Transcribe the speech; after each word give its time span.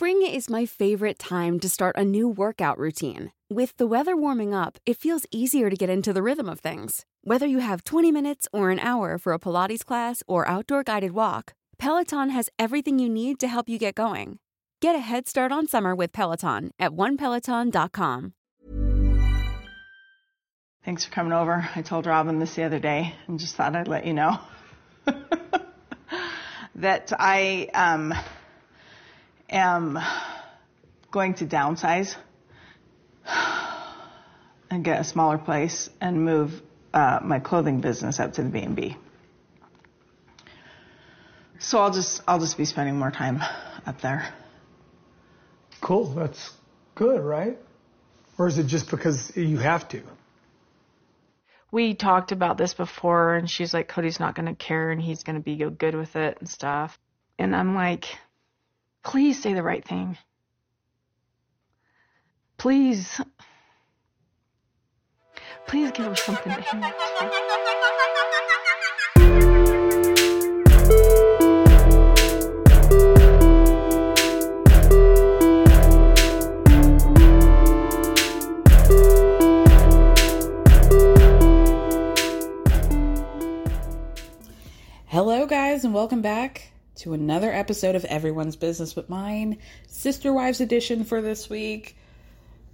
Spring 0.00 0.24
is 0.24 0.48
my 0.48 0.64
favorite 0.64 1.18
time 1.18 1.60
to 1.60 1.68
start 1.68 1.94
a 1.98 2.06
new 2.06 2.26
workout 2.26 2.78
routine. 2.78 3.32
With 3.50 3.76
the 3.76 3.86
weather 3.86 4.16
warming 4.16 4.54
up, 4.54 4.78
it 4.86 4.96
feels 4.96 5.26
easier 5.30 5.68
to 5.68 5.76
get 5.76 5.90
into 5.90 6.14
the 6.14 6.22
rhythm 6.22 6.48
of 6.48 6.60
things. 6.60 7.04
Whether 7.22 7.46
you 7.46 7.58
have 7.58 7.84
20 7.84 8.10
minutes 8.10 8.48
or 8.50 8.70
an 8.70 8.78
hour 8.78 9.18
for 9.18 9.34
a 9.34 9.38
Pilates 9.38 9.84
class 9.84 10.22
or 10.26 10.48
outdoor 10.48 10.84
guided 10.84 11.12
walk, 11.12 11.52
Peloton 11.76 12.30
has 12.30 12.48
everything 12.58 12.98
you 12.98 13.10
need 13.10 13.38
to 13.40 13.46
help 13.46 13.68
you 13.68 13.78
get 13.78 13.94
going. 13.94 14.38
Get 14.80 14.94
a 14.94 15.00
head 15.00 15.28
start 15.28 15.52
on 15.52 15.68
summer 15.68 15.94
with 15.94 16.12
Peloton 16.12 16.70
at 16.78 16.92
onepeloton.com. 16.92 18.32
Thanks 20.82 21.04
for 21.04 21.10
coming 21.10 21.34
over. 21.34 21.68
I 21.76 21.82
told 21.82 22.06
Robyn 22.06 22.38
this 22.38 22.54
the 22.54 22.62
other 22.62 22.80
day 22.80 23.14
and 23.26 23.38
just 23.38 23.54
thought 23.54 23.76
I'd 23.76 23.86
let 23.86 24.06
you 24.06 24.14
know 24.14 24.38
that 26.76 27.12
I 27.18 27.68
um, 27.74 28.14
am 29.50 29.98
going 31.10 31.34
to 31.34 31.46
downsize 31.46 32.16
and 34.70 34.84
get 34.84 35.00
a 35.00 35.04
smaller 35.04 35.38
place 35.38 35.90
and 36.00 36.24
move 36.24 36.62
uh, 36.94 37.20
my 37.22 37.40
clothing 37.40 37.80
business 37.80 38.20
up 38.20 38.34
to 38.34 38.42
the 38.42 38.48
B&B. 38.48 38.96
So 41.58 41.78
I'll 41.78 41.90
just 41.90 42.22
I'll 42.26 42.38
just 42.38 42.56
be 42.56 42.64
spending 42.64 42.98
more 42.98 43.10
time 43.10 43.42
up 43.86 44.00
there. 44.00 44.32
Cool. 45.82 46.06
That's 46.14 46.52
good, 46.94 47.20
right? 47.20 47.58
Or 48.38 48.48
is 48.48 48.56
it 48.58 48.66
just 48.66 48.90
because 48.90 49.36
you 49.36 49.58
have 49.58 49.86
to? 49.90 50.02
We 51.70 51.94
talked 51.94 52.32
about 52.32 52.56
this 52.56 52.74
before, 52.74 53.34
and 53.34 53.48
she's 53.48 53.74
like, 53.74 53.88
Kody's 53.88 54.18
not 54.18 54.34
going 54.34 54.46
to 54.46 54.54
care 54.54 54.90
and 54.90 55.00
he's 55.00 55.22
going 55.22 55.36
to 55.36 55.42
be 55.42 55.56
good 55.56 55.94
with 55.94 56.16
it 56.16 56.38
and 56.40 56.48
stuff. 56.48 56.98
And 57.38 57.54
I'm 57.54 57.74
like, 57.74 58.06
please 59.02 59.40
say 59.40 59.54
the 59.54 59.62
right 59.62 59.84
thing. 59.84 60.16
Please. 62.58 63.20
Please 65.66 65.90
give 65.92 66.06
him 66.06 66.16
something 66.16 66.52
to 66.52 66.60
hang 66.60 66.84
to. 66.84 66.94
Hello, 85.06 85.46
guys, 85.46 85.84
and 85.84 85.92
welcome 85.92 86.22
back 86.22 86.72
to 87.00 87.14
another 87.14 87.50
episode 87.50 87.94
of 87.94 88.04
Everyone's 88.04 88.56
Business 88.56 88.92
But 88.92 89.08
Mine, 89.08 89.56
Sister 89.86 90.34
Wives 90.34 90.60
Edition 90.60 91.04
for 91.04 91.22
this 91.22 91.48
week. 91.48 91.96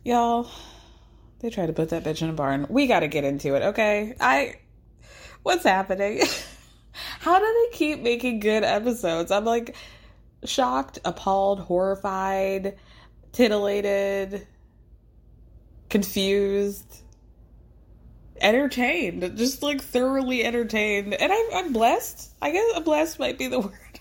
Y'all, 0.04 0.50
they 1.38 1.48
tried 1.48 1.66
to 1.66 1.72
put 1.72 1.90
that 1.90 2.02
bitch 2.02 2.22
in 2.22 2.30
a 2.30 2.32
barn. 2.32 2.66
We 2.68 2.88
got 2.88 3.00
to 3.00 3.08
get 3.08 3.22
into 3.22 3.54
it, 3.54 3.62
okay? 3.62 4.16
I. 4.18 4.56
What's 5.44 5.62
happening? 5.62 6.22
How 7.20 7.38
do 7.38 7.44
they 7.44 7.76
keep 7.76 8.00
making 8.00 8.40
good 8.40 8.64
episodes? 8.64 9.30
I'm 9.30 9.44
like 9.44 9.76
shocked, 10.44 10.98
appalled, 11.04 11.60
horrified, 11.60 12.78
titillated, 13.30 14.44
confused 15.88 17.02
entertained, 18.40 19.36
just 19.36 19.62
like 19.62 19.80
thoroughly 19.80 20.42
entertained. 20.44 21.14
And 21.14 21.32
I'm, 21.32 21.46
I'm 21.54 21.72
blessed. 21.72 22.32
I 22.42 22.50
guess 22.50 22.72
a 22.74 22.80
blessed 22.80 23.20
might 23.20 23.38
be 23.38 23.46
the 23.46 23.60
word. 23.60 24.00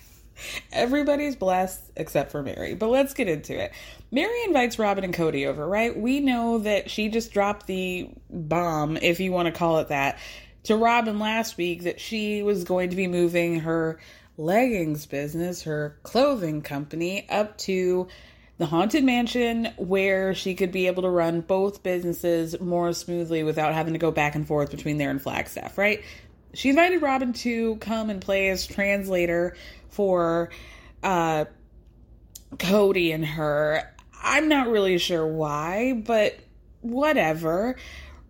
Everybody's 0.72 1.36
blessed 1.36 1.92
except 1.96 2.32
for 2.32 2.44
Meri. 2.44 2.76
But 2.76 2.90
let's 2.90 3.14
get 3.14 3.28
into 3.28 3.60
it. 3.60 3.72
Meri 4.12 4.44
invites 4.46 4.78
Robyn 4.78 5.04
and 5.04 5.14
Kody 5.14 5.48
over, 5.48 5.68
right? 5.68 5.96
We 5.98 6.20
know 6.20 6.60
that 6.60 6.90
she 6.90 7.10
just 7.10 7.32
dropped 7.32 7.68
the 7.68 8.10
bomb, 8.30 8.98
if 8.98 9.20
you 9.20 9.32
want 9.32 9.48
to 9.48 9.52
call 9.52 9.80
it 9.80 9.90
that, 9.90 10.20
to 10.64 10.76
Robyn 10.76 11.20
last 11.20 11.58
week 11.58 11.84
that 11.84 12.00
she 12.00 12.44
was 12.44 12.64
going 12.64 12.90
to 12.90 12.96
be 12.96 13.08
moving 13.08 13.62
her 13.62 14.00
leggings 14.38 15.06
business, 15.06 15.64
her 15.64 15.98
clothing 16.04 16.62
company, 16.62 17.28
up 17.30 17.58
to 17.60 18.08
the 18.58 18.66
haunted 18.66 19.04
mansion 19.04 19.68
where 19.78 20.34
she 20.34 20.56
could 20.56 20.72
be 20.72 20.88
able 20.88 21.04
to 21.04 21.10
run 21.10 21.42
both 21.42 21.84
businesses 21.84 22.60
more 22.62 22.94
smoothly 22.94 23.44
without 23.44 23.74
having 23.74 23.94
to 23.94 24.00
go 24.00 24.12
back 24.12 24.36
and 24.36 24.48
forth 24.48 24.72
between 24.72 24.98
there 24.98 25.10
and 25.10 25.22
Flagstaff, 25.22 25.78
right? 25.78 26.04
She 26.56 26.70
invited 26.70 27.02
Robyn 27.02 27.34
to 27.34 27.76
come 27.78 28.10
and 28.10 28.22
play 28.22 28.50
as 28.50 28.66
translator 28.66 29.56
for 29.90 30.50
uh, 31.04 31.46
Kody 32.56 33.14
and 33.14 33.26
her. 33.26 33.94
I'm 34.24 34.50
not 34.50 34.68
really 34.68 34.98
sure 34.98 35.26
why, 35.26 35.94
but 35.94 36.40
whatever. 36.82 37.76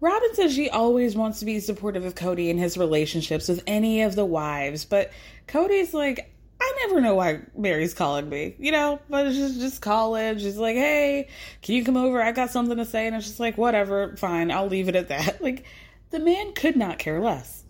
Robyn 0.01 0.35
says 0.35 0.53
she 0.53 0.69
always 0.69 1.15
wants 1.15 1.39
to 1.39 1.45
be 1.45 1.59
supportive 1.59 2.05
of 2.05 2.15
Kody 2.15 2.49
and 2.49 2.59
his 2.59 2.77
relationships 2.77 3.47
with 3.47 3.63
any 3.65 4.01
of 4.01 4.15
the 4.15 4.25
wives, 4.25 4.85
but 4.85 5.11
Kody's 5.47 5.93
like, 5.93 6.31
I 6.61 6.73
never 6.87 7.01
know 7.01 7.15
why 7.15 7.41
Meri's 7.55 7.93
calling 7.93 8.29
me, 8.29 8.55
you 8.57 8.71
know, 8.71 8.99
but 9.09 9.27
it's 9.27 9.35
just, 9.35 9.59
just 9.59 9.81
calling. 9.81 10.37
She's 10.39 10.57
like, 10.57 10.75
hey, 10.75 11.27
can 11.61 11.75
you 11.75 11.83
come 11.83 11.97
over? 11.97 12.21
I 12.21 12.31
got 12.31 12.49
something 12.49 12.77
to 12.77 12.85
say. 12.85 13.07
And 13.07 13.15
it's 13.15 13.27
just 13.27 13.39
like, 13.39 13.57
whatever, 13.57 14.15
fine, 14.15 14.51
I'll 14.51 14.67
leave 14.67 14.89
it 14.89 14.95
at 14.95 15.09
that. 15.09 15.41
Like, 15.45 15.65
the 16.11 16.19
man 16.19 16.53
could 16.53 16.75
not 16.75 16.97
care 16.97 17.19
less. 17.19 17.64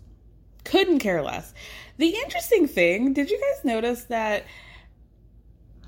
Couldn't 0.66 0.98
care 0.98 1.22
less. 1.22 1.54
The 1.96 2.08
interesting 2.08 2.68
thing, 2.68 3.12
did 3.12 3.30
you 3.30 3.40
guys 3.40 3.64
notice 3.64 4.04
that 4.04 4.44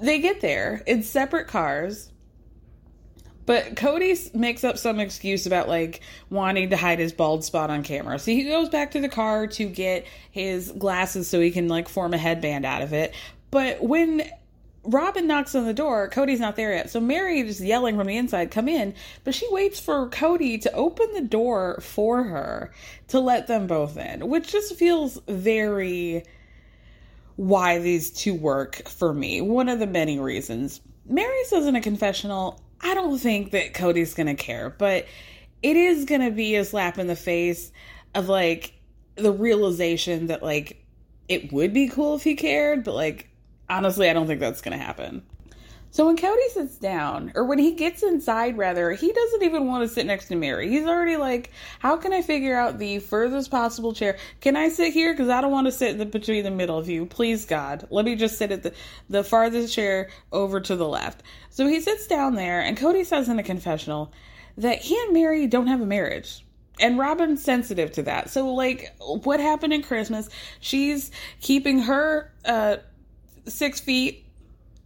they 0.00 0.20
get 0.20 0.40
there 0.40 0.82
in 0.86 1.02
separate 1.02 1.48
cars? 1.48 2.10
But 3.44 3.76
Kody 3.76 4.34
makes 4.34 4.62
up 4.62 4.78
some 4.78 5.00
excuse 5.00 5.46
about 5.46 5.68
like 5.68 6.00
wanting 6.30 6.70
to 6.70 6.76
hide 6.76 6.98
his 6.98 7.12
bald 7.12 7.44
spot 7.44 7.70
on 7.70 7.82
camera. 7.82 8.18
So 8.18 8.30
he 8.30 8.44
goes 8.44 8.68
back 8.68 8.90
to 8.92 9.00
the 9.00 9.08
car 9.08 9.46
to 9.46 9.64
get 9.66 10.06
his 10.30 10.70
glasses 10.72 11.28
so 11.28 11.40
he 11.40 11.50
can 11.50 11.66
like 11.66 11.88
form 11.88 12.14
a 12.14 12.18
headband 12.18 12.64
out 12.64 12.82
of 12.82 12.92
it. 12.92 13.14
But 13.50 13.82
when 13.82 14.22
Robyn 14.88 15.26
knocks 15.26 15.54
on 15.54 15.66
the 15.66 15.74
door, 15.74 16.08
Kody's 16.08 16.40
not 16.40 16.56
there 16.56 16.72
yet. 16.72 16.88
So 16.88 16.98
Meri 16.98 17.40
is 17.40 17.60
yelling 17.60 17.96
from 17.96 18.06
the 18.06 18.16
inside, 18.16 18.50
come 18.50 18.68
in. 18.68 18.94
But 19.22 19.34
she 19.34 19.46
waits 19.50 19.78
for 19.78 20.08
Kody 20.08 20.60
to 20.62 20.72
open 20.72 21.12
the 21.12 21.20
door 21.20 21.80
for 21.82 22.24
her 22.24 22.72
to 23.08 23.20
let 23.20 23.46
them 23.46 23.66
both 23.66 23.98
in, 23.98 24.28
which 24.28 24.50
just 24.50 24.76
feels 24.76 25.20
very 25.28 26.24
why 27.36 27.78
these 27.78 28.10
two 28.10 28.34
work 28.34 28.88
for 28.88 29.12
me. 29.12 29.40
One 29.42 29.68
of 29.68 29.78
the 29.78 29.86
many 29.86 30.18
reasons. 30.18 30.80
Meri 31.06 31.44
says 31.44 31.66
in 31.66 31.76
a 31.76 31.80
confessional, 31.80 32.60
I 32.80 32.94
don't 32.94 33.18
think 33.18 33.50
that 33.50 33.74
Kody's 33.74 34.14
gonna 34.14 34.34
care, 34.34 34.70
but 34.70 35.06
it 35.62 35.76
is 35.76 36.06
gonna 36.06 36.30
be 36.30 36.56
a 36.56 36.64
slap 36.64 36.98
in 36.98 37.08
the 37.08 37.16
face 37.16 37.72
of 38.14 38.28
like 38.28 38.72
the 39.16 39.32
realization 39.32 40.28
that 40.28 40.42
like 40.42 40.82
it 41.28 41.52
would 41.52 41.74
be 41.74 41.88
cool 41.88 42.14
if 42.14 42.24
he 42.24 42.34
cared, 42.34 42.84
but 42.84 42.94
like 42.94 43.28
honestly, 43.68 44.08
I 44.08 44.12
don't 44.12 44.26
think 44.26 44.40
that's 44.40 44.60
gonna 44.60 44.78
happen. 44.78 45.22
So 45.90 46.04
when 46.06 46.16
Kody 46.16 46.48
sits 46.50 46.76
down, 46.76 47.32
or 47.34 47.44
when 47.44 47.58
he 47.58 47.72
gets 47.72 48.02
inside, 48.02 48.58
rather, 48.58 48.92
he 48.92 49.10
doesn't 49.10 49.42
even 49.42 49.66
want 49.66 49.88
to 49.88 49.92
sit 49.92 50.04
next 50.04 50.28
to 50.28 50.36
Meri. 50.36 50.68
He's 50.68 50.86
already 50.86 51.16
like, 51.16 51.50
"How 51.78 51.96
can 51.96 52.12
I 52.12 52.20
figure 52.20 52.58
out 52.58 52.78
the 52.78 52.98
furthest 52.98 53.50
possible 53.50 53.94
chair? 53.94 54.18
Can 54.42 54.54
I 54.54 54.68
sit 54.68 54.92
here? 54.92 55.14
Because 55.14 55.30
I 55.30 55.40
don't 55.40 55.50
want 55.50 55.66
to 55.66 55.72
sit 55.72 55.96
the, 55.96 56.04
between 56.04 56.44
the 56.44 56.50
middle 56.50 56.76
of 56.76 56.90
you. 56.90 57.06
Please, 57.06 57.46
God, 57.46 57.86
let 57.90 58.04
me 58.04 58.16
just 58.16 58.36
sit 58.36 58.52
at 58.52 58.62
the 58.62 58.74
the 59.08 59.24
farthest 59.24 59.74
chair 59.74 60.10
over 60.30 60.60
to 60.60 60.76
the 60.76 60.86
left." 60.86 61.22
So 61.48 61.66
he 61.66 61.80
sits 61.80 62.06
down 62.06 62.34
there, 62.34 62.60
and 62.60 62.76
Kody 62.76 63.04
says 63.04 63.28
in 63.28 63.38
a 63.38 63.42
confessional 63.42 64.12
that 64.58 64.80
he 64.80 65.00
and 65.04 65.14
Meri 65.14 65.46
don't 65.46 65.68
have 65.68 65.80
a 65.80 65.86
marriage. 65.86 66.44
And 66.80 66.96
Robyn's 66.96 67.42
sensitive 67.42 67.90
to 67.92 68.02
that. 68.04 68.30
So, 68.30 68.52
like, 68.54 68.94
what 69.00 69.40
happened 69.40 69.72
in 69.72 69.82
Christmas? 69.82 70.28
She's 70.60 71.10
keeping 71.40 71.80
her 71.80 72.30
uh, 72.44 72.76
six 73.50 73.80
feet 73.80 74.24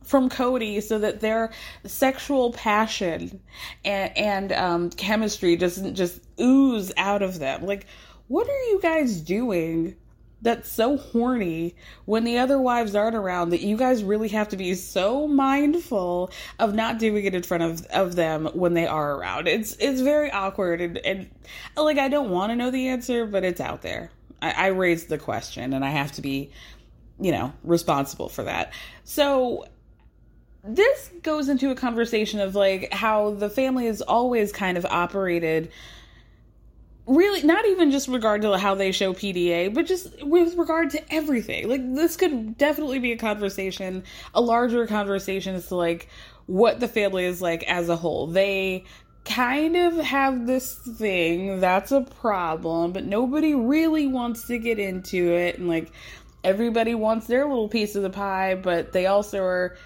from 0.02 0.28
Kody 0.28 0.82
so 0.82 0.98
that 0.98 1.20
their 1.20 1.52
sexual 1.84 2.52
passion 2.52 3.40
and, 3.84 4.16
and 4.16 4.52
um, 4.52 4.90
chemistry 4.90 5.56
doesn't 5.56 5.94
just 5.94 6.20
ooze 6.40 6.92
out 6.96 7.22
of 7.22 7.38
them. 7.38 7.66
Like, 7.66 7.86
what 8.28 8.48
are 8.48 8.62
you 8.70 8.80
guys 8.82 9.20
doing 9.20 9.96
that's 10.42 10.68
so 10.68 10.96
horny 10.96 11.76
when 12.04 12.24
the 12.24 12.38
other 12.38 12.60
wives 12.60 12.96
aren't 12.96 13.14
around 13.14 13.50
that 13.50 13.60
you 13.60 13.76
guys 13.76 14.02
really 14.02 14.28
have 14.28 14.48
to 14.48 14.56
be 14.56 14.74
so 14.74 15.28
mindful 15.28 16.32
of 16.58 16.74
not 16.74 16.98
doing 16.98 17.24
it 17.24 17.34
in 17.34 17.44
front 17.44 17.62
of, 17.62 17.86
of 17.86 18.16
them 18.16 18.46
when 18.46 18.74
they 18.74 18.86
are 18.86 19.14
around. 19.14 19.46
It's 19.46 19.76
it's 19.78 20.00
very 20.00 20.32
awkward 20.32 20.80
and, 20.80 20.98
and 20.98 21.30
like 21.76 21.98
I 21.98 22.08
don't 22.08 22.30
want 22.30 22.50
to 22.50 22.56
know 22.56 22.72
the 22.72 22.88
answer, 22.88 23.24
but 23.24 23.44
it's 23.44 23.60
out 23.60 23.82
there. 23.82 24.10
I, 24.42 24.50
I 24.50 24.66
raised 24.68 25.08
the 25.08 25.18
question 25.18 25.72
and 25.72 25.84
I 25.84 25.90
have 25.90 26.10
to 26.12 26.22
be, 26.22 26.50
you 27.22 27.30
know, 27.30 27.52
responsible 27.62 28.28
for 28.28 28.42
that. 28.42 28.72
So 29.04 29.64
this 30.64 31.10
goes 31.22 31.48
into 31.48 31.70
a 31.70 31.74
conversation 31.74 32.40
of 32.40 32.54
like 32.54 32.92
how 32.92 33.30
the 33.30 33.48
family 33.48 33.86
has 33.86 34.02
always 34.02 34.52
kind 34.52 34.76
of 34.76 34.84
operated 34.86 35.70
really 37.06 37.42
not 37.42 37.64
even 37.66 37.90
just 37.90 38.08
regard 38.08 38.42
to 38.42 38.56
how 38.58 38.74
they 38.74 38.92
show 38.92 39.12
PDA, 39.12 39.72
but 39.72 39.86
just 39.86 40.22
with 40.22 40.56
regard 40.56 40.90
to 40.90 41.14
everything. 41.14 41.69
Like 41.69 41.94
this 41.94 42.16
could 42.16 42.56
definitely 42.58 42.98
be 42.98 43.12
a 43.12 43.16
conversation, 43.16 44.04
a 44.34 44.40
larger 44.40 44.86
conversation 44.86 45.54
as 45.54 45.66
to 45.69 45.76
like 45.76 46.08
what 46.46 46.80
the 46.80 46.88
family 46.88 47.24
is 47.24 47.42
like 47.42 47.64
as 47.64 47.88
a 47.88 47.96
whole. 47.96 48.28
They 48.28 48.84
kind 49.24 49.76
of 49.76 49.96
have 49.98 50.46
this 50.46 50.74
thing 50.74 51.60
that's 51.60 51.92
a 51.92 52.02
problem, 52.02 52.92
but 52.92 53.04
nobody 53.04 53.54
really 53.54 54.06
wants 54.06 54.46
to 54.48 54.58
get 54.58 54.78
into 54.78 55.32
it 55.32 55.58
and 55.58 55.69
like 55.69 55.92
everybody 56.44 56.94
wants 56.94 57.26
their 57.26 57.46
little 57.46 57.68
piece 57.68 57.94
of 57.94 58.02
the 58.02 58.10
pie, 58.10 58.54
but 58.54 58.92
they 58.92 59.06
also 59.06 59.42
are 59.42 59.76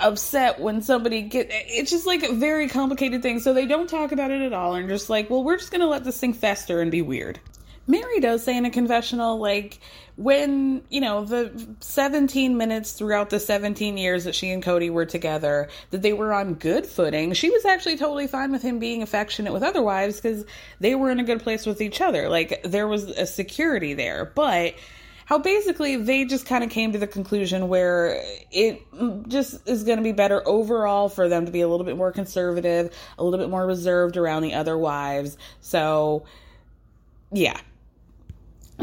upset 0.00 0.60
when 0.60 0.80
somebody 0.80 1.22
get 1.22 1.48
it's 1.50 1.90
just 1.90 2.06
like 2.06 2.22
a 2.22 2.32
very 2.32 2.68
complicated 2.68 3.22
thing. 3.22 3.40
So 3.40 3.52
they 3.52 3.66
don't 3.66 3.88
talk 3.88 4.12
about 4.12 4.30
it 4.30 4.42
at 4.42 4.52
all 4.52 4.74
and 4.74 4.88
just 4.88 5.10
like 5.10 5.28
well 5.28 5.42
we're 5.42 5.58
just 5.58 5.72
gonna 5.72 5.86
let 5.86 6.04
this 6.04 6.18
thing 6.18 6.34
fester 6.34 6.80
and 6.80 6.90
be 6.90 7.02
weird. 7.02 7.40
Meri 7.86 8.20
does 8.20 8.44
say 8.44 8.56
in 8.56 8.66
a 8.66 8.70
confessional 8.70 9.38
like 9.38 9.80
when 10.16 10.82
you 10.90 11.00
know 11.00 11.24
the 11.24 11.50
17 11.80 12.56
minutes 12.56 12.92
throughout 12.92 13.30
the 13.30 13.40
17 13.40 13.96
years 13.96 14.24
that 14.24 14.34
she 14.34 14.50
and 14.50 14.62
kody 14.62 14.90
were 14.90 15.06
together 15.06 15.68
that 15.90 16.02
they 16.02 16.12
were 16.12 16.32
on 16.32 16.54
good 16.54 16.86
footing. 16.86 17.32
She 17.32 17.50
was 17.50 17.64
actually 17.64 17.96
totally 17.96 18.26
fine 18.26 18.52
with 18.52 18.62
him 18.62 18.78
being 18.78 19.02
affectionate 19.02 19.52
with 19.52 19.62
other 19.62 19.82
wives 19.82 20.20
because 20.20 20.44
they 20.80 20.94
were 20.94 21.10
in 21.10 21.18
a 21.18 21.24
good 21.24 21.42
place 21.42 21.66
with 21.66 21.80
each 21.80 22.00
other. 22.00 22.28
Like 22.28 22.62
there 22.62 22.86
was 22.86 23.04
a 23.04 23.26
security 23.26 23.94
there. 23.94 24.26
But 24.26 24.74
how 25.28 25.36
basically 25.36 25.96
they 25.96 26.24
just 26.24 26.46
kind 26.46 26.64
of 26.64 26.70
came 26.70 26.92
to 26.92 26.98
the 26.98 27.06
conclusion 27.06 27.68
where 27.68 28.18
it 28.50 28.80
just 29.28 29.68
is 29.68 29.84
going 29.84 29.98
to 29.98 30.02
be 30.02 30.12
better 30.12 30.42
overall 30.48 31.10
for 31.10 31.28
them 31.28 31.44
to 31.44 31.52
be 31.52 31.60
a 31.60 31.68
little 31.68 31.84
bit 31.84 31.98
more 31.98 32.10
conservative, 32.10 32.96
a 33.18 33.22
little 33.22 33.38
bit 33.38 33.50
more 33.50 33.66
reserved 33.66 34.16
around 34.16 34.40
the 34.40 34.54
other 34.54 34.78
wives. 34.78 35.36
So, 35.60 36.24
yeah. 37.30 37.60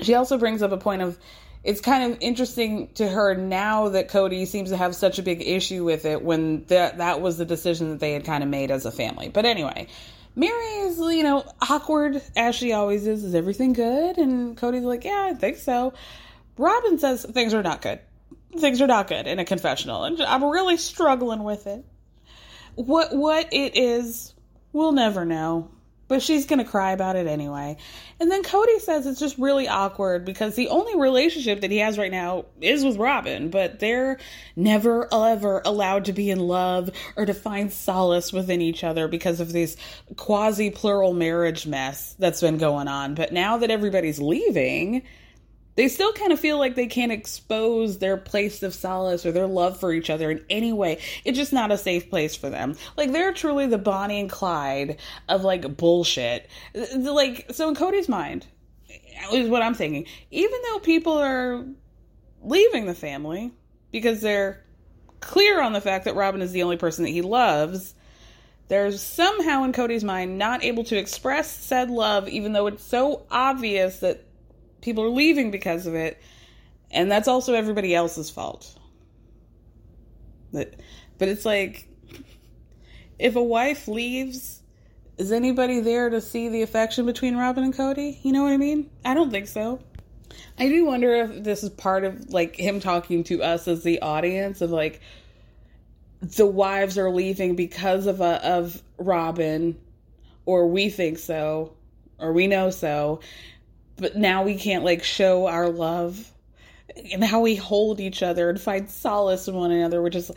She 0.03 0.13
also 0.13 0.37
brings 0.37 0.61
up 0.61 0.71
a 0.71 0.77
point 0.77 1.01
of 1.01 1.17
it's 1.63 1.81
kind 1.81 2.13
of 2.13 2.19
interesting 2.21 2.89
to 2.93 3.07
her 3.09 3.33
now 3.33 3.89
that 3.89 4.09
Kody 4.09 4.45
seems 4.45 4.69
to 4.69 4.77
have 4.77 4.93
such 4.93 5.17
a 5.17 5.23
big 5.23 5.41
issue 5.41 5.83
with 5.83 6.05
it 6.05 6.21
when 6.21 6.63
that 6.65 6.99
that 6.99 7.21
was 7.21 7.39
the 7.39 7.45
decision 7.45 7.89
that 7.89 7.99
they 7.99 8.13
had 8.13 8.23
kind 8.23 8.43
of 8.43 8.49
made 8.49 8.69
as 8.69 8.85
a 8.85 8.91
family. 8.91 9.29
But 9.29 9.45
anyway, 9.45 9.87
Meri 10.35 10.65
is, 10.81 10.99
you 10.99 11.23
know, 11.23 11.43
awkward 11.67 12.21
as 12.35 12.53
she 12.53 12.71
always 12.71 13.07
is. 13.07 13.23
Is 13.23 13.33
everything 13.33 13.73
good? 13.73 14.19
And 14.19 14.55
Kody's 14.55 14.83
like, 14.83 15.05
yeah, 15.05 15.29
I 15.31 15.33
think 15.33 15.57
so. 15.57 15.93
Robyn 16.57 16.97
says 16.99 17.25
things 17.25 17.53
are 17.53 17.63
not 17.63 17.81
good. 17.81 17.99
Things 18.57 18.81
are 18.81 18.87
not 18.87 19.07
good 19.07 19.27
in 19.27 19.39
a 19.39 19.45
confessional, 19.45 20.05
and 20.05 20.21
I'm 20.21 20.43
really 20.43 20.77
struggling 20.77 21.43
with 21.43 21.67
it. 21.67 21.83
What 22.75 23.15
what 23.15 23.53
it 23.53 23.75
is, 23.75 24.33
we'll 24.71 24.93
never 24.93 25.25
know. 25.25 25.71
But 26.07 26.21
she's 26.21 26.45
gonna 26.45 26.65
cry 26.65 26.91
about 26.91 27.15
it 27.15 27.25
anyway. 27.25 27.77
And 28.19 28.29
then 28.29 28.43
Kody 28.43 28.79
says 28.79 29.07
it's 29.07 29.19
just 29.19 29.39
really 29.39 29.67
awkward 29.67 30.23
because 30.23 30.55
the 30.55 30.67
only 30.67 30.95
relationship 30.99 31.61
that 31.61 31.71
he 31.71 31.79
has 31.79 31.97
right 31.97 32.11
now 32.11 32.45
is 32.61 32.85
with 32.85 32.97
Robyn, 32.97 33.49
but 33.49 33.79
they're 33.79 34.19
never 34.55 35.11
ever 35.11 35.63
allowed 35.65 36.05
to 36.05 36.13
be 36.13 36.29
in 36.29 36.39
love 36.39 36.91
or 37.17 37.25
to 37.25 37.33
find 37.33 37.73
solace 37.73 38.31
within 38.31 38.61
each 38.61 38.83
other 38.83 39.07
because 39.07 39.39
of 39.39 39.51
this 39.51 39.77
quasi 40.15 40.69
plural 40.69 41.13
marriage 41.13 41.65
mess 41.65 42.15
that's 42.19 42.41
been 42.41 42.59
going 42.59 42.87
on. 42.87 43.15
But 43.15 43.33
now 43.33 43.57
that 43.57 43.71
everybody's 43.71 44.19
leaving, 44.19 45.01
they 45.75 45.87
still 45.87 46.13
kind 46.13 46.31
of 46.31 46.39
feel 46.39 46.57
like 46.57 46.75
they 46.75 46.87
can't 46.87 47.11
expose 47.11 47.99
their 47.99 48.17
place 48.17 48.63
of 48.63 48.73
solace 48.73 49.25
or 49.25 49.31
their 49.31 49.47
love 49.47 49.79
for 49.79 49.91
each 49.91 50.09
other 50.09 50.31
in 50.31 50.43
any 50.49 50.73
way. 50.73 50.99
It's 51.23 51.37
just 51.37 51.53
not 51.53 51.71
a 51.71 51.77
safe 51.77 52.09
place 52.09 52.35
for 52.35 52.49
them. 52.49 52.75
Like 52.97 53.11
they're 53.11 53.33
truly 53.33 53.67
the 53.67 53.77
Bonnie 53.77 54.19
and 54.19 54.29
Clyde 54.29 54.97
of 55.27 55.43
like 55.43 55.77
bullshit. 55.77 56.49
Like 56.95 57.47
so 57.51 57.67
in 57.67 57.75
Kody's 57.75 58.09
mind 58.09 58.47
is 59.33 59.49
what 59.49 59.61
I'm 59.61 59.73
thinking. 59.73 60.05
Even 60.31 60.59
though 60.63 60.79
people 60.79 61.17
are 61.17 61.65
leaving 62.41 62.85
the 62.85 62.95
family 62.95 63.51
because 63.91 64.21
they're 64.21 64.63
clear 65.19 65.61
on 65.61 65.73
the 65.73 65.81
fact 65.81 66.05
that 66.05 66.15
Robyn 66.15 66.41
is 66.41 66.51
the 66.51 66.63
only 66.63 66.77
person 66.77 67.03
that 67.03 67.09
he 67.09 67.21
loves, 67.21 67.93
they're 68.67 68.91
somehow 68.91 69.63
in 69.63 69.73
Kody's 69.73 70.03
mind 70.03 70.37
not 70.37 70.63
able 70.63 70.83
to 70.85 70.97
express 70.97 71.51
said 71.51 71.89
love 71.89 72.27
even 72.29 72.53
though 72.53 72.67
it's 72.67 72.83
so 72.83 73.25
obvious 73.29 73.99
that 73.99 74.25
people 74.85 75.03
are 75.03 75.09
leaving 75.09 75.49
because 75.49 75.87
of 75.87 75.95
it. 75.95 76.21
And 76.91 77.11
that's 77.11 77.27
also 77.27 77.55
everybody 77.55 77.93
else's 77.95 78.29
fault. 78.29 78.77
But 80.53 80.75
but 81.17 81.27
it's 81.27 81.43
like 81.43 81.89
if 83.17 83.35
a 83.35 83.43
wife 83.43 83.87
leaves 83.87 84.61
is 85.17 85.31
anybody 85.31 85.79
there 85.79 86.09
to 86.09 86.21
see 86.21 86.49
the 86.49 86.61
affection 86.61 87.05
between 87.05 87.35
robyn 87.35 87.63
and 87.63 87.73
kody? 87.73 88.19
You 88.21 88.31
know 88.31 88.43
what 88.43 88.53
i 88.53 88.57
mean? 88.57 88.89
I 89.03 89.13
don't 89.13 89.31
think 89.31 89.47
so. 89.47 89.79
I 90.59 90.67
do 90.67 90.85
wonder 90.85 91.15
if 91.15 91.43
this 91.43 91.63
is 91.63 91.69
part 91.71 92.03
of 92.03 92.29
like 92.31 92.55
him 92.55 92.79
talking 92.79 93.23
to 93.25 93.41
us 93.41 93.67
as 93.67 93.83
the 93.83 94.01
audience 94.01 94.61
of 94.61 94.69
like 94.69 95.01
the 96.21 96.45
wives 96.45 96.97
are 96.97 97.09
leaving 97.09 97.55
because 97.55 98.05
of 98.05 98.21
a 98.21 98.45
of 98.45 98.81
robyn 98.97 99.77
or 100.45 100.67
we 100.67 100.89
think 100.89 101.17
so 101.17 101.73
or 102.19 102.33
we 102.33 102.47
know 102.47 102.69
so 102.69 103.19
but 103.97 104.15
now 104.15 104.43
we 104.43 104.55
can't 104.55 104.83
like 104.83 105.03
show 105.03 105.47
our 105.47 105.69
love 105.69 106.31
and 107.11 107.23
how 107.23 107.41
we 107.41 107.55
hold 107.55 107.99
each 107.99 108.23
other 108.23 108.49
and 108.49 108.59
find 108.59 108.89
solace 108.89 109.47
in 109.47 109.55
one 109.55 109.71
another. 109.71 110.01
We're 110.01 110.09
just 110.09 110.31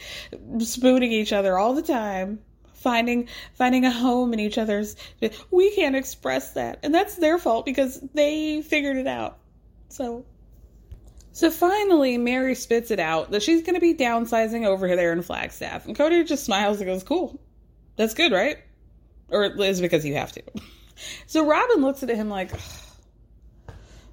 spooning 0.61 1.12
each 1.12 1.33
other 1.33 1.59
all 1.59 1.75
the 1.75 1.83
time, 1.83 2.41
finding 2.75 3.29
finding 3.55 3.85
a 3.85 3.91
home 3.91 4.33
in 4.33 4.41
each 4.41 4.59
other's. 4.59 4.97
We 5.50 5.75
can't 5.75 5.97
express 5.97 6.53
that, 6.53 6.81
and 6.83 6.95
that's 6.95 7.17
their 7.17 7.38
fault 7.38 7.65
because 7.65 8.00
they 8.15 8.62
figured 8.62 8.97
it 8.97 9.07
out. 9.07 9.38
So, 9.88 10.25
so 11.33 11.50
finally, 11.50 12.19
Meri 12.19 12.55
spits 12.55 12.91
it 12.91 13.00
out 13.00 13.31
that 13.31 13.43
she's 13.43 13.62
going 13.62 13.75
to 13.75 13.81
be 13.81 13.95
downsizing 13.95 14.67
over 14.67 14.88
there 14.95 15.12
in 15.12 15.23
Flagstaff, 15.23 15.87
and 15.87 15.97
Kody 15.97 16.27
just 16.27 16.45
smiles 16.45 16.79
and 16.79 16.87
goes, 16.87 17.05
"Cool, 17.05 17.41
that's 17.97 18.15
good, 18.15 18.33
right?" 18.33 18.59
Or 19.31 19.45
it 19.45 19.61
is 19.61 19.81
because 19.81 20.05
you 20.05 20.15
have 20.15 20.33
to. 20.33 20.43
So 21.29 21.47
Robyn 21.47 21.81
looks 21.81 22.03
at 22.03 22.09
him 22.09 22.29
like. 22.29 22.53
Ugh 22.53 22.61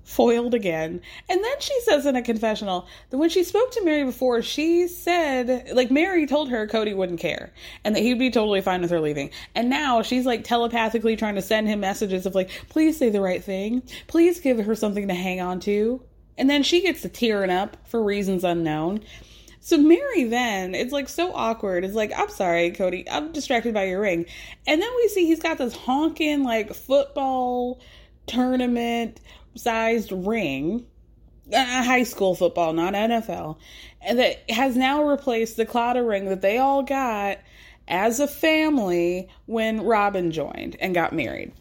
foiled 0.06 0.54
again. 0.54 1.02
And 1.28 1.44
then 1.44 1.60
she 1.60 1.78
says 1.82 2.06
in 2.06 2.16
a 2.16 2.22
confessional 2.22 2.88
that 3.10 3.18
when 3.18 3.30
she 3.30 3.44
spoke 3.44 3.72
to 3.72 3.84
Meri 3.84 4.06
before, 4.06 4.42
she 4.42 4.88
said, 4.88 5.72
like, 5.74 5.92
Meri 5.92 6.28
told 6.28 6.50
her 6.50 6.68
Kody 6.68 6.96
wouldn't 6.96 7.20
care 7.20 7.52
and 7.84 7.96
that 7.96 8.02
he'd 8.02 8.20
be 8.20 8.30
totally 8.30 8.62
fine 8.62 8.82
with 8.82 8.92
her 8.92 9.02
leaving. 9.02 9.32
And 9.56 9.70
now 9.70 10.04
she's 10.04 10.26
like 10.26 10.44
telepathically 10.44 11.16
trying 11.16 11.36
to 11.36 11.42
send 11.42 11.68
him 11.68 11.80
messages 11.80 12.26
of, 12.26 12.36
like, 12.36 12.50
please 12.70 12.98
say 12.98 13.10
the 13.10 13.20
right 13.20 13.44
thing. 13.44 13.82
Please 14.08 14.40
give 14.40 14.60
her 14.60 14.76
something 14.76 15.08
to 15.08 15.16
hang 15.16 15.42
on 15.42 15.60
to. 15.62 16.02
And 16.38 16.50
then 16.50 16.64
she 16.64 16.82
gets 16.82 17.02
to 17.02 17.10
tearing 17.10 17.50
up 17.50 17.78
for 17.88 18.04
reasons 18.04 18.44
unknown. 18.44 19.04
So 19.62 19.78
Meri 19.78 20.26
then, 20.26 20.76
it's 20.76 20.94
like 20.94 21.10
so 21.10 21.34
awkward. 21.34 21.84
It's 21.84 21.96
like, 21.96 22.12
I'm 22.16 22.30
sorry, 22.30 22.70
Kody, 22.70 23.08
I'm 23.10 23.32
distracted 23.32 23.74
by 23.74 23.86
your 23.86 24.02
ring. 24.02 24.28
And 24.68 24.80
then 24.80 24.90
we 24.98 25.08
see 25.08 25.26
he's 25.26 25.42
got 25.42 25.58
this 25.58 25.76
honking 25.76 26.44
like 26.44 26.76
football 26.76 27.82
tournament 28.28 29.20
sized 29.56 30.12
ring 30.12 30.86
uh, 31.54 31.84
high 31.84 32.04
school 32.04 32.36
football, 32.36 32.74
not 32.74 32.94
NFL, 32.94 33.58
and 34.02 34.20
that 34.20 34.50
has 34.50 34.76
now 34.76 35.04
replaced 35.04 35.58
the 35.58 35.66
Claddagh 35.66 36.08
ring 36.08 36.26
that 36.26 36.42
they 36.42 36.58
all 36.58 36.84
got 36.84 37.40
as 37.88 38.20
a 38.20 38.28
family 38.28 39.30
when 39.46 39.82
Robyn 39.82 40.32
joined 40.32 40.76
and 40.80 40.94
got 40.94 41.14
married. 41.14 41.54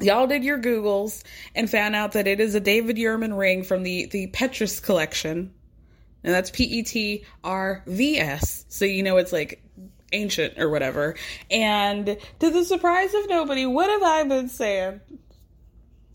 Y'all 0.00 0.26
did 0.26 0.42
your 0.42 0.58
Googles 0.58 1.22
and 1.54 1.70
found 1.70 1.94
out 1.94 2.12
that 2.12 2.26
it 2.26 2.40
is 2.40 2.54
a 2.54 2.60
David 2.60 2.96
Yurman 2.96 3.38
ring 3.38 3.62
from 3.62 3.82
the, 3.82 4.06
the 4.06 4.26
Petrvs 4.28 4.82
collection. 4.82 5.52
And 6.24 6.32
that's 6.32 6.50
P 6.50 6.64
E 6.64 6.82
T 6.82 7.24
R 7.44 7.82
V 7.86 8.18
S. 8.18 8.64
So 8.68 8.86
you 8.86 9.02
know 9.02 9.18
it's 9.18 9.32
like 9.32 9.62
ancient 10.12 10.58
or 10.58 10.70
whatever. 10.70 11.14
And 11.50 12.16
to 12.40 12.50
the 12.50 12.64
surprise 12.64 13.12
of 13.12 13.28
nobody, 13.28 13.66
what 13.66 13.90
have 13.90 14.02
I 14.02 14.24
been 14.24 14.48
saying? 14.48 15.00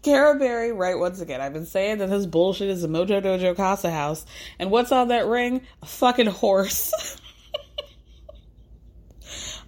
Kara 0.01 0.37
Berry, 0.39 0.71
right 0.71 0.97
once 0.97 1.19
again. 1.19 1.41
I've 1.41 1.53
been 1.53 1.65
saying 1.65 1.97
that 1.97 2.09
this 2.09 2.25
bullshit 2.25 2.69
is 2.69 2.83
a 2.83 2.87
Mojo 2.87 3.21
Dojo 3.21 3.55
Casa 3.55 3.91
house. 3.91 4.25
And 4.57 4.71
what's 4.71 4.91
on 4.91 5.09
that 5.09 5.27
ring? 5.27 5.61
A 5.81 5.85
fucking 5.85 6.27
horse. 6.27 6.93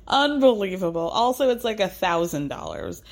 Unbelievable. 0.07 1.09
Also, 1.09 1.49
it's 1.49 1.63
like 1.63 1.79
a 1.79 1.87
thousand 1.87 2.47
dollars. 2.47 3.03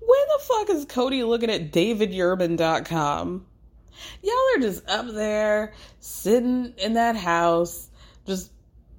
Where 0.00 0.26
the 0.38 0.44
fuck 0.44 0.70
is 0.70 0.86
Kody 0.86 1.26
looking 1.26 1.50
at 1.50 1.72
davidyurman.com? 1.72 3.46
Y'all 4.22 4.34
are 4.54 4.60
just 4.60 4.88
up 4.88 5.06
there 5.08 5.72
sitting 6.00 6.72
in 6.78 6.94
that 6.94 7.16
house, 7.16 7.88
just 8.26 8.52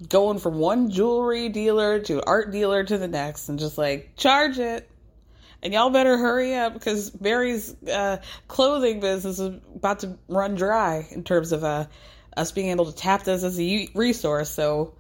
going 0.07 0.39
from 0.39 0.57
one 0.57 0.89
jewelry 0.89 1.49
dealer 1.49 1.99
to 1.99 2.23
art 2.25 2.51
dealer 2.51 2.83
to 2.83 2.97
the 2.97 3.07
next 3.07 3.49
and 3.49 3.59
just 3.59 3.77
like 3.77 4.15
charge 4.15 4.59
it. 4.59 4.88
And 5.61 5.73
y'all 5.73 5.89
better 5.89 6.17
hurry 6.17 6.55
up 6.55 6.73
because 6.73 7.19
Meri's 7.19 7.75
uh, 7.83 8.17
clothing 8.47 8.99
business 8.99 9.39
is 9.39 9.59
about 9.75 9.99
to 9.99 10.17
run 10.27 10.55
dry 10.55 11.07
in 11.11 11.23
terms 11.23 11.51
of 11.51 11.63
uh, 11.63 11.85
us 12.37 12.51
being 12.51 12.69
able 12.69 12.85
to 12.85 12.95
tap 12.95 13.23
this 13.23 13.43
as 13.43 13.59
a 13.59 13.89
resource. 13.93 14.49
So 14.49 14.93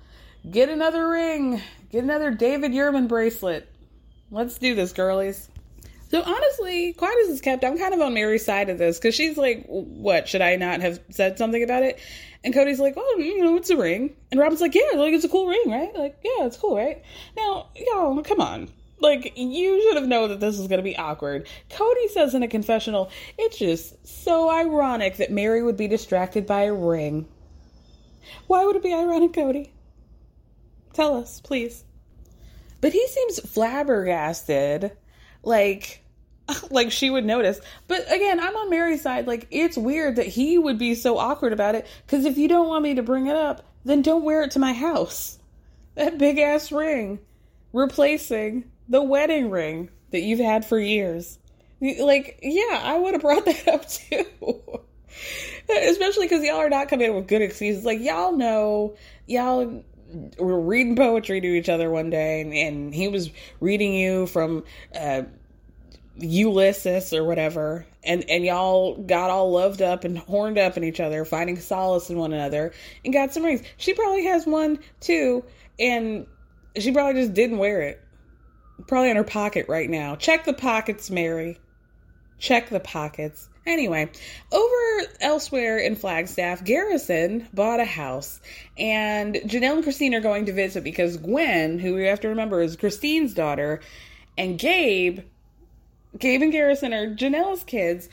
get 0.49 0.69
another 0.69 1.07
ring, 1.07 1.61
get 1.91 2.03
another 2.03 2.31
David 2.31 2.71
Yurman 2.71 3.07
bracelet. 3.07 3.69
Let's 4.31 4.57
do 4.57 4.75
this, 4.75 4.91
girlies. 4.91 5.49
So 6.09 6.23
honestly, 6.23 6.93
quiet 6.93 7.15
as 7.23 7.29
it's 7.29 7.41
kept, 7.41 7.63
I'm 7.63 7.77
kind 7.77 7.93
of 7.93 8.01
on 8.01 8.15
Meri's 8.15 8.43
side 8.43 8.69
of 8.69 8.79
this 8.79 8.97
because 8.97 9.13
she's 9.13 9.37
like, 9.37 9.65
"What 9.67 10.27
should 10.27 10.41
I 10.41 10.55
not 10.55 10.81
have 10.81 10.99
said 11.11 11.37
something 11.37 11.63
about 11.63 11.83
it?" 11.83 11.99
And 12.43 12.53
Kody's 12.53 12.79
like, 12.79 12.95
"Oh, 12.97 13.17
you 13.19 13.43
know, 13.43 13.55
it's 13.57 13.69
a 13.69 13.77
ring." 13.77 14.15
And 14.31 14.39
Robyn's 14.39 14.59
like, 14.59 14.73
"Yeah, 14.73 14.97
like 14.97 15.13
it's 15.13 15.23
a 15.23 15.29
cool 15.29 15.47
ring, 15.47 15.69
right? 15.69 15.95
Like, 15.95 16.17
yeah, 16.23 16.45
it's 16.45 16.57
cool, 16.57 16.75
right?" 16.75 17.03
Now, 17.37 17.67
y'all, 17.75 18.21
come 18.23 18.41
on. 18.41 18.69
Like, 19.01 19.33
you 19.37 19.81
should 19.81 19.95
have 19.95 20.07
known 20.07 20.29
that 20.29 20.39
this 20.39 20.57
was 20.57 20.67
going 20.67 20.79
to 20.79 20.83
be 20.83 20.97
awkward. 20.97 21.47
Kody 21.69 22.09
says 22.09 22.35
in 22.35 22.43
a 22.43 22.47
confessional, 22.47 23.09
it's 23.37 23.57
just 23.57 24.05
so 24.05 24.49
ironic 24.51 25.17
that 25.17 25.31
Meri 25.31 25.63
would 25.63 25.77
be 25.77 25.87
distracted 25.87 26.45
by 26.45 26.63
a 26.63 26.73
ring. 26.73 27.27
Why 28.47 28.65
would 28.65 28.75
it 28.75 28.83
be 28.83 28.93
ironic, 28.93 29.31
Kody? 29.31 29.69
Tell 30.93 31.15
us, 31.15 31.39
please. 31.39 31.85
But 32.81 32.93
he 32.93 33.07
seems 33.07 33.39
flabbergasted 33.39 34.91
like 35.43 36.03
like 36.71 36.91
she 36.91 37.09
would 37.09 37.25
notice. 37.25 37.59
But 37.87 38.11
again, 38.11 38.39
I'm 38.39 38.55
on 38.55 38.69
Meri's 38.69 39.01
side. 39.01 39.27
Like 39.27 39.47
it's 39.51 39.77
weird 39.77 40.15
that 40.15 40.27
he 40.27 40.57
would 40.57 40.77
be 40.77 40.95
so 40.95 41.17
awkward 41.17 41.53
about 41.53 41.75
it 41.75 41.87
cuz 42.07 42.25
if 42.25 42.37
you 42.37 42.47
don't 42.47 42.67
want 42.67 42.83
me 42.83 42.95
to 42.95 43.03
bring 43.03 43.27
it 43.27 43.35
up, 43.35 43.63
then 43.85 44.01
don't 44.01 44.23
wear 44.23 44.43
it 44.43 44.51
to 44.51 44.59
my 44.59 44.73
house. 44.73 45.37
That 45.95 46.17
big 46.17 46.39
ass 46.39 46.71
ring 46.71 47.19
replacing 47.73 48.69
the 48.89 49.01
wedding 49.01 49.49
ring 49.49 49.89
that 50.11 50.21
you've 50.21 50.39
had 50.39 50.65
for 50.65 50.79
years. 50.79 51.39
Like, 51.79 52.39
yeah, 52.41 52.81
I 52.83 52.97
would 52.97 53.13
have 53.13 53.21
brought 53.21 53.45
that 53.45 53.67
up 53.67 53.87
too. 53.87 54.25
Especially 55.69 56.25
because 56.25 56.43
y'all 56.43 56.57
are 56.57 56.69
not 56.69 56.89
coming 56.89 57.09
in 57.09 57.15
with 57.15 57.27
good 57.27 57.41
excuses. 57.41 57.85
Like, 57.85 57.99
y'all 57.99 58.35
know, 58.35 58.95
y'all 59.27 59.83
were 60.37 60.59
reading 60.59 60.95
poetry 60.95 61.39
to 61.39 61.47
each 61.47 61.69
other 61.69 61.89
one 61.89 62.09
day, 62.09 62.41
and, 62.41 62.53
and 62.53 62.93
he 62.93 63.07
was 63.07 63.29
reading 63.59 63.93
you 63.93 64.25
from 64.25 64.63
uh, 64.99 65.23
Ulysses 66.17 67.13
or 67.13 67.23
whatever, 67.23 67.85
and 68.03 68.27
and 68.29 68.43
y'all 68.43 68.95
got 69.03 69.29
all 69.29 69.51
loved 69.51 69.81
up 69.81 70.03
and 70.03 70.17
horned 70.17 70.57
up 70.57 70.77
in 70.77 70.83
each 70.83 70.99
other, 70.99 71.23
finding 71.25 71.59
solace 71.59 72.09
in 72.09 72.17
one 72.17 72.33
another, 72.33 72.73
and 73.05 73.13
got 73.13 73.33
some 73.33 73.43
rings. 73.43 73.61
She 73.77 73.93
probably 73.93 74.25
has 74.25 74.45
one 74.45 74.79
too, 74.99 75.45
and 75.79 76.25
she 76.77 76.91
probably 76.91 77.21
just 77.21 77.33
didn't 77.33 77.57
wear 77.57 77.81
it. 77.81 78.03
Probably 78.87 79.09
in 79.09 79.17
her 79.17 79.23
pocket 79.23 79.67
right 79.67 79.89
now. 79.89 80.15
Check 80.15 80.45
the 80.45 80.53
pockets, 80.53 81.09
Meri. 81.09 81.59
Check 82.39 82.69
the 82.69 82.79
pockets. 82.79 83.49
Anyway, 83.65 84.09
over 84.51 85.07
elsewhere 85.19 85.77
in 85.77 85.95
Flagstaff, 85.95 86.63
Garrison 86.63 87.47
bought 87.53 87.79
a 87.79 87.85
house, 87.85 88.39
and 88.77 89.35
Janelle 89.35 89.75
and 89.75 89.83
Christine 89.83 90.15
are 90.15 90.21
going 90.21 90.45
to 90.45 90.53
visit 90.53 90.83
because 90.83 91.17
Gwen, 91.17 91.77
who 91.77 91.93
we 91.93 92.05
have 92.05 92.21
to 92.21 92.29
remember 92.29 92.61
is 92.61 92.75
Christine's 92.75 93.33
daughter, 93.33 93.81
and 94.37 94.57
Gabe, 94.57 95.19
Gabe 96.17 96.41
and 96.41 96.51
Garrison 96.51 96.93
are 96.93 97.13
Janelle's 97.13 97.63
kids. 97.63 98.09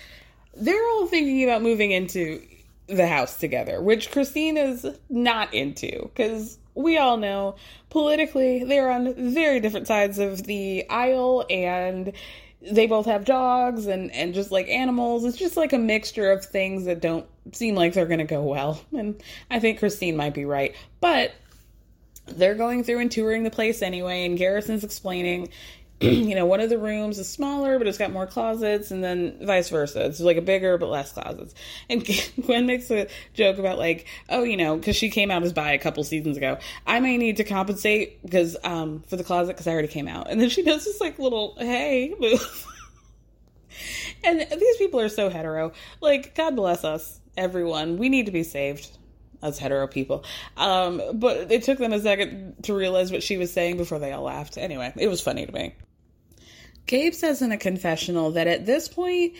They're 0.54 0.86
all 0.90 1.06
thinking 1.06 1.44
about 1.44 1.62
moving 1.62 1.92
into 1.92 2.42
the 2.88 3.06
house 3.06 3.38
together, 3.38 3.80
which 3.80 4.10
Christine 4.10 4.56
is 4.56 4.86
not 5.08 5.54
into 5.54 6.10
because 6.14 6.58
we 6.76 6.98
all 6.98 7.16
know 7.16 7.56
politically 7.90 8.62
they're 8.62 8.90
on 8.90 9.32
very 9.32 9.58
different 9.58 9.86
sides 9.86 10.18
of 10.18 10.44
the 10.44 10.88
aisle 10.88 11.44
and 11.50 12.12
they 12.60 12.86
both 12.86 13.06
have 13.06 13.24
dogs 13.24 13.86
and 13.86 14.12
and 14.12 14.34
just 14.34 14.52
like 14.52 14.68
animals. 14.68 15.24
It's 15.24 15.36
just 15.36 15.56
like 15.56 15.72
a 15.72 15.78
mixture 15.78 16.30
of 16.30 16.44
things 16.44 16.84
that 16.84 17.00
don't 17.00 17.26
seem 17.52 17.74
like 17.74 17.94
they're 17.94 18.06
going 18.06 18.18
to 18.18 18.24
go 18.24 18.42
well 18.42 18.80
and 18.92 19.22
i 19.52 19.60
think 19.60 19.78
christine 19.78 20.16
might 20.16 20.34
be 20.34 20.44
right. 20.44 20.74
But 21.00 21.32
they're 22.26 22.56
going 22.56 22.84
through 22.84 22.98
and 22.98 23.10
touring 23.10 23.44
the 23.44 23.50
place 23.50 23.82
anyway 23.82 24.24
and 24.24 24.36
garrison's 24.36 24.82
explaining 24.82 25.48
you 26.00 26.34
know 26.34 26.44
one 26.44 26.60
of 26.60 26.68
the 26.68 26.76
rooms 26.76 27.18
is 27.18 27.26
smaller 27.26 27.78
but 27.78 27.86
it's 27.86 27.96
got 27.96 28.12
more 28.12 28.26
closets 28.26 28.90
and 28.90 29.02
then 29.02 29.34
vice 29.40 29.70
versa 29.70 30.04
it's 30.04 30.20
like 30.20 30.36
a 30.36 30.42
bigger 30.42 30.76
but 30.76 30.90
less 30.90 31.12
closets 31.12 31.54
and 31.88 32.06
gwen 32.44 32.66
makes 32.66 32.90
a 32.90 33.08
joke 33.32 33.56
about 33.56 33.78
like 33.78 34.06
oh 34.28 34.42
you 34.42 34.58
know 34.58 34.76
because 34.76 34.94
she 34.94 35.08
came 35.08 35.30
out 35.30 35.42
as 35.42 35.54
bi 35.54 35.72
a 35.72 35.78
couple 35.78 36.04
seasons 36.04 36.36
ago 36.36 36.58
i 36.86 37.00
may 37.00 37.16
need 37.16 37.38
to 37.38 37.44
compensate 37.44 38.20
because 38.22 38.58
um 38.62 39.02
for 39.06 39.16
the 39.16 39.24
closet 39.24 39.54
because 39.54 39.66
i 39.66 39.72
already 39.72 39.88
came 39.88 40.06
out 40.06 40.30
and 40.30 40.38
then 40.38 40.50
she 40.50 40.62
does 40.62 40.84
this 40.84 41.00
like 41.00 41.18
little 41.18 41.56
hey 41.58 42.14
move 42.18 42.66
and 44.24 44.40
these 44.40 44.76
people 44.76 45.00
are 45.00 45.08
so 45.08 45.30
hetero 45.30 45.72
like 46.02 46.34
god 46.34 46.54
bless 46.54 46.84
us 46.84 47.20
everyone 47.38 47.96
we 47.96 48.10
need 48.10 48.26
to 48.26 48.32
be 48.32 48.42
saved 48.42 48.90
as 49.42 49.58
hetero 49.58 49.86
people. 49.86 50.24
Um, 50.56 51.02
but 51.14 51.52
it 51.52 51.62
took 51.62 51.78
them 51.78 51.92
a 51.92 52.00
second 52.00 52.54
to 52.62 52.74
realize 52.74 53.12
what 53.12 53.22
she 53.22 53.36
was 53.36 53.52
saying 53.52 53.76
before 53.76 53.98
they 53.98 54.10
all 54.10 54.22
laughed. 54.22 54.56
Anyway, 54.56 54.92
it 54.96 55.08
was 55.08 55.20
funny 55.20 55.44
to 55.44 55.52
me. 55.52 55.74
Gabe 56.86 57.14
says 57.14 57.42
in 57.42 57.52
a 57.52 57.56
confessional 57.56 58.32
that 58.32 58.46
at 58.46 58.66
this 58.66 58.88
point, 58.88 59.34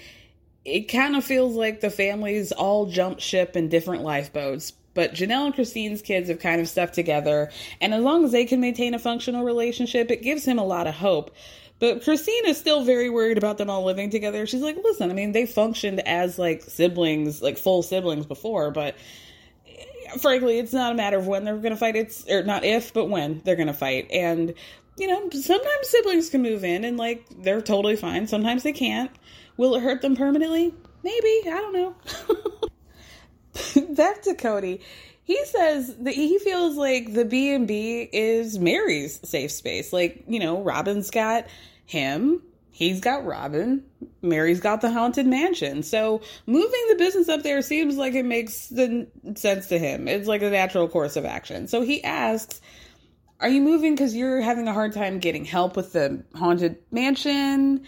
it 0.64 0.88
kind 0.88 1.14
of 1.14 1.24
feels 1.24 1.54
like 1.54 1.80
the 1.80 1.90
families 1.90 2.52
all 2.52 2.86
jumped 2.86 3.20
ship 3.20 3.56
in 3.56 3.68
different 3.68 4.02
lifeboats. 4.02 4.72
But 4.94 5.12
Janelle 5.12 5.46
and 5.46 5.54
Christine's 5.54 6.02
kids 6.02 6.28
have 6.28 6.40
kind 6.40 6.60
of 6.60 6.68
stuck 6.68 6.92
together, 6.92 7.50
and 7.82 7.92
as 7.92 8.02
long 8.02 8.24
as 8.24 8.32
they 8.32 8.46
can 8.46 8.60
maintain 8.60 8.94
a 8.94 8.98
functional 8.98 9.44
relationship, 9.44 10.10
it 10.10 10.22
gives 10.22 10.44
him 10.44 10.58
a 10.58 10.64
lot 10.64 10.86
of 10.86 10.94
hope. 10.94 11.34
But 11.78 12.02
Christine 12.02 12.46
is 12.46 12.56
still 12.56 12.84
very 12.84 13.10
worried 13.10 13.36
about 13.36 13.58
them 13.58 13.68
all 13.68 13.84
living 13.84 14.08
together. 14.08 14.46
She's 14.46 14.62
like, 14.62 14.76
listen, 14.82 15.10
I 15.10 15.14
mean, 15.14 15.32
they 15.32 15.44
functioned 15.44 16.00
as 16.00 16.38
like 16.38 16.62
siblings, 16.62 17.42
like 17.42 17.58
full 17.58 17.82
siblings 17.82 18.24
before, 18.24 18.70
but 18.70 18.96
eh, 19.68 20.18
frankly, 20.18 20.58
it's 20.58 20.72
not 20.72 20.92
a 20.92 20.94
matter 20.94 21.18
of 21.18 21.26
when 21.26 21.44
they're 21.44 21.58
going 21.58 21.74
to 21.74 21.76
fight. 21.76 21.94
It's 21.94 22.26
or 22.30 22.42
not 22.44 22.64
if, 22.64 22.94
but 22.94 23.10
when 23.10 23.42
they're 23.44 23.56
going 23.56 23.66
to 23.66 23.74
fight. 23.74 24.10
And 24.10 24.54
you 24.96 25.06
know, 25.06 25.28
sometimes 25.30 25.88
siblings 25.88 26.30
can 26.30 26.42
move 26.42 26.64
in 26.64 26.84
and 26.84 26.96
like 26.96 27.26
they're 27.38 27.60
totally 27.60 27.96
fine. 27.96 28.26
Sometimes 28.26 28.62
they 28.62 28.72
can't. 28.72 29.10
Will 29.56 29.74
it 29.74 29.82
hurt 29.82 30.02
them 30.02 30.16
permanently? 30.16 30.74
Maybe. 31.02 31.42
I 31.46 31.60
don't 31.60 31.72
know. 31.72 31.94
Back 33.94 34.22
to 34.22 34.34
Kody. 34.34 34.80
He 35.24 35.44
says 35.46 35.96
that 35.96 36.14
he 36.14 36.38
feels 36.38 36.76
like 36.76 37.12
the 37.12 37.24
B 37.24 37.52
and 37.52 37.66
B 37.66 38.08
is 38.12 38.58
Meri's 38.58 39.20
safe 39.28 39.50
space. 39.50 39.92
Like, 39.92 40.22
you 40.28 40.38
know, 40.38 40.62
Robyn's 40.62 41.10
got 41.10 41.46
him, 41.84 42.42
he's 42.70 43.00
got 43.00 43.24
Robyn, 43.24 43.82
Meri's 44.22 44.60
got 44.60 44.82
the 44.82 44.90
haunted 44.92 45.26
mansion. 45.26 45.82
So 45.82 46.20
moving 46.46 46.84
the 46.90 46.94
business 46.94 47.28
up 47.28 47.42
there 47.42 47.60
seems 47.62 47.96
like 47.96 48.14
it 48.14 48.24
makes 48.24 48.68
the 48.68 49.08
sense 49.34 49.66
to 49.68 49.78
him. 49.80 50.06
It's 50.06 50.28
like 50.28 50.42
a 50.42 50.50
natural 50.50 50.88
course 50.88 51.16
of 51.16 51.24
action. 51.24 51.66
So 51.66 51.80
he 51.80 52.04
asks, 52.04 52.60
are 53.40 53.48
you 53.48 53.60
moving 53.60 53.94
because 53.94 54.14
you're 54.14 54.40
having 54.40 54.66
a 54.66 54.72
hard 54.72 54.92
time 54.92 55.18
getting 55.18 55.44
help 55.44 55.76
with 55.76 55.92
the 55.92 56.24
haunted 56.34 56.78
mansion? 56.90 57.84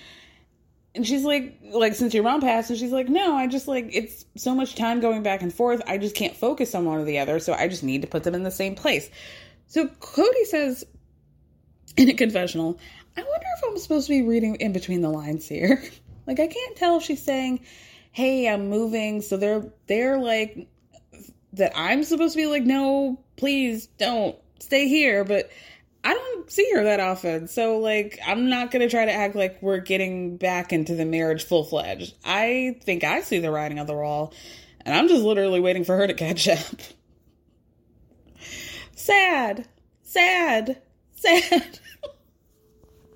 And 0.95 1.07
she's 1.07 1.25
like, 1.25 1.59
like 1.71 1.95
since 1.95 2.13
your 2.13 2.25
mom 2.25 2.41
passed, 2.41 2.71
and 2.71 2.79
she's 2.79 2.93
like, 2.93 3.09
no, 3.09 3.37
I 3.37 3.47
just 3.47 3.69
like 3.69 3.89
it's 3.93 4.25
so 4.37 4.55
much 4.55 4.75
time 4.75 5.01
going 5.01 5.23
back 5.23 5.43
and 5.43 5.53
forth. 5.53 5.81
I 5.87 5.99
just 5.99 6.15
can't 6.15 6.37
focus 6.37 6.75
on 6.75 6.85
one 6.85 6.99
or 6.99 7.05
the 7.05 7.19
other, 7.19 7.39
so 7.39 7.55
I 7.55 7.69
just 7.69 7.83
need 7.83 8.03
to 8.03 8.09
put 8.09 8.25
them 8.25 8.35
in 8.35 8.43
the 8.43 8.51
same 8.51 8.75
place. 8.75 9.11
So 9.69 9.87
Kody 9.87 10.45
says 10.45 10.85
in 11.97 12.09
a 12.09 12.15
confessional, 12.15 12.79
I 13.17 13.23
wonder 13.23 13.47
if 13.57 13.65
I'm 13.65 13.79
supposed 13.79 14.07
to 14.09 14.13
be 14.13 14.23
reading 14.23 14.57
in 14.57 14.73
between 14.73 15.03
the 15.03 15.11
lines 15.11 15.49
here. 15.49 15.83
like 16.27 16.41
I 16.41 16.47
can't 16.47 16.77
tell 16.77 16.99
if 16.99 17.05
she's 17.05 17.23
saying, 17.23 17.61
hey, 18.13 18.49
I'm 18.49 18.69
moving. 18.69 19.23
So 19.23 19.37
they're 19.37 19.65
they're 19.87 20.19
like 20.19 20.69
that 21.55 21.73
I'm 21.75 22.05
supposed 22.05 22.35
to 22.35 22.39
be 22.39 22.47
like, 22.47 22.65
no, 22.65 23.21
please 23.37 23.87
don't 23.99 24.37
stay 24.59 24.89
here, 24.89 25.25
but 25.25 25.51
I 26.05 26.15
don't 26.15 26.51
see 26.51 26.71
her 26.75 26.85
that 26.85 27.01
often. 27.01 27.49
So 27.49 27.79
like 27.79 28.19
I'm 28.27 28.49
not 28.49 28.71
gonna 28.71 28.89
try 28.89 29.05
to 29.05 29.13
act 29.13 29.35
like 29.35 29.61
we're 29.61 29.79
getting 29.79 30.37
back 30.37 30.73
into 30.73 30.95
the 30.95 31.05
marriage 31.05 31.45
full 31.45 31.65
fledged. 31.65 32.15
I 32.25 32.79
think 32.83 33.05
I 33.05 33.23
see 33.23 33.39
the 33.39 33.51
writing 33.51 33.79
on 33.79 33.87
the 33.87 33.95
wall. 33.95 34.33
And 34.89 34.97
I'm 34.97 35.09
just 35.09 35.23
literally 35.23 35.61
waiting 35.61 35.85
for 35.85 35.97
her 35.97 36.07
to 36.07 36.15
catch 36.15 36.49
up. 36.49 36.59
sad. 38.95 39.67
Sad. 40.03 40.81
Sad. 41.15 41.81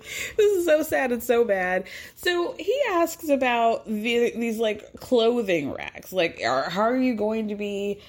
this 0.37 0.59
is 0.59 0.67
so 0.67 0.83
sad 0.83 1.13
and 1.13 1.23
so 1.23 1.45
bad. 1.45 1.85
So 2.17 2.55
he 2.59 2.79
asks 2.91 3.29
about 3.31 3.87
the, 3.87 4.33
these 4.37 4.59
like 4.59 4.93
clothing 5.01 5.73
racks. 5.73 6.13
Like, 6.13 6.43
are, 6.45 6.69
how 6.69 6.83
are 6.83 6.97
you 6.97 7.15
going 7.15 7.49
to 7.49 7.55
be 7.55 8.03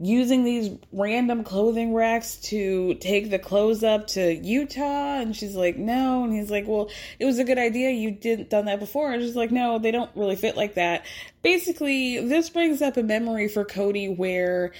using 0.00 0.44
these 0.44 0.76
random 0.92 1.44
clothing 1.44 1.94
racks 1.94 2.36
to 2.36 2.94
take 2.94 3.30
the 3.30 3.38
clothes 3.38 3.84
up 3.84 4.08
to 4.08 4.34
Utah? 4.34 5.18
And 5.18 5.34
she's 5.34 5.54
like, 5.54 5.76
no. 5.76 6.24
And 6.24 6.32
he's 6.32 6.50
like, 6.50 6.66
well, 6.66 6.90
it 7.18 7.24
was 7.24 7.38
a 7.38 7.44
good 7.44 7.58
idea. 7.58 7.90
You 7.90 8.10
didn't 8.10 8.50
done 8.50 8.64
that 8.66 8.80
before. 8.80 9.12
And 9.12 9.22
she's 9.22 9.36
like, 9.36 9.50
no, 9.50 9.78
they 9.78 9.90
don't 9.90 10.10
really 10.14 10.36
fit 10.36 10.56
like 10.56 10.74
that. 10.74 11.04
Basically, 11.42 12.26
this 12.26 12.50
brings 12.50 12.82
up 12.82 12.96
a 12.96 13.02
memory 13.02 13.48
for 13.48 13.64
Kody 13.64 14.14
where 14.14 14.72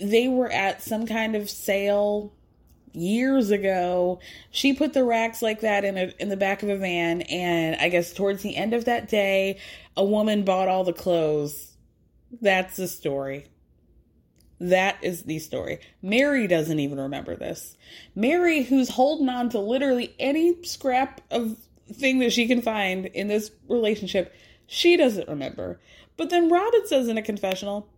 they 0.00 0.28
were 0.28 0.50
at 0.50 0.82
some 0.82 1.06
kind 1.06 1.34
of 1.34 1.50
sale 1.50 2.32
years 2.92 3.50
ago. 3.50 4.20
She 4.50 4.72
put 4.72 4.92
the 4.92 5.04
racks 5.04 5.42
like 5.42 5.60
that 5.60 5.84
in 5.84 5.96
a 5.96 6.12
in 6.18 6.28
the 6.28 6.36
back 6.36 6.62
of 6.62 6.68
a 6.68 6.76
van 6.76 7.22
and 7.22 7.76
I 7.76 7.88
guess 7.88 8.12
towards 8.12 8.42
the 8.42 8.56
end 8.56 8.74
of 8.74 8.86
that 8.86 9.08
day 9.08 9.58
a 9.96 10.04
woman 10.04 10.44
bought 10.44 10.68
all 10.68 10.84
the 10.84 10.92
clothes. 10.92 11.76
That's 12.40 12.76
the 12.76 12.88
story. 12.88 13.46
That 14.60 14.98
is 15.02 15.22
the 15.22 15.38
story. 15.38 15.80
Meri 16.02 16.46
doesn't 16.46 16.80
even 16.80 16.98
remember 16.98 17.36
this. 17.36 17.76
Meri 18.14 18.62
who's 18.62 18.88
holding 18.88 19.28
on 19.28 19.50
to 19.50 19.60
literally 19.60 20.14
any 20.18 20.62
scrap 20.64 21.20
of 21.30 21.56
thing 21.92 22.18
that 22.18 22.32
she 22.32 22.46
can 22.48 22.60
find 22.60 23.06
in 23.06 23.28
this 23.28 23.50
relationship, 23.68 24.34
she 24.66 24.96
doesn't 24.96 25.28
remember. 25.28 25.80
But 26.16 26.30
then 26.30 26.50
Robyn 26.50 26.86
says 26.86 27.08
in 27.08 27.18
a 27.18 27.22
confessional, 27.22 27.88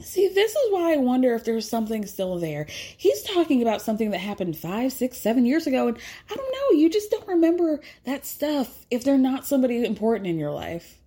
See, 0.00 0.28
this 0.28 0.50
is 0.50 0.72
why 0.72 0.92
I 0.92 0.96
wonder 0.96 1.34
if 1.34 1.44
there's 1.44 1.68
something 1.68 2.04
still 2.04 2.38
there. 2.38 2.66
He's 2.68 3.22
talking 3.22 3.62
about 3.62 3.80
something 3.80 4.10
that 4.10 4.18
happened 4.18 4.56
five, 4.56 4.92
six, 4.92 5.18
seven 5.18 5.46
years 5.46 5.66
ago, 5.66 5.86
and 5.88 5.98
I 6.30 6.34
don't 6.34 6.52
know, 6.52 6.78
you 6.78 6.90
just 6.90 7.10
don't 7.10 7.28
remember 7.28 7.80
that 8.04 8.26
stuff 8.26 8.86
if 8.90 9.04
they're 9.04 9.16
not 9.16 9.46
somebody 9.46 9.84
important 9.84 10.26
in 10.26 10.38
your 10.38 10.50
life. 10.50 10.98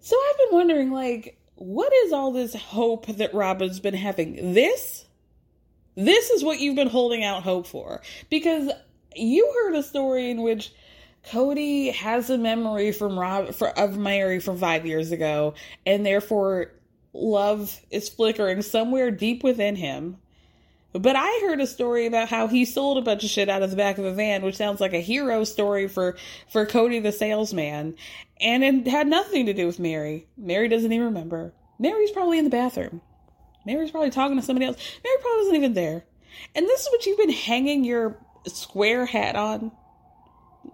So 0.00 0.16
I've 0.16 0.38
been 0.38 0.58
wondering, 0.58 0.92
like, 0.92 1.38
what 1.56 1.92
is 2.04 2.12
all 2.12 2.32
this 2.32 2.54
hope 2.54 3.06
that 3.06 3.34
Robyn's 3.34 3.80
been 3.80 3.94
having? 3.94 4.54
This? 4.54 5.04
This 5.94 6.30
is 6.30 6.42
what 6.42 6.60
you've 6.60 6.76
been 6.76 6.88
holding 6.88 7.22
out 7.22 7.42
hope 7.42 7.66
for. 7.66 8.02
Because 8.30 8.70
you 9.14 9.52
heard 9.54 9.76
a 9.76 9.82
story 9.82 10.30
in 10.30 10.42
which 10.42 10.72
Kody 11.30 11.92
has 11.92 12.28
a 12.30 12.38
memory 12.38 12.92
from 12.92 13.18
Rob 13.18 13.54
for, 13.54 13.68
of 13.78 13.96
Meri 13.96 14.40
from 14.40 14.58
five 14.58 14.84
years 14.84 15.12
ago, 15.12 15.54
and 15.86 16.04
therefore 16.04 16.72
love 17.12 17.80
is 17.90 18.08
flickering 18.08 18.60
somewhere 18.62 19.10
deep 19.10 19.42
within 19.42 19.76
him. 19.76 20.18
But 20.94 21.16
I 21.16 21.40
heard 21.42 21.60
a 21.60 21.66
story 21.66 22.06
about 22.06 22.28
how 22.28 22.46
he 22.46 22.64
sold 22.64 22.98
a 22.98 23.02
bunch 23.02 23.24
of 23.24 23.30
shit 23.30 23.48
out 23.48 23.62
of 23.62 23.70
the 23.70 23.76
back 23.76 23.98
of 23.98 24.04
a 24.04 24.12
van, 24.12 24.42
which 24.42 24.54
sounds 24.54 24.80
like 24.80 24.92
a 24.92 25.00
hero 25.00 25.42
story 25.42 25.88
for 25.88 26.16
for 26.48 26.64
Kody 26.64 27.02
the 27.02 27.10
salesman, 27.10 27.96
and 28.40 28.62
it 28.62 28.86
had 28.86 29.08
nothing 29.08 29.46
to 29.46 29.52
do 29.52 29.66
with 29.66 29.80
Meri. 29.80 30.28
Meri 30.36 30.68
doesn't 30.68 30.92
even 30.92 31.06
remember. 31.06 31.52
Meri's 31.80 32.12
probably 32.12 32.38
in 32.38 32.44
the 32.44 32.50
bathroom. 32.50 33.00
Meri's 33.66 33.90
probably 33.90 34.10
talking 34.10 34.36
to 34.36 34.42
somebody 34.42 34.66
else. 34.66 34.76
Meri 35.02 35.16
probably 35.20 35.38
wasn't 35.38 35.56
even 35.56 35.74
there. 35.74 36.04
And 36.54 36.66
this 36.66 36.82
is 36.82 36.88
what 36.92 37.06
you've 37.06 37.18
been 37.18 37.30
hanging 37.32 37.84
your 37.84 38.16
square 38.46 39.04
hat 39.04 39.34
on. 39.34 39.72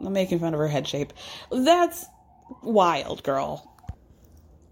I'm 0.01 0.13
making 0.13 0.41
fun 0.41 0.53
of 0.53 0.61
her 0.61 0.69
head 0.69 0.87
shape. 0.87 1.15
That's 1.51 2.05
wild, 2.63 3.23
girl. 3.23 3.67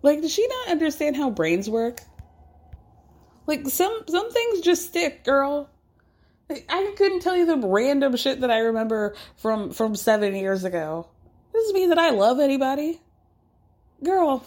Like, 0.03 0.21
does 0.21 0.33
she 0.33 0.47
not 0.47 0.69
understand 0.69 1.17
how 1.17 1.31
brains 1.31 1.71
work? 1.71 2.01
Like, 3.49 3.67
some 3.67 4.03
some 4.07 4.31
things 4.31 4.61
just 4.61 4.87
stick, 4.87 5.25
girl. 5.25 5.71
I 6.51 6.95
couldn't 6.97 7.21
tell 7.21 7.35
you 7.37 7.47
the 7.47 7.57
random 7.67 8.15
shit 8.17 8.43
that 8.43 8.51
I 8.51 8.59
remember 8.59 9.17
from 9.37 9.73
from 9.73 9.97
seven 9.97 10.35
years 10.37 10.65
ago. 10.65 11.09
This 11.53 11.63
doesn't 11.63 11.75
mean 11.75 11.89
that 11.89 11.99
I 11.99 12.11
love 12.11 12.41
anybody, 12.41 13.01
girl. 14.05 14.45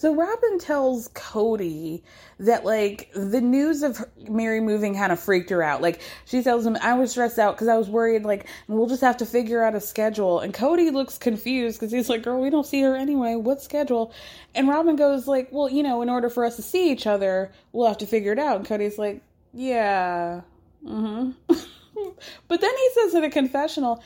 So 0.00 0.14
Robyn 0.14 0.58
tells 0.58 1.08
Kody 1.08 2.00
that 2.38 2.64
like 2.64 3.10
the 3.14 3.42
news 3.42 3.82
of 3.82 4.02
Meri 4.30 4.58
moving 4.62 4.94
kind 4.94 5.12
of 5.12 5.20
freaked 5.20 5.50
her 5.50 5.62
out. 5.62 5.82
Like 5.82 6.00
she 6.24 6.42
tells 6.42 6.64
him, 6.64 6.78
"I 6.80 6.94
was 6.94 7.10
stressed 7.10 7.38
out 7.38 7.54
because 7.54 7.68
I 7.68 7.76
was 7.76 7.90
worried. 7.90 8.24
Like 8.24 8.46
we'll 8.66 8.86
just 8.86 9.02
have 9.02 9.18
to 9.18 9.26
figure 9.26 9.62
out 9.62 9.74
a 9.74 9.80
schedule." 9.80 10.40
And 10.40 10.54
Kody 10.54 10.90
looks 10.90 11.18
confused 11.18 11.78
because 11.78 11.92
he's 11.92 12.08
like, 12.08 12.22
"Girl, 12.22 12.40
we 12.40 12.48
don't 12.48 12.64
see 12.64 12.80
her 12.80 12.96
anyway. 12.96 13.34
What 13.34 13.60
schedule?" 13.60 14.14
And 14.54 14.70
Robyn 14.70 14.96
goes 14.96 15.28
like, 15.28 15.48
"Well, 15.52 15.68
you 15.68 15.82
know, 15.82 16.00
in 16.00 16.08
order 16.08 16.30
for 16.30 16.46
us 16.46 16.56
to 16.56 16.62
see 16.62 16.90
each 16.90 17.06
other, 17.06 17.52
we'll 17.72 17.86
have 17.86 17.98
to 17.98 18.06
figure 18.06 18.32
it 18.32 18.38
out." 18.38 18.56
And 18.56 18.66
Kody's 18.66 18.96
like, 18.96 19.20
"Yeah, 19.52 20.40
mm-hmm." 20.82 21.32
but 22.48 22.60
then 22.62 22.74
he 22.74 22.90
says 22.94 23.14
in 23.16 23.24
a 23.24 23.30
confessional 23.30 24.02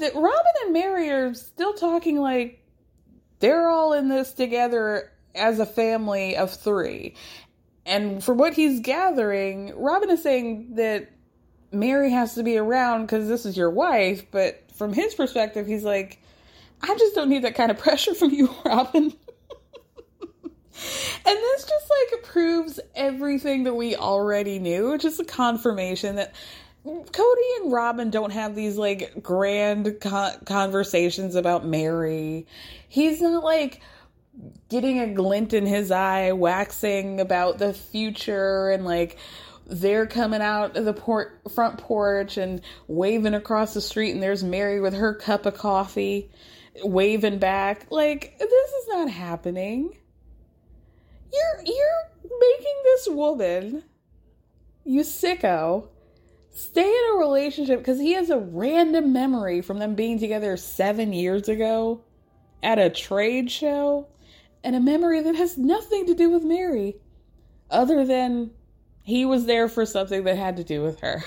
that 0.00 0.14
Robyn 0.14 0.52
and 0.64 0.74
Meri 0.74 1.08
are 1.08 1.32
still 1.32 1.72
talking 1.72 2.20
like 2.20 2.62
they're 3.38 3.70
all 3.70 3.94
in 3.94 4.10
this 4.10 4.34
together 4.34 5.10
as 5.34 5.58
a 5.58 5.66
family 5.66 6.36
of 6.36 6.52
three. 6.52 7.14
And 7.86 8.22
from 8.22 8.38
what 8.38 8.54
he's 8.54 8.80
gathering, 8.80 9.72
Robyn 9.76 10.10
is 10.10 10.22
saying 10.22 10.74
that 10.76 11.10
Meri 11.72 12.10
has 12.10 12.34
to 12.34 12.42
be 12.42 12.56
around 12.56 13.02
because 13.02 13.28
this 13.28 13.46
is 13.46 13.56
your 13.56 13.70
wife. 13.70 14.30
But 14.30 14.62
from 14.74 14.92
his 14.92 15.14
perspective, 15.14 15.66
he's 15.66 15.84
like, 15.84 16.18
I 16.82 16.94
just 16.96 17.14
don't 17.14 17.28
need 17.28 17.44
that 17.44 17.54
kind 17.54 17.70
of 17.70 17.78
pressure 17.80 18.14
from 18.14 18.30
you, 18.30 18.48
Robyn. 18.64 19.04
and 19.04 19.12
this 21.24 21.64
just 21.64 21.90
like 21.90 22.22
proves 22.24 22.80
everything 22.94 23.64
that 23.64 23.74
we 23.74 23.96
already 23.96 24.58
knew. 24.58 24.96
Just 24.98 25.20
a 25.20 25.24
confirmation 25.24 26.16
that 26.16 26.34
Kody 26.86 27.56
and 27.60 27.72
Robyn 27.72 28.10
don't 28.10 28.32
have 28.32 28.54
these 28.54 28.76
like 28.76 29.22
grand 29.22 30.00
conversations 30.00 31.34
about 31.34 31.66
Meri. 31.66 32.46
He's 32.88 33.20
not 33.20 33.44
like, 33.44 33.80
getting 34.68 35.00
a 35.00 35.12
glint 35.12 35.52
in 35.52 35.66
his 35.66 35.90
eye, 35.90 36.32
waxing 36.32 37.20
about 37.20 37.58
the 37.58 37.72
future 37.72 38.70
and 38.70 38.84
like 38.84 39.18
they're 39.66 40.06
coming 40.06 40.40
out 40.40 40.76
of 40.76 40.84
the 40.84 40.92
port 40.92 41.40
front 41.54 41.78
porch 41.78 42.36
and 42.36 42.60
waving 42.88 43.34
across 43.34 43.74
the 43.74 43.80
street 43.80 44.12
and 44.12 44.22
there's 44.22 44.42
Meri 44.42 44.80
with 44.80 44.94
her 44.94 45.14
cup 45.14 45.46
of 45.46 45.54
coffee 45.54 46.30
waving 46.82 47.38
back. 47.38 47.86
Like 47.90 48.36
this 48.38 48.70
is 48.70 48.88
not 48.88 49.10
happening. 49.10 49.96
You're 51.32 51.64
you're 51.64 52.38
making 52.40 52.80
this 52.84 53.08
woman 53.08 53.84
you 54.84 55.02
sicko 55.02 55.88
stay 56.50 56.88
in 56.88 57.14
a 57.14 57.18
relationship 57.18 57.78
because 57.78 58.00
he 58.00 58.12
has 58.14 58.30
a 58.30 58.38
random 58.38 59.12
memory 59.12 59.60
from 59.60 59.78
them 59.78 59.94
being 59.94 60.18
together 60.18 60.56
seven 60.56 61.12
years 61.12 61.48
ago 61.48 62.02
at 62.62 62.78
a 62.78 62.90
trade 62.90 63.50
show 63.50 64.08
and 64.62 64.76
a 64.76 64.80
memory 64.80 65.22
that 65.22 65.36
has 65.36 65.56
nothing 65.56 66.06
to 66.06 66.14
do 66.14 66.30
with 66.30 66.42
Meri, 66.42 66.96
other 67.70 68.04
than 68.04 68.50
he 69.02 69.24
was 69.24 69.46
there 69.46 69.68
for 69.68 69.86
something 69.86 70.24
that 70.24 70.36
had 70.36 70.56
to 70.56 70.64
do 70.64 70.82
with 70.82 71.00
her. 71.00 71.22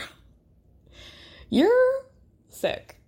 You're 1.50 2.04
sick. 2.50 3.00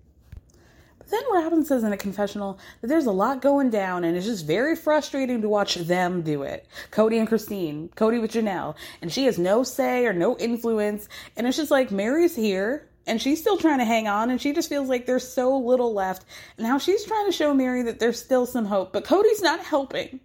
But 0.97 1.09
then 1.09 1.23
Robyn 1.31 1.65
says 1.65 1.83
in 1.83 1.93
a 1.93 1.97
confessional 1.97 2.59
that 2.81 2.87
there's 2.87 3.05
a 3.05 3.11
lot 3.11 3.41
going 3.41 3.69
down 3.69 4.03
and 4.03 4.17
it's 4.17 4.25
just 4.25 4.47
very 4.47 4.75
frustrating 4.75 5.41
to 5.41 5.49
watch 5.49 5.75
them 5.75 6.23
do 6.23 6.41
it. 6.43 6.67
Kody 6.91 7.19
and 7.19 7.27
Christine, 7.27 7.89
Kody 7.95 8.19
with 8.19 8.31
Janelle, 8.31 8.75
and 9.01 9.11
she 9.11 9.25
has 9.25 9.37
no 9.37 9.63
say 9.63 10.05
or 10.05 10.13
no 10.13 10.35
influence. 10.37 11.07
And 11.37 11.45
it's 11.45 11.57
just 11.57 11.71
like 11.71 11.91
Meri's 11.91 12.35
here 12.35 12.89
and 13.07 13.21
she's 13.21 13.39
still 13.39 13.57
trying 13.57 13.79
to 13.79 13.85
hang 13.85 14.07
on 14.07 14.29
and 14.29 14.41
she 14.41 14.53
just 14.53 14.69
feels 14.69 14.89
like 14.89 15.05
there's 15.05 15.27
so 15.27 15.57
little 15.57 15.93
left. 15.93 16.25
Now 16.57 16.77
she's 16.77 17.05
trying 17.05 17.25
to 17.25 17.31
show 17.31 17.53
meri 17.53 17.83
that 17.83 17.99
there's 17.99 18.21
still 18.21 18.45
some 18.45 18.65
hope 18.65 18.93
but 18.93 19.05
kody's 19.05 19.41
not 19.41 19.59
helping. 19.59 20.19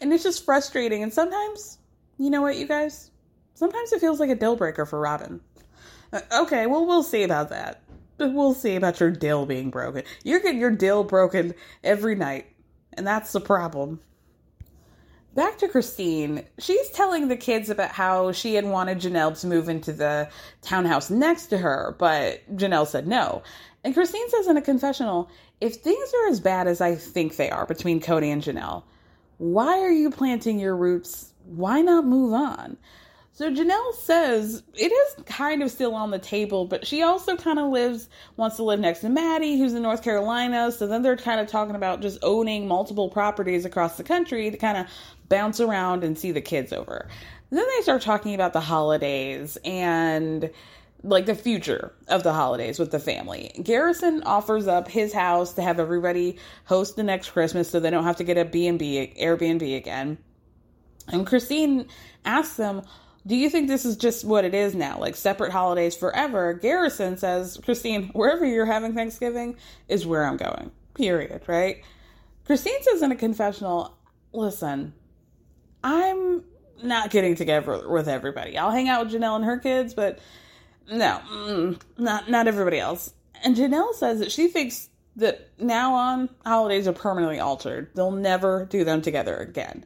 And 0.00 0.12
it's 0.12 0.22
just 0.22 0.44
frustrating 0.44 1.02
and 1.02 1.12
sometimes 1.12 1.78
you 2.18 2.30
know 2.30 2.42
what 2.42 2.56
you 2.56 2.66
guys? 2.66 3.10
Sometimes 3.54 3.92
it 3.92 4.00
feels 4.00 4.20
like 4.20 4.30
a 4.30 4.34
deal 4.34 4.56
breaker 4.56 4.86
for 4.86 5.00
robyn. 5.00 5.40
Uh, 6.12 6.20
okay 6.42 6.66
well 6.66 6.86
we'll 6.86 7.02
see 7.02 7.22
about 7.22 7.50
that. 7.50 7.82
We'll 8.18 8.54
see 8.54 8.76
about 8.76 9.00
your 9.00 9.10
deal 9.10 9.46
being 9.46 9.70
broken. 9.70 10.04
You're 10.22 10.40
getting 10.40 10.60
your 10.60 10.70
deal 10.70 11.02
broken 11.04 11.54
every 11.82 12.14
night 12.14 12.46
and 12.92 13.06
that's 13.06 13.32
the 13.32 13.40
problem 13.40 14.00
back 15.34 15.58
to 15.58 15.68
Christine, 15.68 16.44
she's 16.58 16.90
telling 16.90 17.28
the 17.28 17.36
kids 17.36 17.70
about 17.70 17.90
how 17.90 18.32
she 18.32 18.54
had 18.54 18.64
wanted 18.64 18.98
Janelle 18.98 19.38
to 19.40 19.46
move 19.46 19.68
into 19.68 19.92
the 19.92 20.28
townhouse 20.60 21.10
next 21.10 21.46
to 21.46 21.58
her, 21.58 21.96
but 21.98 22.40
Janelle 22.56 22.86
said 22.86 23.06
no. 23.06 23.42
And 23.84 23.94
Christine 23.94 24.28
says 24.30 24.46
in 24.46 24.56
a 24.56 24.62
confessional, 24.62 25.30
if 25.60 25.76
things 25.76 26.12
are 26.14 26.28
as 26.28 26.40
bad 26.40 26.66
as 26.66 26.80
I 26.80 26.94
think 26.94 27.36
they 27.36 27.50
are 27.50 27.66
between 27.66 28.00
Kody 28.00 28.32
and 28.32 28.42
Janelle, 28.42 28.84
why 29.38 29.80
are 29.80 29.90
you 29.90 30.10
planting 30.10 30.58
your 30.58 30.76
roots? 30.76 31.32
Why 31.44 31.80
not 31.80 32.04
move 32.04 32.32
on? 32.32 32.76
So 33.34 33.50
Janelle 33.50 33.94
says 33.94 34.62
it 34.74 34.92
is 34.92 35.24
kind 35.24 35.62
of 35.62 35.70
still 35.70 35.94
on 35.94 36.10
the 36.10 36.18
table, 36.18 36.66
but 36.66 36.86
she 36.86 37.02
also 37.02 37.34
kind 37.34 37.58
of 37.58 37.70
lives, 37.70 38.10
wants 38.36 38.56
to 38.56 38.62
live 38.62 38.78
next 38.78 39.00
to 39.00 39.08
Maddie, 39.08 39.58
who's 39.58 39.72
in 39.72 39.82
North 39.82 40.02
Carolina. 40.02 40.70
So 40.70 40.86
then 40.86 41.00
they're 41.02 41.16
kind 41.16 41.40
of 41.40 41.46
talking 41.46 41.74
about 41.74 42.02
just 42.02 42.18
owning 42.22 42.68
multiple 42.68 43.08
properties 43.08 43.64
across 43.64 43.96
the 43.96 44.04
country 44.04 44.50
to 44.50 44.56
kind 44.58 44.76
of 44.76 44.86
bounce 45.32 45.60
around 45.60 46.04
and 46.04 46.18
see 46.18 46.30
the 46.30 46.42
kids 46.42 46.74
over. 46.74 47.08
Then 47.48 47.64
they 47.76 47.82
start 47.82 48.02
talking 48.02 48.34
about 48.34 48.52
the 48.52 48.60
holidays 48.60 49.56
and 49.64 50.50
like 51.02 51.24
the 51.24 51.34
future 51.34 51.92
of 52.08 52.22
the 52.22 52.34
holidays 52.34 52.78
with 52.78 52.90
the 52.90 53.00
family. 53.00 53.50
Garrison 53.62 54.22
offers 54.24 54.68
up 54.68 54.88
his 54.88 55.14
house 55.14 55.54
to 55.54 55.62
have 55.62 55.80
everybody 55.80 56.36
host 56.66 56.96
the 56.96 57.02
next 57.02 57.30
Christmas 57.30 57.70
so 57.70 57.80
they 57.80 57.88
don't 57.88 58.04
have 58.04 58.18
to 58.18 58.24
get 58.24 58.36
a 58.36 58.44
B&B 58.44 59.14
Airbnb 59.18 59.74
again. 59.74 60.18
And 61.08 61.26
Christine 61.26 61.86
asks 62.26 62.56
them, 62.56 62.82
"Do 63.26 63.34
you 63.34 63.48
think 63.48 63.68
this 63.68 63.86
is 63.86 63.96
just 63.96 64.26
what 64.26 64.44
it 64.44 64.54
is 64.54 64.74
now, 64.74 65.00
like 65.00 65.16
separate 65.16 65.50
holidays 65.50 65.96
forever?" 65.96 66.52
Garrison 66.52 67.16
says, 67.16 67.58
"Christine, 67.64 68.10
wherever 68.12 68.44
you're 68.44 68.66
having 68.66 68.94
Thanksgiving 68.94 69.56
is 69.88 70.06
where 70.06 70.24
I'm 70.24 70.36
going." 70.36 70.70
Period, 70.94 71.42
right? 71.46 71.82
Christine 72.44 72.82
says 72.82 73.02
in 73.02 73.12
a 73.12 73.16
confessional, 73.16 73.96
"Listen, 74.32 74.92
I'm 75.82 76.44
not 76.82 77.10
getting 77.10 77.34
together 77.34 77.88
with 77.88 78.08
everybody. 78.08 78.58
I'll 78.58 78.70
hang 78.70 78.88
out 78.88 79.06
with 79.06 79.14
Janelle 79.14 79.36
and 79.36 79.44
her 79.44 79.58
kids, 79.58 79.94
but 79.94 80.18
no, 80.90 81.20
mm, 81.32 81.80
not 81.98 82.30
not 82.30 82.46
everybody 82.48 82.78
else. 82.78 83.12
And 83.42 83.56
Janelle 83.56 83.94
says 83.94 84.20
that 84.20 84.32
she 84.32 84.48
thinks 84.48 84.88
that 85.16 85.50
now 85.58 85.94
on 85.94 86.28
holidays 86.44 86.88
are 86.88 86.92
permanently 86.92 87.40
altered. 87.40 87.90
They'll 87.94 88.10
never 88.10 88.66
do 88.66 88.84
them 88.84 89.02
together 89.02 89.36
again. 89.36 89.84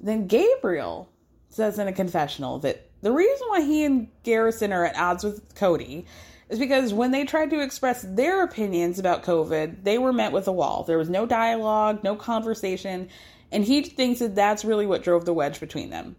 Then 0.00 0.26
Gabriel 0.26 1.08
says 1.48 1.78
in 1.78 1.88
a 1.88 1.92
confessional 1.92 2.58
that 2.60 2.88
the 3.02 3.12
reason 3.12 3.46
why 3.48 3.60
he 3.60 3.84
and 3.84 4.08
Garrison 4.22 4.72
are 4.72 4.84
at 4.84 4.96
odds 4.96 5.24
with 5.24 5.54
Kody 5.54 6.06
is 6.48 6.58
because 6.58 6.92
when 6.92 7.10
they 7.10 7.24
tried 7.24 7.50
to 7.50 7.60
express 7.60 8.02
their 8.02 8.42
opinions 8.42 8.98
about 8.98 9.24
COVID, 9.24 9.84
they 9.84 9.98
were 9.98 10.12
met 10.12 10.32
with 10.32 10.48
a 10.48 10.52
wall. 10.52 10.84
There 10.84 10.98
was 10.98 11.10
no 11.10 11.26
dialogue, 11.26 12.02
no 12.02 12.16
conversation, 12.16 13.08
and 13.54 13.64
he 13.64 13.82
thinks 13.82 14.20
that 14.20 14.34
that's 14.34 14.64
really 14.64 14.84
what 14.84 15.02
drove 15.02 15.24
the 15.24 15.32
wedge 15.32 15.60
between 15.60 15.88
them. 15.88 16.16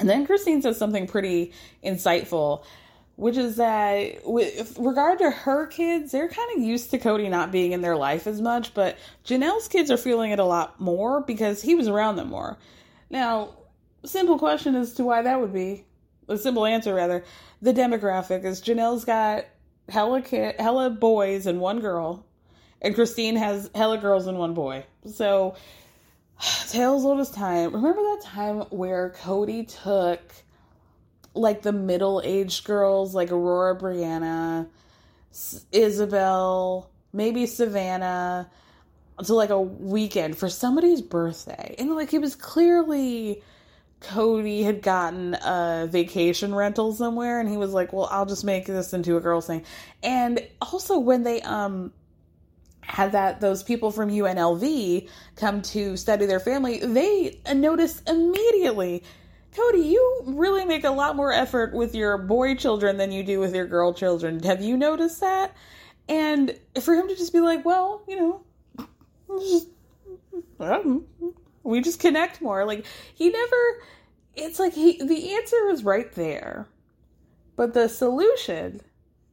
And 0.00 0.08
then 0.08 0.26
Christine 0.26 0.62
says 0.62 0.78
something 0.78 1.06
pretty 1.06 1.52
insightful 1.84 2.64
which 3.18 3.36
is 3.36 3.56
that 3.56 4.24
with 4.24 4.78
regard 4.78 5.18
to 5.18 5.28
her 5.28 5.66
kids, 5.66 6.12
they're 6.12 6.28
kind 6.28 6.56
of 6.56 6.62
used 6.62 6.92
to 6.92 7.00
Kody 7.00 7.28
not 7.28 7.50
being 7.50 7.72
in 7.72 7.80
their 7.80 7.96
life 7.96 8.28
as 8.28 8.40
much, 8.40 8.72
but 8.74 8.96
Janelle's 9.24 9.66
kids 9.66 9.90
are 9.90 9.96
feeling 9.96 10.30
it 10.30 10.38
a 10.38 10.44
lot 10.44 10.80
more 10.80 11.20
because 11.22 11.60
he 11.60 11.74
was 11.74 11.88
around 11.88 12.14
them 12.14 12.30
more. 12.30 12.58
Now, 13.10 13.56
simple 14.04 14.38
question 14.38 14.76
as 14.76 14.92
to 14.94 15.04
why 15.04 15.22
that 15.22 15.40
would 15.40 15.52
be. 15.52 15.84
A 16.28 16.38
simple 16.38 16.64
answer, 16.64 16.94
rather. 16.94 17.24
The 17.60 17.74
demographic 17.74 18.44
is 18.44 18.62
Janelle's 18.62 19.04
got 19.04 19.46
hella 19.88 20.22
kid, 20.22 20.54
hella 20.60 20.88
boys 20.88 21.46
and 21.46 21.58
one 21.58 21.80
girl, 21.80 22.24
and 22.80 22.94
Christine 22.94 23.34
has 23.34 23.68
hella 23.74 23.98
girls 23.98 24.28
and 24.28 24.38
one 24.38 24.54
boy. 24.54 24.86
So, 25.12 25.56
tales 26.68 27.04
old 27.04 27.20
as 27.20 27.30
time. 27.30 27.74
Remember 27.74 28.02
that 28.02 28.20
time 28.22 28.60
where 28.70 29.10
Kody 29.22 29.66
took 29.82 30.20
like 31.34 31.62
the 31.62 31.72
middle 31.72 32.20
aged 32.24 32.64
girls 32.64 33.14
like 33.14 33.30
Aurora 33.30 33.76
Breanna, 33.78 34.68
Ysabel, 35.32 36.86
maybe 37.12 37.44
Savanah 37.44 38.48
to 39.24 39.34
like 39.34 39.50
a 39.50 39.60
weekend 39.60 40.36
for 40.36 40.48
somebody's 40.48 41.02
birthday. 41.02 41.74
And 41.78 41.94
like 41.94 42.14
it 42.14 42.20
was 42.20 42.34
clearly 42.34 43.42
Kody 44.00 44.62
had 44.62 44.80
gotten 44.80 45.34
a 45.34 45.88
vacation 45.90 46.54
rental 46.54 46.92
somewhere 46.92 47.40
and 47.40 47.48
he 47.48 47.56
was 47.56 47.72
like, 47.72 47.92
"Well, 47.92 48.08
I'll 48.10 48.26
just 48.26 48.44
make 48.44 48.66
this 48.66 48.92
into 48.92 49.16
a 49.16 49.20
girls 49.20 49.46
thing." 49.46 49.64
And 50.02 50.46
also 50.62 50.98
when 50.98 51.24
they 51.24 51.42
um 51.42 51.92
had 52.88 53.12
that 53.12 53.40
those 53.40 53.62
people 53.62 53.90
from 53.90 54.10
UNLV 54.10 55.08
come 55.36 55.62
to 55.62 55.96
study 55.96 56.26
their 56.26 56.40
family, 56.40 56.78
they 56.78 57.40
noticed 57.54 58.08
immediately 58.08 59.02
Kody, 59.52 59.90
you 59.90 60.22
really 60.24 60.64
make 60.64 60.84
a 60.84 60.90
lot 60.90 61.16
more 61.16 61.32
effort 61.32 61.74
with 61.74 61.94
your 61.94 62.18
boy 62.18 62.54
children 62.54 62.96
than 62.96 63.10
you 63.10 63.22
do 63.22 63.40
with 63.40 63.54
your 63.54 63.66
girl 63.66 63.92
children. 63.92 64.42
Have 64.42 64.62
you 64.62 64.76
noticed 64.76 65.20
that? 65.20 65.56
And 66.08 66.56
for 66.80 66.94
him 66.94 67.08
to 67.08 67.16
just 67.16 67.32
be 67.32 67.40
like, 67.40 67.64
well, 67.64 68.02
you 68.06 68.16
know, 68.16 68.86
just, 69.40 69.68
um, 70.60 71.04
we 71.62 71.80
just 71.80 71.98
connect 71.98 72.40
more. 72.40 72.64
Like, 72.64 72.86
he 73.14 73.30
never, 73.30 73.82
it's 74.34 74.58
like 74.58 74.74
he, 74.74 75.02
the 75.02 75.34
answer 75.34 75.68
is 75.70 75.82
right 75.82 76.12
there. 76.12 76.66
But 77.56 77.74
the 77.74 77.88
solution 77.88 78.80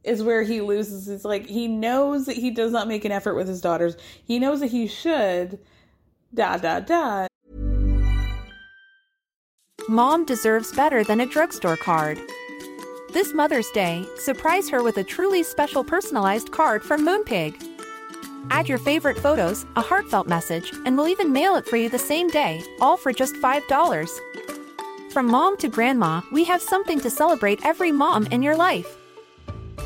is 0.06 0.22
where 0.22 0.42
he 0.42 0.60
loses. 0.60 1.08
It's 1.08 1.24
like 1.24 1.46
he 1.46 1.68
knows 1.68 2.26
that 2.26 2.36
he 2.36 2.50
does 2.50 2.72
not 2.72 2.88
make 2.88 3.04
an 3.04 3.12
effort 3.12 3.34
with 3.34 3.48
his 3.48 3.60
daughters. 3.60 3.96
He 4.24 4.38
knows 4.38 4.60
that 4.60 4.70
he 4.70 4.86
should, 4.86 5.58
da, 6.32 6.56
da, 6.56 6.80
da. 6.80 7.26
Mom 9.88 10.24
deserves 10.24 10.72
better 10.72 11.04
than 11.04 11.20
a 11.20 11.26
drugstore 11.26 11.76
card. 11.76 12.18
This 13.12 13.32
Mother's 13.32 13.70
Day, 13.70 14.04
surprise 14.18 14.68
her 14.68 14.82
with 14.82 14.98
a 14.98 15.04
truly 15.04 15.42
special 15.42 15.84
personalized 15.84 16.50
card 16.50 16.82
from 16.82 17.06
Moonpig. 17.06 17.54
Add 18.50 18.68
your 18.68 18.78
favorite 18.78 19.18
photos, 19.18 19.64
a 19.76 19.80
heartfelt 19.80 20.28
message, 20.28 20.72
and 20.84 20.96
we'll 20.96 21.08
even 21.08 21.32
mail 21.32 21.56
it 21.56 21.66
for 21.66 21.76
you 21.76 21.88
the 21.88 21.98
same 21.98 22.28
day, 22.28 22.62
all 22.80 22.96
for 22.96 23.12
just 23.12 23.36
$5. 23.36 24.18
From 25.12 25.26
mom 25.26 25.56
to 25.58 25.68
grandma, 25.68 26.20
we 26.30 26.44
have 26.44 26.60
something 26.60 27.00
to 27.00 27.10
celebrate 27.10 27.64
every 27.64 27.90
mom 27.90 28.26
in 28.26 28.42
your 28.42 28.56
life. 28.56 28.98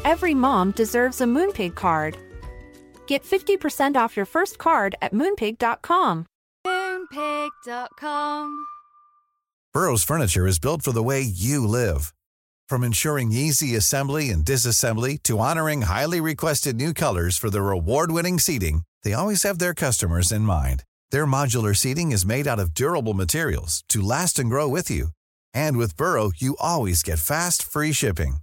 Every 0.04 0.34
mom 0.34 0.72
deserves 0.72 1.20
a 1.20 1.24
Moonpig 1.24 1.74
card. 1.74 2.16
Get 3.06 3.24
50% 3.24 3.96
off 3.96 4.16
your 4.16 4.26
first 4.26 4.58
card 4.58 4.94
at 5.02 5.12
moonpig.com. 5.12 6.26
Moonpig.com. 6.66 8.66
Burrow's 9.72 10.02
furniture 10.02 10.48
is 10.48 10.58
built 10.58 10.82
for 10.82 10.92
the 10.92 11.02
way 11.02 11.20
you 11.20 11.66
live. 11.66 12.12
From 12.68 12.84
ensuring 12.84 13.32
easy 13.32 13.76
assembly 13.76 14.30
and 14.30 14.44
disassembly 14.44 15.22
to 15.24 15.38
honoring 15.38 15.82
highly 15.82 16.20
requested 16.20 16.76
new 16.76 16.92
colors 16.92 17.36
for 17.36 17.50
their 17.50 17.70
award-winning 17.70 18.38
seating, 18.38 18.82
they 19.04 19.12
always 19.12 19.44
have 19.44 19.60
their 19.60 19.74
customers 19.74 20.32
in 20.32 20.42
mind. 20.42 20.84
Their 21.10 21.26
modular 21.26 21.76
seating 21.76 22.12
is 22.12 22.26
made 22.26 22.46
out 22.46 22.60
of 22.60 22.74
durable 22.74 23.14
materials 23.14 23.82
to 23.88 24.00
last 24.00 24.38
and 24.38 24.50
grow 24.50 24.68
with 24.68 24.90
you. 24.90 25.08
And 25.54 25.76
with 25.76 25.96
Burrow, 25.96 26.30
you 26.36 26.56
always 26.60 27.02
get 27.02 27.18
fast, 27.18 27.62
free 27.62 27.92
shipping. 27.92 28.36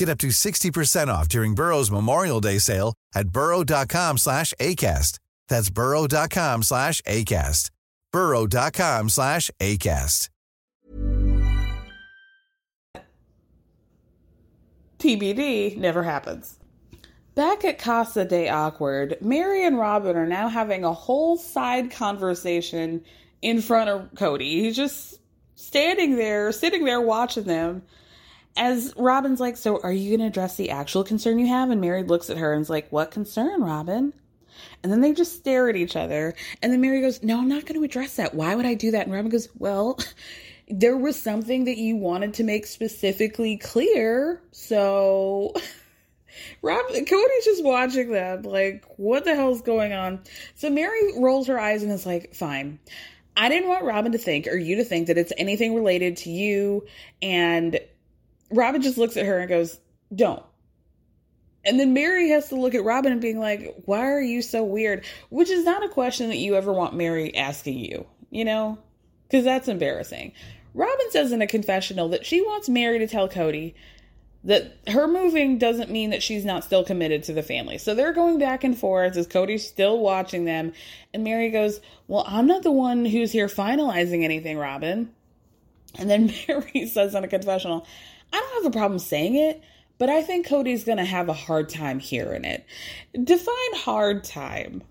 Get 0.00 0.08
up 0.08 0.16
to 0.20 0.28
60% 0.28 1.08
off 1.08 1.28
during 1.28 1.54
Burrow's 1.54 1.90
Memorial 1.90 2.40
Day 2.40 2.56
sale 2.56 2.94
at 3.14 3.28
burrow.com 3.28 4.16
slash 4.16 4.54
ACAST. 4.58 5.18
That's 5.50 5.68
burrow.com 5.68 6.62
slash 6.62 7.02
ACAST. 7.02 7.70
burrow.com 8.10 9.10
slash 9.10 9.50
ACAST. 9.60 10.30
TBD 14.98 15.76
never 15.76 16.02
happens. 16.02 16.58
Back 17.34 17.66
at 17.66 17.78
Casa 17.78 18.24
de 18.24 18.48
Awkward, 18.48 19.18
Meri 19.20 19.66
and 19.66 19.78
Robyn 19.78 20.16
are 20.16 20.26
now 20.26 20.48
having 20.48 20.82
a 20.82 20.94
whole 20.94 21.36
side 21.36 21.90
conversation 21.90 23.04
in 23.42 23.60
front 23.60 23.90
of 23.90 24.14
Kody. 24.14 24.62
He's 24.62 24.76
just 24.76 25.20
standing 25.56 26.16
there, 26.16 26.52
sitting 26.52 26.86
there 26.86 27.02
watching 27.02 27.44
them. 27.44 27.82
As 28.56 28.92
Robyn's 28.96 29.40
like, 29.40 29.56
So 29.56 29.80
are 29.82 29.92
you 29.92 30.10
going 30.10 30.20
to 30.20 30.26
address 30.26 30.56
the 30.56 30.70
actual 30.70 31.04
concern 31.04 31.38
you 31.38 31.46
have? 31.46 31.70
And 31.70 31.80
Meri 31.80 32.02
looks 32.02 32.30
at 32.30 32.38
her 32.38 32.52
and 32.52 32.62
is 32.62 32.70
like, 32.70 32.90
What 32.90 33.10
concern, 33.10 33.62
Robyn? 33.62 34.12
And 34.82 34.92
then 34.92 35.00
they 35.00 35.12
just 35.12 35.36
stare 35.36 35.68
at 35.68 35.76
each 35.76 35.96
other. 35.96 36.34
And 36.62 36.72
then 36.72 36.80
Meri 36.80 37.00
goes, 37.00 37.22
No, 37.22 37.38
I'm 37.38 37.48
not 37.48 37.66
going 37.66 37.78
to 37.80 37.84
address 37.84 38.16
that. 38.16 38.34
Why 38.34 38.54
would 38.54 38.66
I 38.66 38.74
do 38.74 38.90
that? 38.92 39.06
And 39.06 39.14
Robyn 39.14 39.30
goes, 39.30 39.48
Well, 39.58 39.98
there 40.68 40.96
was 40.96 41.20
something 41.20 41.64
that 41.64 41.78
you 41.78 41.96
wanted 41.96 42.34
to 42.34 42.44
make 42.44 42.66
specifically 42.66 43.56
clear. 43.56 44.42
So 44.52 45.54
Rob 46.62 46.86
Kody's 46.88 47.44
just 47.44 47.64
watching 47.64 48.10
them, 48.10 48.42
like, 48.42 48.84
what 48.96 49.24
the 49.24 49.34
hell's 49.34 49.62
going 49.62 49.92
on? 49.92 50.20
So 50.54 50.70
Meri 50.70 51.18
rolls 51.18 51.46
her 51.48 51.58
eyes 51.58 51.82
and 51.82 51.92
is 51.92 52.06
like, 52.06 52.34
fine. 52.34 52.78
I 53.36 53.48
didn't 53.48 53.68
want 53.68 53.84
Robyn 53.84 54.12
to 54.12 54.18
think 54.18 54.46
or 54.46 54.56
you 54.56 54.76
to 54.76 54.84
think 54.84 55.06
that 55.06 55.16
it's 55.16 55.32
anything 55.38 55.74
related 55.74 56.18
to 56.18 56.30
you. 56.30 56.86
And 57.22 57.80
Robyn 58.50 58.82
just 58.82 58.98
looks 58.98 59.16
at 59.16 59.26
her 59.26 59.38
and 59.38 59.48
goes, 59.48 59.78
Don't. 60.14 60.42
And 61.64 61.78
then 61.78 61.92
Meri 61.92 62.30
has 62.30 62.48
to 62.48 62.56
look 62.56 62.74
at 62.74 62.84
Robyn 62.84 63.12
and 63.12 63.20
being 63.20 63.38
like, 63.38 63.74
Why 63.84 64.06
are 64.10 64.20
you 64.20 64.42
so 64.42 64.64
weird? 64.64 65.04
Which 65.28 65.50
is 65.50 65.64
not 65.64 65.84
a 65.84 65.88
question 65.88 66.28
that 66.28 66.36
you 66.36 66.56
ever 66.56 66.72
want 66.72 66.94
Meri 66.94 67.36
asking 67.36 67.78
you, 67.78 68.06
you 68.30 68.44
know? 68.44 68.78
Because 69.28 69.44
that's 69.44 69.68
embarrassing. 69.68 70.32
Robyn 70.74 71.10
says 71.10 71.32
in 71.32 71.42
a 71.42 71.46
confessional 71.46 72.08
that 72.10 72.26
she 72.26 72.42
wants 72.42 72.68
Meri 72.68 72.98
to 73.00 73.06
tell 73.06 73.28
Kody 73.28 73.74
that 74.44 74.78
her 74.88 75.06
moving 75.06 75.58
doesn't 75.58 75.90
mean 75.90 76.10
that 76.10 76.22
she's 76.22 76.44
not 76.44 76.64
still 76.64 76.84
committed 76.84 77.22
to 77.24 77.32
the 77.32 77.42
family. 77.42 77.76
So 77.76 77.94
they're 77.94 78.12
going 78.12 78.38
back 78.38 78.64
and 78.64 78.76
forth 78.76 79.16
as 79.16 79.26
Kody's 79.26 79.66
still 79.66 79.98
watching 79.98 80.44
them. 80.44 80.72
And 81.12 81.24
Meri 81.24 81.50
goes, 81.50 81.80
Well, 82.08 82.24
I'm 82.26 82.46
not 82.46 82.62
the 82.62 82.72
one 82.72 83.04
who's 83.04 83.32
here 83.32 83.48
finalizing 83.48 84.24
anything, 84.24 84.56
Robyn. 84.56 85.10
And 85.98 86.08
then 86.08 86.32
Meri 86.48 86.86
says 86.86 87.14
in 87.14 87.24
a 87.24 87.28
confessional, 87.28 87.86
I 88.32 88.38
don't 88.38 88.62
have 88.62 88.72
a 88.72 88.78
problem 88.78 88.98
saying 88.98 89.34
it, 89.34 89.62
but 89.98 90.08
I 90.08 90.22
think 90.22 90.46
Kody's 90.46 90.84
going 90.84 90.98
to 90.98 91.04
have 91.04 91.28
a 91.28 91.34
hard 91.34 91.68
time 91.68 91.98
hearing 91.98 92.44
it. 92.44 92.64
Define 93.22 93.74
hard 93.74 94.24
time. 94.24 94.82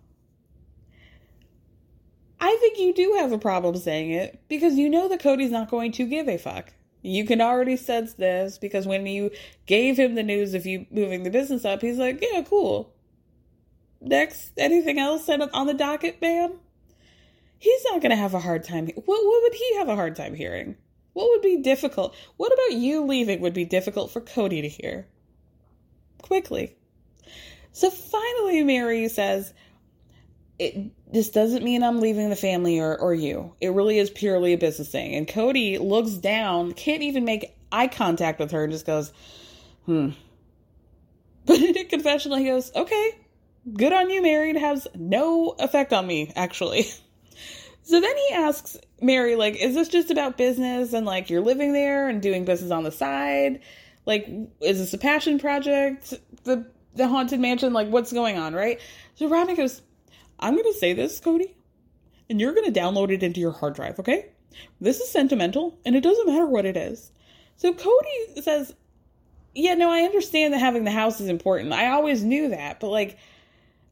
I 2.40 2.58
think 2.62 2.80
you 2.80 2.94
do 2.94 3.18
have 3.20 3.32
a 3.32 3.38
problem 3.38 3.76
saying 3.76 4.12
it 4.12 4.42
because 4.48 4.76
you 4.76 4.90
know 4.90 5.10
that 5.10 5.22
Kody's 5.22 5.52
not 5.52 5.70
going 5.70 5.92
to 5.94 6.06
give 6.06 6.30
a 6.30 6.38
fuck. 6.38 6.74
You 7.02 7.26
can 7.26 7.42
already 7.42 7.78
sense 7.78 8.14
this 8.14 8.58
because 8.58 8.86
when 8.86 9.06
you 9.06 9.32
gave 9.66 9.98
him 9.98 10.16
the 10.16 10.24
news 10.24 10.54
of 10.54 10.66
you 10.66 10.86
moving 10.92 11.24
the 11.24 11.30
business 11.30 11.66
up, 11.66 11.82
he's 11.82 11.98
like, 11.98 12.22
yeah, 12.22 12.42
cool. 12.44 12.94
Next, 14.02 14.52
anything 14.58 15.00
else 15.00 15.28
on 15.30 15.68
the 15.68 15.74
docket, 15.74 16.22
ma'am? 16.22 16.54
He's 17.58 17.84
not 17.86 18.02
going 18.02 18.12
to 18.12 18.16
have 18.16 18.34
a 18.34 18.40
hard 18.40 18.64
time. 18.64 18.88
What, 18.88 19.06
what 19.06 19.44
would 19.44 19.54
he 19.54 19.76
have 19.78 19.90
a 19.90 19.96
hard 19.96 20.16
time 20.16 20.34
hearing? 20.34 20.78
What 21.14 21.30
would 21.30 21.42
be 21.42 21.58
difficult? 21.62 22.16
What 22.38 22.54
about 22.54 22.80
you 22.80 23.06
leaving 23.06 23.42
would 23.42 23.54
be 23.54 23.66
difficult 23.66 24.12
for 24.12 24.22
Kody 24.22 24.62
to 24.62 24.70
hear? 24.70 25.08
Quickly. 26.22 26.76
So 27.72 27.90
finally, 27.90 28.64
Meri 28.64 29.08
says, 29.10 29.54
it, 30.60 30.92
this 31.12 31.30
doesn't 31.30 31.64
mean 31.64 31.84
I'm 31.84 32.02
leaving 32.02 32.30
the 32.30 32.36
family 32.36 32.80
or, 32.80 32.98
or 32.98 33.14
you. 33.14 33.56
It 33.62 33.70
really 33.70 33.98
is 33.98 34.10
purely 34.10 34.54
a 34.54 34.58
business 34.58 34.90
thing. 34.90 35.16
And 35.16 35.28
Kody 35.28 35.80
looks 35.80 36.12
down, 36.12 36.74
can't 36.74 37.04
even 37.04 37.26
make 37.26 37.56
eye 37.72 37.88
contact 37.88 38.40
with 38.40 38.52
her, 38.52 38.64
and 38.64 38.74
just 38.74 38.86
goes, 38.86 39.12
hmm. 39.86 40.10
But 41.46 41.62
in 41.62 41.78
a 41.78 41.86
confessional, 41.86 42.38
he 42.38 42.46
goes, 42.46 42.72
okay, 42.76 43.12
good 43.74 43.94
on 43.94 44.10
you, 44.10 44.22
Meri. 44.22 44.52
It 44.52 44.58
has 44.58 44.88
no 44.94 45.56
effect 45.58 45.94
on 45.94 46.06
me, 46.06 46.32
actually. 46.36 46.86
So 47.90 48.00
then 48.00 48.16
he 48.16 48.36
asks 48.36 48.78
Meri, 49.02 49.36
like, 49.36 49.56
is 49.56 49.74
this 49.74 49.88
just 49.88 50.12
about 50.12 50.38
business 50.38 50.94
and 50.94 51.08
like 51.08 51.32
you're 51.32 51.42
living 51.42 51.74
there 51.74 52.08
and 52.08 52.22
doing 52.22 52.46
business 52.46 52.70
on 52.70 52.84
the 52.84 52.92
side? 52.92 53.62
Like, 54.06 54.28
is 54.62 54.78
this 54.78 54.94
a 54.94 55.00
passion 55.00 55.40
project? 55.40 56.14
The 56.44 56.68
the 56.94 57.08
haunted 57.08 57.40
mansion, 57.40 57.74
like, 57.74 57.88
what's 57.88 58.14
going 58.14 58.38
on, 58.38 58.54
right? 58.54 58.80
So 59.16 59.28
Robyn 59.28 59.56
goes, 59.56 59.82
I'm 60.40 60.56
to 60.56 60.74
say 60.74 60.94
this, 60.94 61.20
Kody, 61.20 61.56
and 62.30 62.40
you're 62.40 62.54
to 62.54 62.72
download 62.72 63.12
it 63.12 63.24
into 63.24 63.40
your 63.40 63.54
hard 63.54 63.74
drive, 63.74 64.00
okay? 64.00 64.28
This 64.80 65.00
is 65.00 65.10
sentimental, 65.10 65.80
and 65.84 65.96
it 65.96 66.02
doesn't 66.02 66.28
matter 66.28 66.46
what 66.46 66.66
it 66.66 66.78
is. 66.78 67.12
So 67.56 67.74
Kody 67.74 68.44
says, 68.44 68.76
Yeah, 69.56 69.74
no, 69.74 69.90
I 69.90 70.02
understand 70.02 70.54
that 70.54 70.60
having 70.60 70.84
the 70.84 70.92
house 70.92 71.20
is 71.20 71.28
important. 71.28 71.74
I 71.74 71.90
always 71.90 72.24
knew 72.24 72.50
that, 72.50 72.80
but 72.80 72.90
like, 72.90 73.18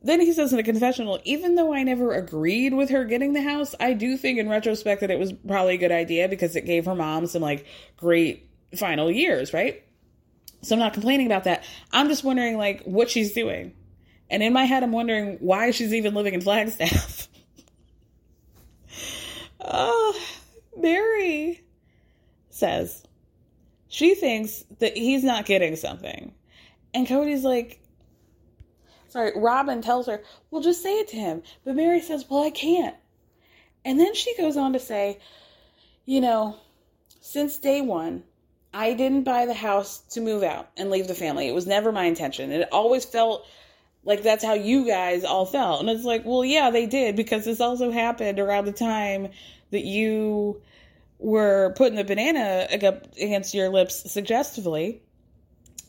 then 0.02 0.22
he 0.22 0.32
says 0.32 0.54
in 0.54 0.60
a 0.60 0.64
confessional, 0.64 1.20
even 1.24 1.56
though 1.56 1.74
I 1.74 1.84
never 1.84 2.14
agreed 2.14 2.74
with 2.74 2.90
her 2.92 3.04
getting 3.04 3.34
the 3.34 3.42
house, 3.42 3.74
I 3.80 3.94
do 3.94 4.16
think 4.16 4.38
in 4.38 4.48
retrospect 4.48 5.02
that 5.02 5.12
it 5.12 5.20
was 5.20 5.34
probably 5.34 5.76
a 5.76 5.80
good 5.80 5.92
idea 5.92 6.28
because 6.28 6.56
it 6.56 6.66
gave 6.66 6.86
her 6.86 6.96
mom 6.96 7.26
some 7.28 7.42
like 7.42 7.66
great 7.98 8.50
final 8.76 9.10
years, 9.10 9.54
right? 9.54 9.84
So 10.62 10.76
I'm 10.76 10.80
not 10.80 10.94
complaining 10.94 11.26
about 11.26 11.46
that. 11.46 11.64
I'm 11.92 12.10
just 12.10 12.24
wondering 12.24 12.58
like 12.58 12.84
what 12.84 13.10
she's 13.10 13.34
doing. 13.34 13.74
And 14.30 14.44
in 14.44 14.54
my 14.54 14.66
head, 14.66 14.84
I'm 14.84 14.92
wondering 14.92 15.38
why 15.40 15.72
she's 15.72 15.94
even 15.94 16.14
living 16.14 16.34
in 16.34 16.42
Flagstaff. 16.42 17.28
oh, 19.62 20.20
Meri 20.78 21.64
says 22.50 23.04
she 23.88 24.16
thinks 24.16 24.64
that 24.80 24.96
he's 24.96 25.24
not 25.24 25.46
getting 25.46 25.76
something. 25.76 26.34
And 26.94 27.08
Kody's 27.08 27.44
like, 27.44 27.80
sorry, 29.10 29.32
Robyn 29.36 29.82
tells 29.82 30.08
her, 30.08 30.24
well, 30.50 30.62
just 30.62 30.84
say 30.84 30.94
it 31.00 31.08
to 31.10 31.18
him. 31.18 31.44
But 31.66 31.76
Meri 31.76 32.02
says, 32.02 32.26
well, 32.30 32.44
I 32.44 32.50
can't. 32.50 32.96
And 33.86 34.00
then 34.00 34.14
she 34.14 34.36
goes 34.36 34.58
on 34.58 34.74
to 34.74 34.80
say, 34.80 35.20
you 36.06 36.22
know, 36.22 36.58
since 37.22 37.58
day 37.58 37.82
one, 37.82 38.24
I 38.74 38.94
didn't 38.94 39.24
buy 39.24 39.46
the 39.46 39.54
house 39.54 40.00
to 40.12 40.22
move 40.22 40.44
out 40.44 40.70
and 40.78 40.90
leave 40.90 41.08
the 41.08 41.16
family. 41.16 41.48
It 41.48 41.56
was 41.56 41.68
never 41.68 41.92
my 41.92 42.06
intention. 42.06 42.52
It 42.52 42.70
always 42.72 43.06
felt 43.06 43.46
like 44.04 44.24
that's 44.24 44.44
how 44.44 44.54
you 44.54 44.86
guys 44.86 45.24
all 45.24 45.46
felt. 45.46 45.80
And 45.82 45.90
it's 45.90 46.06
like, 46.06 46.24
well, 46.26 46.46
yeah, 46.46 46.70
they 46.70 46.86
did 46.86 47.16
because 47.16 47.46
this 47.46 47.60
also 47.60 47.92
happened 47.92 48.40
around 48.40 48.66
the 48.66 48.72
time 48.72 49.30
that 49.72 49.84
you 49.84 50.62
were 51.20 51.74
putting 51.76 51.96
the 51.96 52.04
banana 52.04 52.68
against 52.70 53.54
your 53.54 53.70
lips 53.70 54.12
suggestively. 54.12 55.02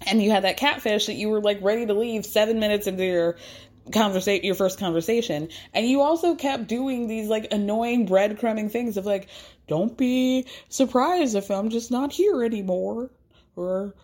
And 0.07 0.23
you 0.23 0.31
had 0.31 0.45
that 0.45 0.57
catfish 0.57 1.07
that 1.07 1.15
you 1.15 1.29
were 1.29 1.41
like 1.41 1.59
ready 1.63 1.87
to 1.87 1.95
leave 1.95 2.25
seven 2.25 2.59
minutes 2.59 2.87
into 2.87 3.05
your 3.05 3.37
conversation 3.93 4.45
your 4.45 4.55
first 4.55 4.79
conversation. 4.79 5.49
And 5.75 5.87
you 5.87 6.01
also 6.01 6.35
kept 6.35 6.67
doing 6.67 7.09
these 7.09 7.29
like 7.29 7.53
annoying 7.53 8.07
breadcrumbing 8.07 8.71
things 8.71 8.97
of 8.97 9.07
like 9.07 9.29
don't 9.67 9.97
be 9.99 10.47
surprised 10.71 11.37
if 11.37 11.51
i'm 11.51 11.69
just 11.69 11.91
not 11.91 12.11
here 12.11 12.43
anymore 12.43 13.11
or 13.55 13.95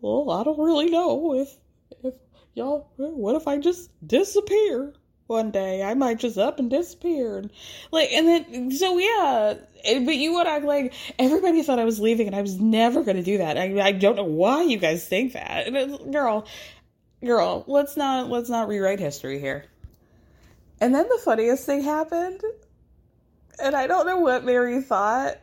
well 0.00 0.30
i 0.30 0.42
don't 0.42 0.58
really 0.58 0.88
know 0.88 1.34
if 1.34 1.58
if 2.02 2.14
y'all, 2.54 2.88
what 2.96 3.36
if 3.36 3.46
I 3.46 3.58
just 3.58 3.90
disappear 4.06 4.92
one 5.30 5.50
day? 5.50 5.82
I 5.82 5.94
might 5.94 6.18
just 6.18 6.36
up 6.36 6.58
and 6.58 6.68
disappear. 6.68 7.38
And 7.38 7.50
like, 7.90 8.10
and 8.12 8.28
then, 8.28 8.70
so 8.72 8.98
yeah, 8.98 9.54
eh, 9.84 10.04
but 10.04 10.16
you 10.16 10.34
would 10.34 10.46
act 10.46 10.66
like 10.66 10.92
everybody 11.18 11.62
thought 11.62 11.78
I 11.78 11.84
was 11.84 11.98
leaving 11.98 12.26
and 12.26 12.36
I 12.36 12.42
was 12.42 12.60
never 12.60 13.02
going 13.02 13.16
to 13.16 13.22
do 13.22 13.38
that. 13.38 13.56
I, 13.56 13.80
I 13.80 13.92
don't 13.92 14.16
know 14.16 14.24
why 14.24 14.62
you 14.62 14.76
guys 14.76 15.06
think 15.06 15.32
that. 15.32 15.72
Girl, 16.12 16.46
girl, 17.24 17.64
let's 17.66 17.96
not, 17.96 18.28
let's 18.28 18.50
not 18.50 18.68
rewrite 18.68 19.00
history 19.00 19.40
here. 19.40 19.64
And 20.80 20.94
then 20.94 21.08
the 21.08 21.20
funniest 21.24 21.66
thing 21.66 21.82
happened, 21.82 22.40
and 23.62 23.76
I 23.76 23.86
don't 23.86 24.06
know 24.06 24.18
what 24.18 24.44
Meri 24.44 24.80
thought, 24.80 25.36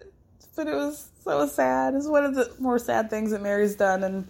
but 0.56 0.68
it 0.68 0.74
was 0.74 1.10
so 1.24 1.48
sad. 1.48 1.94
It's 1.94 2.08
one 2.08 2.26
of 2.26 2.34
the 2.34 2.52
more 2.60 2.80
sad 2.80 3.12
things 3.12 3.32
that 3.32 3.44
Meri's 3.44 3.76
done, 3.76 4.04
and 4.04 4.28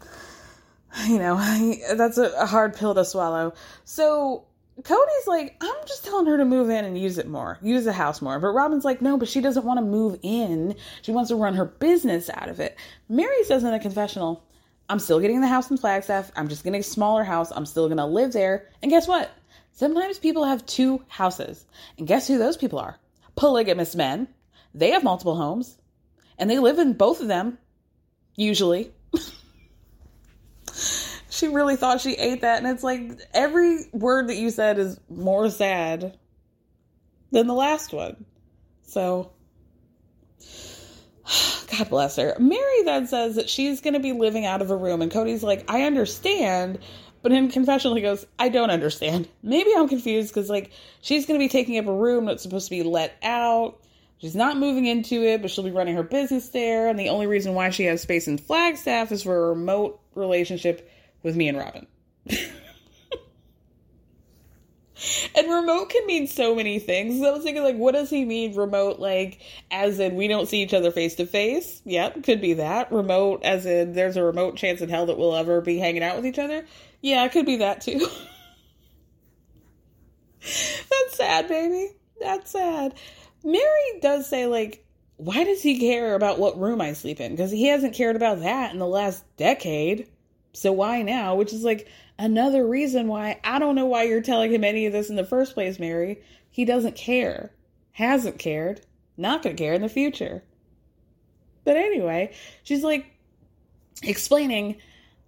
you 1.07 1.17
know, 1.17 1.37
that's 1.95 2.17
a, 2.17 2.45
hard 2.45 2.75
pill 2.75 2.93
to 2.95 3.05
swallow. 3.05 3.53
So 3.85 4.45
Kody's 4.83 5.27
like, 5.27 5.55
I'm 5.59 5.75
just 5.87 6.05
telling 6.05 6.27
her 6.27 6.37
to 6.37 6.45
move 6.45 6.69
in 6.69 6.85
and 6.85 6.97
use 6.97 7.17
it 7.17 7.27
more, 7.27 7.57
use 7.63 7.85
the 7.85 7.93
house 7.93 8.21
more. 8.21 8.39
But 8.39 8.49
Robyn's 8.53 8.85
like, 8.85 9.01
no, 9.01 9.17
but 9.17 9.27
she 9.27 9.41
doesn't 9.41 9.65
want 9.65 9.79
to 9.79 9.85
move 9.85 10.19
in. 10.21 10.75
She 11.01 11.11
wants 11.11 11.29
to 11.29 11.35
run 11.35 11.55
her 11.55 11.65
business 11.65 12.29
out 12.31 12.47
of 12.47 12.59
it. 12.59 12.77
Meri 13.09 13.43
says 13.43 13.63
in 13.63 13.71
the 13.71 13.79
confessional, 13.79 14.43
I'm 14.87 14.99
still 14.99 15.19
getting 15.19 15.41
the 15.41 15.47
house 15.47 15.71
in 15.71 15.77
Flagstaff. 15.77 16.31
I'm 16.35 16.47
just 16.47 16.63
getting 16.63 16.79
a 16.79 16.83
smaller 16.83 17.23
house. 17.23 17.51
I'm 17.53 17.65
still 17.65 17.87
going 17.87 17.97
to 17.97 18.05
live 18.05 18.33
there. 18.33 18.69
And 18.81 18.91
guess 18.91 19.07
what? 19.07 19.31
Sometimes 19.73 20.19
people 20.19 20.45
have 20.45 20.65
two 20.65 21.03
houses. 21.07 21.65
And 21.97 22.07
guess 22.07 22.27
who 22.27 22.37
those 22.37 22.57
people 22.57 22.79
are? 22.79 22.97
Polygamous 23.35 23.95
men. 23.95 24.27
They 24.73 24.91
have 24.91 25.03
multiple 25.03 25.35
homes. 25.35 25.77
And 26.37 26.49
they 26.49 26.59
live 26.59 26.77
in 26.77 26.93
both 26.93 27.19
of 27.19 27.27
them, 27.27 27.57
usually 28.35 28.91
she 31.37 31.47
really 31.47 31.75
thought 31.75 32.01
she 32.01 32.13
ate 32.13 32.41
that. 32.41 32.57
And 32.57 32.67
it's 32.67 32.83
like 32.83 33.19
every 33.33 33.85
word 33.93 34.27
that 34.27 34.37
you 34.37 34.49
said 34.49 34.79
is 34.79 34.99
more 35.09 35.49
sad 35.49 36.17
than 37.31 37.47
the 37.47 37.53
last 37.53 37.93
one. 37.93 38.25
So, 38.83 39.31
God 41.77 41.89
bless 41.89 42.15
her. 42.15 42.35
Meri 42.39 42.83
then 42.83 43.07
says 43.07 43.35
that 43.35 43.49
she's 43.49 43.81
going 43.81 43.93
to 43.93 43.99
be 43.99 44.13
living 44.13 44.45
out 44.45 44.61
of 44.61 44.71
a 44.71 44.75
room. 44.75 45.01
And 45.01 45.11
Kody's 45.11 45.43
like, 45.43 45.69
I 45.69 45.83
understand. 45.83 46.79
But 47.21 47.31
in 47.31 47.49
confessional, 47.49 47.95
he 47.95 48.01
goes, 48.01 48.25
I 48.39 48.49
don't 48.49 48.69
understand. 48.69 49.27
Maybe 49.43 49.71
I'm 49.75 49.89
confused 49.89 50.29
because, 50.29 50.49
like, 50.49 50.71
she's 51.01 51.25
going 51.25 51.39
to 51.39 51.43
be 51.43 51.49
taking 51.49 51.77
up 51.77 51.87
a 51.87 51.93
room 51.93 52.25
that's 52.25 52.43
supposed 52.43 52.67
to 52.67 52.75
be 52.75 52.83
let 52.83 53.17
out. 53.21 53.79
She's 54.19 54.35
not 54.35 54.57
moving 54.57 54.85
into 54.85 55.23
it, 55.23 55.41
but 55.41 55.51
she'll 55.51 55.63
be 55.63 55.71
running 55.71 55.95
her 55.95 56.03
business 56.03 56.49
there. 56.49 56.87
And 56.87 56.97
the 56.97 57.09
only 57.09 57.27
reason 57.27 57.53
why 57.53 57.69
she 57.69 57.83
has 57.85 58.01
space 58.01 58.27
in 58.27 58.37
Flagstaff 58.37 59.11
is 59.11 59.23
for 59.23 59.35
a 59.35 59.49
remote 59.49 59.99
relationship 60.15 60.89
with 61.27 61.35
me 61.35 61.49
and 61.49 61.57
Robyn. 61.57 61.85
and 65.35 65.51
remote 65.51 65.89
can 65.89 66.07
mean 66.07 66.25
so 66.25 66.55
many 66.55 66.79
things. 66.79 67.21
I 67.21 67.31
was 67.31 67.43
thinking, 67.43 67.63
like, 67.63 67.75
what 67.75 67.93
does 67.93 68.09
he 68.09 68.25
mean 68.25 68.55
remote? 68.55 68.99
Like, 68.99 69.41
as 69.69 69.99
in 69.99 70.15
we 70.15 70.27
don't 70.27 70.47
see 70.47 70.63
each 70.63 70.73
other 70.73 70.89
face 70.89 71.15
to 71.15 71.25
face? 71.25 71.81
Yep, 71.85 72.23
could 72.23 72.41
be 72.41 72.53
that. 72.53 72.91
Remote, 72.91 73.41
as 73.43 73.65
in 73.65 73.93
there's 73.93 74.17
a 74.17 74.23
remote 74.23 74.55
chance 74.55 74.81
in 74.81 74.89
hell 74.89 75.05
that 75.07 75.17
we'll 75.17 75.35
ever 75.35 75.61
be 75.61 75.77
hanging 75.77 76.01
out 76.01 76.15
with 76.15 76.25
each 76.25 76.39
other? 76.39 76.65
Yeah, 77.01 77.25
it 77.25 77.33
could 77.33 77.45
be 77.45 77.57
that 77.57 77.81
too. 77.81 77.99
That's 80.41 81.17
sad, 81.17 81.47
baby. 81.49 81.89
That's 82.21 82.51
sad. 82.51 82.95
Meri 83.43 83.99
does 84.01 84.27
say, 84.29 84.47
like, 84.47 84.85
why 85.17 85.43
does 85.43 85.61
he 85.61 85.79
care 85.79 86.15
about 86.15 86.39
what 86.39 86.59
room 86.59 86.79
I 86.79 86.93
sleep 86.93 87.19
in? 87.19 87.31
Because 87.31 87.51
he 87.51 87.67
hasn't 87.67 87.95
cared 87.95 88.15
about 88.15 88.39
that 88.39 88.71
in 88.71 88.79
the 88.79 88.87
last 88.87 89.23
decade. 89.35 90.07
So 90.57 90.71
why 90.71 91.01
now? 91.01 91.35
Which 91.35 91.53
is 91.53 91.63
like 91.63 91.87
another 92.17 92.65
reason 92.67 93.07
why 93.07 93.39
I 93.43 93.59
don't 93.59 93.75
know 93.75 93.85
why 93.85 94.03
you're 94.03 94.21
telling 94.21 94.51
him 94.51 94.63
any 94.63 94.85
of 94.85 94.93
this 94.93 95.09
in 95.09 95.15
the 95.15 95.23
first 95.23 95.53
place, 95.53 95.79
Meri. 95.79 96.21
He 96.49 96.65
doesn't 96.65 96.95
care. 96.95 97.51
Hasn't 97.91 98.39
cared. 98.39 98.81
Not 99.17 99.43
going 99.43 99.55
to 99.55 99.63
care 99.63 99.73
in 99.73 99.81
the 99.81 99.89
future. 99.89 100.43
But 101.63 101.77
anyway, 101.77 102.33
she's 102.63 102.83
like 102.83 103.05
explaining 104.03 104.77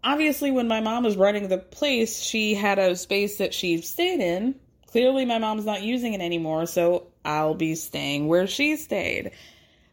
obviously, 0.04 0.52
when 0.52 0.68
my 0.68 0.82
mom 0.82 1.04
was 1.04 1.18
running 1.18 1.48
the 1.48 1.58
place, 1.58 2.22
she 2.22 2.54
had 2.54 2.80
a 2.80 2.96
space 2.96 3.38
that 3.38 3.54
she 3.54 3.82
stayed 3.82 4.20
in. 4.20 4.56
Clearly, 4.88 5.26
my 5.26 5.38
mom's 5.38 5.66
not 5.66 5.84
using 5.84 6.14
it 6.14 6.22
anymore, 6.22 6.66
so 6.66 7.08
I'll 7.24 7.56
be 7.56 7.76
staying 7.76 8.28
where 8.28 8.48
she 8.48 8.76
stayed. 8.76 9.32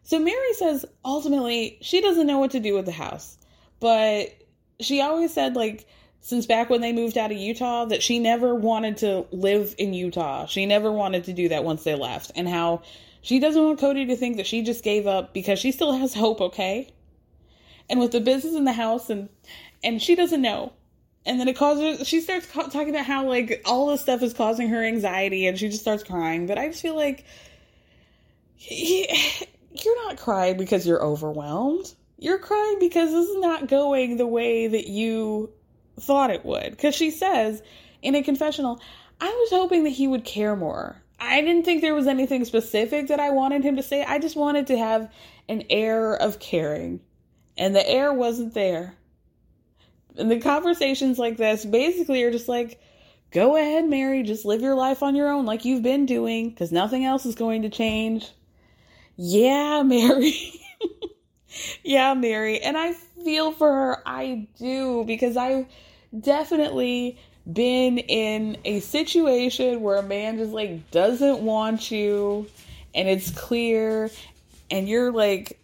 So 0.04 0.18
Meri 0.18 0.54
says 0.54 0.86
ultimately 1.04 1.78
she 1.80 2.00
doesn't 2.00 2.26
know 2.26 2.38
what 2.38 2.52
to 2.52 2.60
do 2.60 2.74
with 2.74 2.86
the 2.86 2.92
house, 2.92 3.36
but 3.80 4.32
she 4.80 5.00
always 5.00 5.32
said, 5.32 5.56
like, 5.56 5.86
since 6.20 6.46
back 6.46 6.70
when 6.70 6.80
they 6.80 6.92
moved 6.92 7.16
out 7.16 7.30
of 7.30 7.36
Utah, 7.36 7.84
that 7.86 8.02
she 8.02 8.18
never 8.18 8.54
wanted 8.54 8.96
to 8.98 9.26
live 9.30 9.74
in 9.78 9.94
Utah. 9.94 10.46
She 10.46 10.66
never 10.66 10.90
wanted 10.90 11.24
to 11.24 11.32
do 11.32 11.48
that 11.50 11.64
once 11.64 11.84
they 11.84 11.94
left, 11.94 12.32
and 12.34 12.48
how 12.48 12.82
she 13.22 13.38
doesn't 13.38 13.62
want 13.62 13.80
Kody 13.80 14.06
to 14.08 14.16
think 14.16 14.36
that 14.36 14.46
she 14.46 14.62
just 14.62 14.82
gave 14.84 15.06
up 15.06 15.32
because 15.32 15.58
she 15.58 15.72
still 15.72 15.92
has 15.92 16.14
hope, 16.14 16.40
okay? 16.40 16.92
And 17.88 18.00
with 18.00 18.12
the 18.12 18.20
business 18.20 18.54
in 18.54 18.64
the 18.64 18.72
house, 18.72 19.10
and 19.10 19.28
and 19.84 20.02
she 20.02 20.14
doesn't 20.14 20.42
know. 20.42 20.72
And 21.24 21.40
then 21.40 21.48
it 21.48 21.56
causes 21.56 22.06
she 22.06 22.20
starts 22.20 22.46
ca- 22.46 22.68
talking 22.68 22.90
about 22.90 23.04
how 23.04 23.26
like 23.26 23.62
all 23.64 23.86
this 23.88 24.00
stuff 24.00 24.22
is 24.22 24.34
causing 24.34 24.68
her 24.68 24.84
anxiety, 24.84 25.46
and 25.46 25.58
she 25.58 25.68
just 25.68 25.82
starts 25.82 26.02
crying. 26.02 26.46
But 26.46 26.58
I 26.58 26.68
just 26.68 26.82
feel 26.82 26.96
like 26.96 27.24
you're 28.58 30.06
not 30.06 30.18
crying 30.18 30.56
because 30.56 30.86
you're 30.86 31.04
overwhelmed. 31.04 31.94
You're 32.18 32.38
crying 32.38 32.78
because 32.80 33.10
this 33.10 33.28
is 33.28 33.38
not 33.38 33.68
going 33.68 34.16
the 34.16 34.26
way 34.26 34.66
that 34.68 34.88
you 34.88 35.52
thought 36.00 36.30
it 36.30 36.44
would. 36.44 36.70
Because 36.70 36.94
she 36.94 37.10
says 37.10 37.62
in 38.02 38.14
a 38.14 38.22
confessional, 38.22 38.80
I 39.20 39.28
was 39.28 39.50
hoping 39.50 39.84
that 39.84 39.90
he 39.90 40.08
would 40.08 40.24
care 40.24 40.56
more. 40.56 41.02
I 41.18 41.40
didn't 41.40 41.64
think 41.64 41.80
there 41.80 41.94
was 41.94 42.06
anything 42.06 42.44
specific 42.44 43.08
that 43.08 43.20
I 43.20 43.30
wanted 43.30 43.64
him 43.64 43.76
to 43.76 43.82
say. 43.82 44.04
I 44.04 44.18
just 44.18 44.36
wanted 44.36 44.66
to 44.68 44.78
have 44.78 45.10
an 45.48 45.64
air 45.70 46.14
of 46.14 46.38
caring. 46.38 47.00
And 47.56 47.74
the 47.74 47.88
air 47.88 48.12
wasn't 48.12 48.54
there. 48.54 48.94
And 50.16 50.30
the 50.30 50.40
conversations 50.40 51.18
like 51.18 51.36
this 51.36 51.64
basically 51.64 52.22
are 52.22 52.30
just 52.30 52.48
like, 52.48 52.80
go 53.30 53.56
ahead, 53.56 53.86
Meri, 53.86 54.22
just 54.22 54.44
live 54.44 54.62
your 54.62 54.74
life 54.74 55.02
on 55.02 55.14
your 55.14 55.30
own 55.30 55.46
like 55.46 55.64
you've 55.64 55.82
been 55.82 56.06
doing 56.06 56.50
because 56.50 56.72
nothing 56.72 57.04
else 57.04 57.26
is 57.26 57.34
going 57.34 57.62
to 57.62 57.70
change. 57.70 58.30
Yeah, 59.16 59.82
Meri. 59.86 60.34
Yeah, 61.82 62.14
Meri. 62.14 62.60
And 62.60 62.76
I 62.76 62.92
feel 62.92 63.52
for 63.52 63.72
her. 63.72 64.02
I 64.06 64.46
do 64.58 65.04
because 65.06 65.36
I've 65.36 65.66
definitely 66.18 67.18
been 67.50 67.98
in 67.98 68.56
a 68.64 68.80
situation 68.80 69.80
where 69.80 69.96
a 69.96 70.02
man 70.02 70.38
just 70.38 70.52
like 70.52 70.90
doesn't 70.90 71.40
want 71.40 71.90
you 71.90 72.46
and 72.94 73.08
it's 73.08 73.30
clear 73.30 74.10
and 74.70 74.88
you're 74.88 75.12
like 75.12 75.60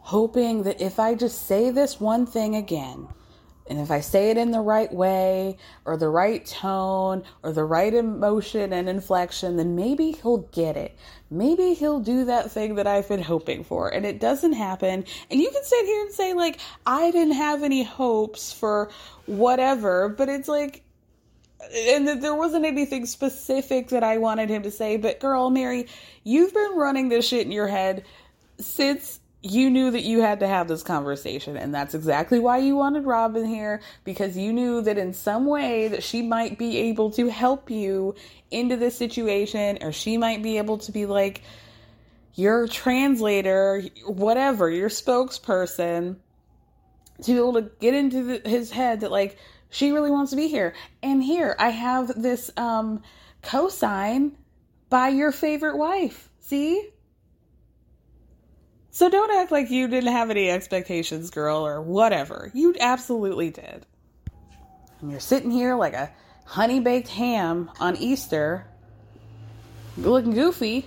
hoping 0.00 0.64
that 0.64 0.80
if 0.80 0.98
I 0.98 1.14
just 1.14 1.46
say 1.46 1.70
this 1.70 2.00
one 2.00 2.26
thing 2.26 2.56
again, 2.56 3.06
and 3.66 3.80
if 3.80 3.90
I 3.90 4.00
say 4.00 4.30
it 4.30 4.36
in 4.36 4.50
the 4.50 4.60
right 4.60 4.92
way 4.92 5.56
or 5.86 5.96
the 5.96 6.08
right 6.08 6.44
tone 6.44 7.24
or 7.42 7.52
the 7.52 7.64
right 7.64 7.94
emotion 7.94 8.74
and 8.74 8.88
inflection, 8.88 9.56
then 9.56 9.74
maybe 9.74 10.12
he'll 10.12 10.48
get 10.52 10.76
it. 10.76 10.96
Maybe 11.30 11.72
he'll 11.72 12.00
do 12.00 12.26
that 12.26 12.50
thing 12.50 12.74
that 12.74 12.86
I've 12.86 13.08
been 13.08 13.22
hoping 13.22 13.64
for. 13.64 13.88
And 13.88 14.04
it 14.04 14.20
doesn't 14.20 14.52
happen. 14.52 15.04
And 15.30 15.40
you 15.40 15.50
can 15.50 15.64
sit 15.64 15.86
here 15.86 16.02
and 16.02 16.12
say, 16.12 16.34
like, 16.34 16.60
I 16.84 17.10
didn't 17.10 17.34
have 17.34 17.62
any 17.62 17.82
hopes 17.82 18.52
for 18.52 18.90
whatever, 19.24 20.10
but 20.10 20.28
it's 20.28 20.48
like, 20.48 20.82
and 21.74 22.22
there 22.22 22.34
wasn't 22.34 22.66
anything 22.66 23.06
specific 23.06 23.88
that 23.88 24.04
I 24.04 24.18
wanted 24.18 24.50
him 24.50 24.62
to 24.64 24.70
say, 24.70 24.98
but 24.98 25.20
girl, 25.20 25.48
Meri, 25.48 25.86
you've 26.22 26.52
been 26.52 26.72
running 26.74 27.08
this 27.08 27.26
shit 27.26 27.46
in 27.46 27.52
your 27.52 27.68
head 27.68 28.04
since 28.58 29.20
you 29.44 29.68
knew 29.68 29.90
that 29.90 30.04
you 30.04 30.22
had 30.22 30.40
to 30.40 30.48
have 30.48 30.68
this 30.68 30.82
conversation 30.82 31.56
and 31.56 31.74
that's 31.74 31.94
exactly 31.94 32.38
why 32.38 32.56
you 32.56 32.76
wanted 32.76 33.04
Robyn 33.04 33.44
here 33.44 33.80
because 34.02 34.36
you 34.36 34.52
knew 34.52 34.80
that 34.80 34.96
in 34.96 35.12
some 35.12 35.44
way 35.44 35.86
that 35.88 36.02
she 36.02 36.22
might 36.22 36.58
be 36.58 36.78
able 36.78 37.10
to 37.10 37.28
help 37.28 37.70
you 37.70 38.14
into 38.50 38.76
this 38.76 38.96
situation 38.96 39.78
or 39.82 39.92
she 39.92 40.16
might 40.16 40.42
be 40.42 40.56
able 40.56 40.78
to 40.78 40.90
be 40.90 41.04
like 41.04 41.42
your 42.34 42.66
translator 42.66 43.82
whatever 44.06 44.70
your 44.70 44.88
spokesperson 44.88 46.16
to 47.22 47.32
be 47.32 47.36
able 47.36 47.52
to 47.52 47.70
get 47.80 47.94
into 47.94 48.22
the, 48.24 48.48
his 48.48 48.70
head 48.70 49.00
that 49.00 49.10
like 49.10 49.36
she 49.74 49.90
really 49.90 50.10
wants 50.10 50.30
to 50.30 50.36
be 50.36 50.48
here. 50.48 50.72
And 51.02 51.22
here 51.22 51.56
I 51.58 51.70
have 51.70 52.22
this 52.22 52.50
um 52.56 53.02
cosign 53.42 54.32
by 54.88 55.08
your 55.08 55.32
favorite 55.32 55.76
wife. 55.76 56.30
See 56.38 56.90
so 58.94 59.10
don't 59.10 59.32
act 59.32 59.50
like 59.50 59.72
you 59.72 59.88
didn't 59.88 60.12
have 60.12 60.30
any 60.30 60.48
expectations, 60.48 61.30
girl, 61.30 61.66
or 61.66 61.82
whatever. 61.82 62.52
You 62.54 62.76
absolutely 62.78 63.50
did. 63.50 63.84
And 65.00 65.10
you're 65.10 65.18
sitting 65.18 65.50
here 65.50 65.74
like 65.74 65.94
a 65.94 66.12
honey 66.44 66.78
baked 66.78 67.08
ham 67.08 67.72
on 67.80 67.96
Easter, 67.96 68.68
looking 69.96 70.32
goofy. 70.32 70.86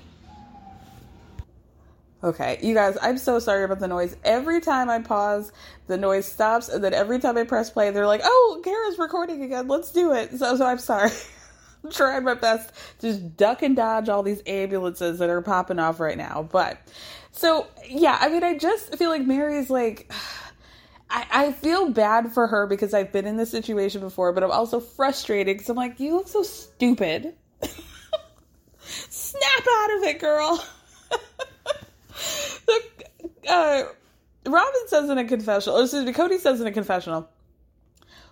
Okay, 2.24 2.60
you 2.64 2.74
guys, 2.74 2.98
I'm 3.02 3.18
so 3.18 3.40
sorry 3.40 3.66
about 3.66 3.80
the 3.80 3.90
noise. 3.90 4.16
Every 4.24 4.62
time 4.62 4.90
I 4.90 5.00
pause, 5.00 5.52
the 5.88 5.98
noise 5.98 6.32
stops, 6.32 6.70
and 6.70 6.82
then 6.82 6.94
every 6.94 7.20
time 7.20 7.38
I 7.38 7.44
press 7.44 7.70
play, 7.70 7.92
they're 7.92 8.08
like, 8.08 8.22
"Oh, 8.24 8.62
Kara's 8.64 8.98
recording 8.98 9.44
again. 9.44 9.68
Let's 9.68 9.92
do 9.92 10.14
it." 10.14 10.32
So, 10.40 10.56
so 10.56 10.66
I'm 10.66 10.80
sorry. 10.80 11.12
I'm 11.84 11.92
trying 11.92 12.24
my 12.24 12.36
best 12.36 12.72
to 13.00 13.12
just 13.12 13.36
duck 13.36 13.62
and 13.64 13.76
dodge 13.76 14.08
all 14.08 14.24
these 14.24 14.42
ambulances 14.48 15.20
that 15.20 15.30
are 15.30 15.42
popping 15.42 15.78
off 15.78 16.00
right 16.00 16.18
now. 16.18 16.48
But 16.50 16.80
so 17.38 17.68
yeah, 17.88 18.18
I 18.20 18.30
mean, 18.30 18.44
I 18.44 18.58
just 18.58 18.96
feel 18.96 19.10
like 19.10 19.26
Meri's 19.26 19.70
like. 19.70 20.12
I, 21.10 21.26
I 21.32 21.52
feel 21.54 21.90
bad 21.90 22.34
for 22.34 22.48
her 22.48 22.68
because 22.68 22.94
I've 22.94 23.14
been 23.14 23.26
in 23.26 23.38
this 23.38 23.50
situation 23.50 24.02
before, 24.02 24.34
but 24.34 24.44
I'm 24.44 24.52
also 24.52 24.82
frustrated 24.82 25.56
because 25.56 25.70
I'm 25.70 25.78
like, 25.78 26.02
you 26.02 26.16
look 26.16 26.28
so 26.28 26.44
stupid. 26.44 27.34
Snap 28.80 29.68
out 29.72 29.98
of 29.98 30.04
it, 30.04 30.20
girl. 30.20 30.66
uh, 33.50 33.84
Robyn 34.46 34.88
says 34.88 35.10
in 35.10 35.18
a 35.18 35.26
confessional, 35.26 35.80
excuse 35.80 36.06
me, 36.06 36.12
Kody 36.12 36.40
says 36.40 36.60
in 36.60 36.68
a 36.68 36.74
confessional, 36.74 37.30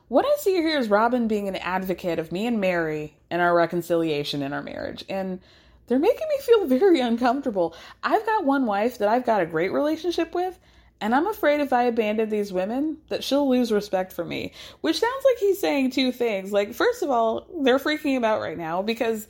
what 0.08 0.26
I 0.26 0.36
see 0.40 0.56
here 0.56 0.78
is 0.78 0.90
Robyn 0.90 1.28
being 1.28 1.48
an 1.48 1.56
advocate 1.56 2.20
of 2.20 2.32
me 2.32 2.46
and 2.46 2.60
Meri 2.60 3.16
and 3.30 3.42
our 3.42 3.56
reconciliation 3.56 4.42
in 4.42 4.54
our 4.54 4.62
marriage. 4.62 5.04
And 5.10 5.40
they're 5.88 6.00
making 6.00 6.28
me 6.28 6.38
feel 6.42 6.66
very 6.66 7.00
uncomfortable. 7.00 7.76
I've 8.04 8.26
got 8.26 8.46
one 8.46 8.66
wife 8.66 8.98
that 8.98 9.10
I've 9.10 9.26
got 9.26 9.42
a 9.42 9.46
great 9.46 9.72
relationship 9.72 10.34
with, 10.34 10.60
and 11.02 11.14
I'm 11.14 11.28
afraid 11.28 11.60
if 11.60 11.74
I 11.74 11.84
abandon 11.84 12.30
these 12.30 12.54
women, 12.54 12.98
that 13.10 13.24
she'll 13.24 13.50
lose 13.50 13.72
respect 13.72 14.14
for 14.14 14.26
me. 14.26 14.54
Which 14.82 15.00
sounds 15.00 15.26
like 15.26 15.38
he's 15.38 15.60
saying 15.60 15.92
two 15.92 16.12
things. 16.12 16.52
Like, 16.52 16.74
first 16.74 17.04
of 17.04 17.10
all, 17.10 17.48
they're 17.62 17.80
freaking 17.80 18.18
about 18.18 18.42
right 18.42 18.58
now 18.58 18.82
because 18.82 19.28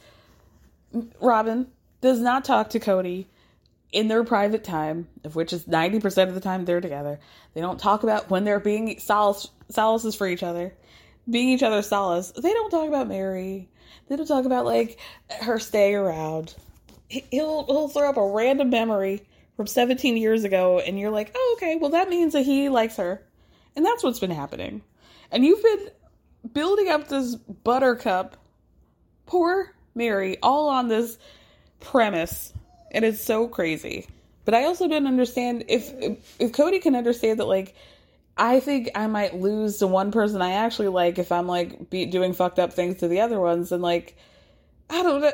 Robyn 1.20 1.68
does 2.02 2.20
not 2.20 2.46
talk 2.46 2.70
to 2.70 2.80
Kody 2.80 3.26
in 3.92 4.08
their 4.08 4.24
private 4.24 4.64
time, 4.64 5.08
of 5.24 5.36
which 5.36 5.54
is 5.54 5.66
90% 5.66 6.28
of 6.28 6.36
the 6.36 6.42
time 6.42 6.66
they're 6.66 6.82
together. 6.82 7.20
They 7.54 7.62
don't 7.62 7.80
talk 7.80 8.04
about 8.04 8.30
when 8.30 8.44
they're 8.44 8.60
being 8.60 9.00
solace, 9.00 9.50
solaces 9.72 10.18
for 10.18 10.28
each 10.28 10.44
other, 10.44 10.74
being 11.30 11.50
each 11.50 11.64
other's 11.64 11.88
solace. 11.88 12.32
They 12.32 12.54
don't 12.54 12.70
talk 12.70 12.88
about 12.88 13.08
Meri. 13.08 13.70
They 14.08 14.16
don't 14.16 14.28
talk 14.28 14.46
about 14.46 14.66
like 14.66 15.00
her 15.42 15.60
stay 15.60 15.94
around. 15.94 16.56
He'll 17.08 17.66
he'll 17.66 17.88
throw 17.88 18.10
up 18.10 18.18
a 18.18 18.26
random 18.26 18.70
memory 18.70 19.22
from 19.56 19.68
17 19.68 20.18
years 20.18 20.44
ago, 20.44 20.80
and 20.80 21.00
you're 21.00 21.12
like, 21.12 21.32
oh 21.36 21.58
okay, 21.58 21.76
well 21.76 21.92
that 21.92 22.10
means 22.10 22.34
that 22.34 22.44
he 22.44 22.70
likes 22.70 22.98
her, 22.98 23.24
and 23.76 23.86
that's 23.86 24.04
what's 24.04 24.20
been 24.20 24.32
happening. 24.32 24.82
And 25.32 25.46
you've 25.46 25.64
been 25.64 25.90
building 26.54 26.90
up 26.90 27.08
this 27.08 27.36
buttercup, 27.36 28.38
poor 29.26 29.74
Meri, 29.96 30.38
all 30.42 30.70
on 30.70 30.88
this 30.88 31.18
premise, 31.80 32.54
and 32.92 33.06
it's 33.06 33.24
so 33.24 33.48
crazy. 33.48 34.08
But 34.44 34.54
I 34.54 34.66
also 34.66 34.88
don't 34.88 35.08
understand 35.08 35.66
if, 35.68 35.92
if 36.40 36.52
Kody 36.52 36.82
can 36.82 36.96
understand 36.96 37.40
that 37.40 37.46
like 37.46 37.76
I 38.38 38.60
think 38.60 38.90
I 38.96 39.08
might 39.08 39.36
lose 39.36 39.78
to 39.78 39.88
one 39.88 40.12
person 40.12 40.42
I 40.42 40.54
actually 40.54 40.90
like 40.90 41.20
if 41.20 41.32
I'm 41.32 41.48
like 41.48 41.90
be 41.90 42.06
doing 42.06 42.34
fucked 42.34 42.60
up 42.60 42.74
things 42.74 42.98
to 42.98 43.08
the 43.08 43.22
other 43.22 43.40
ones 43.40 43.72
and 43.72 43.82
like 43.82 44.18
I 44.90 45.04
don't 45.04 45.22
know 45.22 45.32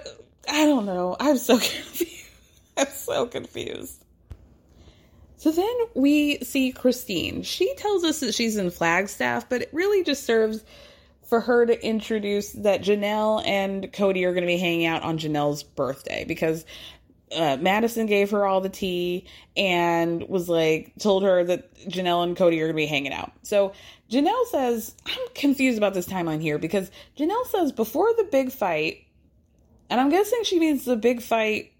I 0.49 0.65
don't 0.65 0.85
know. 0.85 1.15
I'm 1.19 1.37
so 1.37 1.57
confused. 1.59 2.29
I'm 2.77 2.87
so 2.87 3.25
confused. 3.27 4.03
So 5.37 5.51
then 5.51 5.75
we 5.95 6.37
see 6.39 6.71
Christine. 6.71 7.41
She 7.43 7.73
tells 7.75 8.03
us 8.03 8.19
that 8.19 8.35
she's 8.35 8.57
in 8.57 8.69
Flagstaff, 8.69 9.49
but 9.49 9.63
it 9.63 9.69
really 9.73 10.03
just 10.03 10.23
serves 10.23 10.63
for 11.23 11.39
her 11.39 11.65
to 11.65 11.85
introduce 11.85 12.51
that 12.51 12.81
Janelle 12.81 13.45
and 13.45 13.91
Kody 13.91 14.25
are 14.25 14.33
going 14.33 14.43
to 14.43 14.47
be 14.47 14.57
hanging 14.57 14.85
out 14.85 15.01
on 15.01 15.17
Janelle's 15.17 15.63
birthday 15.63 16.25
because 16.27 16.65
uh, 17.35 17.57
Madison 17.59 18.05
gave 18.05 18.31
her 18.31 18.45
all 18.45 18.61
the 18.61 18.69
tea 18.69 19.25
and 19.55 20.27
was 20.27 20.49
like, 20.49 20.93
told 20.99 21.23
her 21.23 21.43
that 21.43 21.73
Janelle 21.87 22.23
and 22.23 22.35
Kody 22.35 22.57
are 22.57 22.65
going 22.65 22.69
to 22.69 22.73
be 22.73 22.85
hanging 22.85 23.13
out. 23.13 23.31
So 23.43 23.73
Janelle 24.09 24.45
says, 24.47 24.95
I'm 25.05 25.27
confused 25.33 25.77
about 25.77 25.93
this 25.93 26.07
timeline 26.07 26.41
here 26.41 26.57
because 26.57 26.91
Janelle 27.17 27.47
says 27.47 27.71
before 27.71 28.13
the 28.17 28.27
big 28.31 28.51
fight, 28.51 29.05
and 29.89 29.99
I'm 29.99 30.09
guessing 30.09 30.43
she 30.43 30.59
means 30.59 30.85
the 30.85 30.95
big 30.95 31.21
fight 31.21 31.73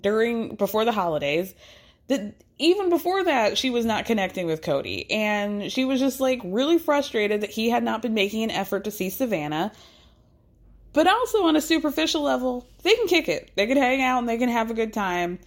during, 0.00 0.56
before 0.56 0.84
the 0.84 0.92
holidays, 0.92 1.54
that 2.08 2.34
even 2.58 2.90
before 2.90 3.24
that, 3.24 3.58
she 3.58 3.70
was 3.70 3.84
not 3.84 4.06
connecting 4.06 4.46
with 4.46 4.62
Kody. 4.62 5.06
And 5.10 5.70
she 5.70 5.84
was 5.84 6.00
just 6.00 6.20
like 6.20 6.40
really 6.44 6.78
frustrated 6.78 7.40
that 7.40 7.50
he 7.50 7.70
had 7.70 7.82
not 7.82 8.02
been 8.02 8.14
making 8.14 8.44
an 8.44 8.50
effort 8.50 8.84
to 8.84 8.90
see 8.90 9.08
Savanah. 9.08 9.72
But 10.96 11.06
also 11.06 11.44
on 11.44 11.56
a 11.56 11.60
superficial 11.60 12.22
level, 12.22 12.66
they 12.82 12.94
can 12.94 13.06
kick 13.06 13.28
it. 13.28 13.50
They 13.54 13.66
can 13.66 13.76
hang 13.76 14.00
out 14.00 14.20
and 14.20 14.26
they 14.26 14.38
can 14.38 14.48
have 14.48 14.70
a 14.70 14.74
good 14.74 14.94
time. 14.94 15.38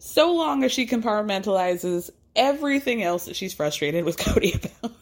So 0.00 0.32
long 0.34 0.64
as 0.64 0.72
she 0.72 0.88
compartmentalizes 0.88 2.10
everything 2.34 3.00
else 3.00 3.26
that 3.26 3.36
she's 3.36 3.54
frustrated 3.54 4.04
with 4.04 4.16
Kody 4.18 4.56
about. 4.56 4.92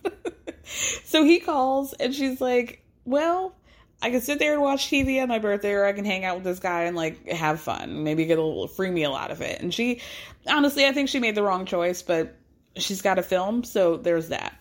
so 1.05 1.25
he 1.25 1.41
calls 1.41 1.95
and 1.95 2.15
she's 2.15 2.43
like, 2.43 2.85
Well, 3.07 3.55
I 4.03 4.11
can 4.11 4.21
sit 4.21 4.39
there 4.39 4.53
and 4.53 4.61
watch 4.61 4.91
TV 4.91 5.23
on 5.23 5.31
my 5.31 5.39
birthday, 5.39 5.73
or 5.73 5.87
I 5.87 5.95
can 5.95 6.05
hang 6.05 6.27
out 6.27 6.35
with 6.35 6.45
this 6.45 6.59
guy 6.59 6.83
and 6.83 6.95
like 6.95 7.27
have 7.29 7.59
fun, 7.59 8.05
maybe 8.05 8.27
get 8.27 8.39
a 8.39 8.43
little 8.45 8.69
free 8.69 8.91
meal 8.91 9.15
out 9.15 9.31
of 9.31 9.41
it. 9.41 9.63
And 9.63 9.73
she, 9.73 10.03
honestly, 10.47 10.85
I 10.85 10.93
think 10.93 11.09
she 11.09 11.21
made 11.21 11.35
the 11.35 11.43
wrong 11.43 11.65
choice, 11.65 12.03
but 12.03 12.37
she's 12.77 13.01
got 13.01 13.19
a 13.19 13.23
film, 13.23 13.65
so 13.65 13.97
there's 13.97 14.29
that. 14.29 14.55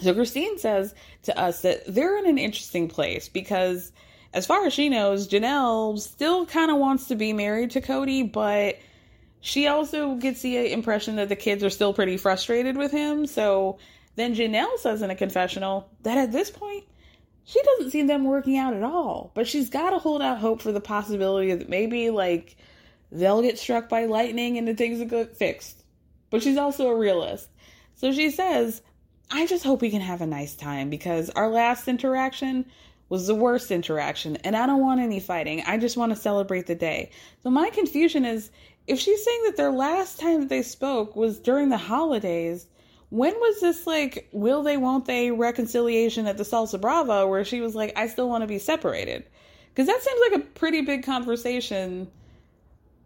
So 0.00 0.12
Christine 0.12 0.58
says 0.58 0.94
to 1.22 1.38
us 1.38 1.62
that 1.62 1.84
they're 1.86 2.18
in 2.18 2.26
an 2.26 2.36
interesting 2.36 2.88
place 2.88 3.30
because, 3.30 3.92
as 4.32 4.46
far 4.46 4.64
as 4.66 4.72
she 4.72 4.88
knows, 4.88 5.28
Janelle 5.28 5.98
still 5.98 6.46
kind 6.46 6.70
of 6.70 6.78
wants 6.78 7.08
to 7.08 7.16
be 7.16 7.32
married 7.32 7.72
to 7.72 7.80
Kody, 7.80 8.30
but 8.30 8.78
she 9.40 9.66
also 9.66 10.14
gets 10.14 10.42
the 10.42 10.72
impression 10.72 11.16
that 11.16 11.28
the 11.28 11.36
kids 11.36 11.64
are 11.64 11.70
still 11.70 11.92
pretty 11.92 12.16
frustrated 12.16 12.76
with 12.76 12.92
him. 12.92 13.26
So 13.26 13.78
then 14.16 14.34
Janelle 14.34 14.78
says 14.78 15.02
in 15.02 15.10
a 15.10 15.16
confessional 15.16 15.88
that 16.02 16.18
at 16.18 16.32
this 16.32 16.50
point, 16.50 16.84
she 17.44 17.60
doesn't 17.62 17.90
see 17.90 18.02
them 18.02 18.24
working 18.24 18.58
out 18.58 18.74
at 18.74 18.82
all. 18.82 19.32
But 19.34 19.48
she's 19.48 19.70
got 19.70 19.90
to 19.90 19.98
hold 19.98 20.22
out 20.22 20.38
hope 20.38 20.62
for 20.62 20.72
the 20.72 20.80
possibility 20.80 21.54
that 21.54 21.68
maybe 21.68 22.10
like 22.10 22.56
they'll 23.10 23.42
get 23.42 23.58
struck 23.58 23.88
by 23.88 24.04
lightning 24.04 24.58
and 24.58 24.68
the 24.68 24.74
things 24.74 24.98
will 24.98 25.06
get 25.06 25.36
fixed. 25.36 25.82
But 26.28 26.42
she's 26.42 26.58
also 26.58 26.88
a 26.88 26.96
realist. 26.96 27.48
So 27.96 28.12
she 28.12 28.30
says, 28.30 28.82
I 29.30 29.46
just 29.46 29.64
hope 29.64 29.80
we 29.80 29.90
can 29.90 30.00
have 30.00 30.20
a 30.20 30.26
nice 30.26 30.54
time 30.54 30.90
because 30.90 31.30
our 31.30 31.48
last 31.48 31.88
interaction 31.88 32.66
was 33.10 33.26
the 33.26 33.34
worst 33.34 33.70
interaction 33.70 34.36
and 34.36 34.56
I 34.56 34.66
don't 34.66 34.80
want 34.80 35.00
any 35.00 35.20
fighting. 35.20 35.62
I 35.66 35.76
just 35.76 35.98
want 35.98 36.10
to 36.14 36.16
celebrate 36.16 36.66
the 36.66 36.74
day. 36.74 37.10
So 37.42 37.50
my 37.50 37.68
confusion 37.68 38.24
is 38.24 38.50
if 38.86 38.98
she's 38.98 39.22
saying 39.22 39.42
that 39.44 39.58
their 39.58 39.70
last 39.70 40.18
time 40.18 40.40
that 40.40 40.48
they 40.48 40.62
spoke 40.62 41.14
was 41.14 41.38
during 41.38 41.68
the 41.68 41.76
holidays, 41.76 42.66
when 43.10 43.34
was 43.34 43.60
this 43.60 43.86
like 43.86 44.28
will 44.32 44.62
they 44.62 44.76
won't 44.76 45.04
they 45.04 45.30
reconciliation 45.30 46.26
at 46.26 46.38
the 46.38 46.44
salsa 46.44 46.80
brava 46.80 47.26
where 47.26 47.44
she 47.44 47.60
was 47.60 47.74
like 47.74 47.92
i 47.96 48.06
still 48.06 48.28
want 48.28 48.42
to 48.42 48.46
be 48.46 48.58
separated 48.58 49.24
because 49.68 49.86
that 49.86 50.00
seems 50.00 50.20
like 50.30 50.40
a 50.40 50.44
pretty 50.44 50.80
big 50.82 51.04
conversation 51.04 52.08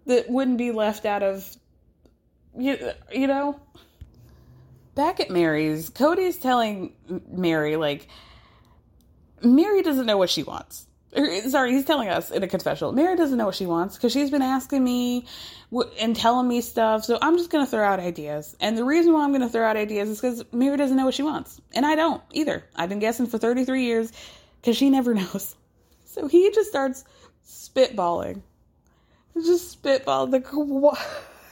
that 0.07 0.29
wouldn't 0.29 0.59
be 0.59 0.71
left 0.71 1.07
out 1.07 1.23
of 1.23 1.57
you, 2.57 2.77
you 3.11 3.27
know 3.27 3.59
back 4.95 5.21
at 5.21 5.31
meri's 5.31 5.89
kody's 5.89 6.37
telling 6.37 6.93
meri 7.27 7.77
like 7.77 8.07
meri 9.45 9.83
doesn't 9.83 10.07
know 10.07 10.17
what 10.17 10.31
she 10.31 10.43
wants 10.43 10.87
sorry, 11.49 11.73
he's 11.73 11.85
telling 11.85 12.09
us 12.09 12.31
in 12.31 12.43
a 12.43 12.49
confessional. 12.49 12.93
Meri 12.93 13.17
doesn't 13.17 13.39
know 13.39 13.47
what 13.47 13.55
she 13.55 13.67
wants 13.67 13.97
because 13.97 14.13
she's 14.13 14.31
been 14.31 14.43
asking 14.43 14.83
me 14.83 15.27
and 16.01 16.17
telling 16.17 16.49
me 16.49 16.61
stuff. 16.61 17.05
So 17.05 17.19
I'm 17.23 17.37
just 17.37 17.51
going 17.51 17.65
to 17.65 17.71
throw 17.71 17.85
out 17.85 18.01
ideas. 18.01 18.57
And 18.61 18.77
the 18.77 18.85
reason 18.85 19.13
why 19.13 19.25
I'm 19.25 19.31
going 19.31 19.43
to 19.43 19.49
throw 19.49 19.65
out 19.65 19.77
ideas 19.77 20.09
is 20.09 20.21
because 20.21 20.45
Meri 20.53 20.77
doesn't 20.77 20.97
know 20.97 21.05
what 21.05 21.15
she 21.15 21.23
wants. 21.23 21.61
And 21.73 21.87
I 21.87 21.95
don't 21.95 22.23
either. 22.33 22.65
I've 22.75 22.89
been 22.89 22.99
guessing 22.99 23.27
for 23.27 23.39
33 23.39 23.85
years 23.85 24.13
because 24.61 24.77
she 24.77 24.91
never 24.91 25.15
knows. 25.15 25.55
So 26.05 26.27
he 26.27 26.51
just 26.51 26.69
starts 26.69 27.05
spitballing. 27.47 28.43
Just 29.35 29.71
spitball. 29.71 30.27
The 30.27 30.41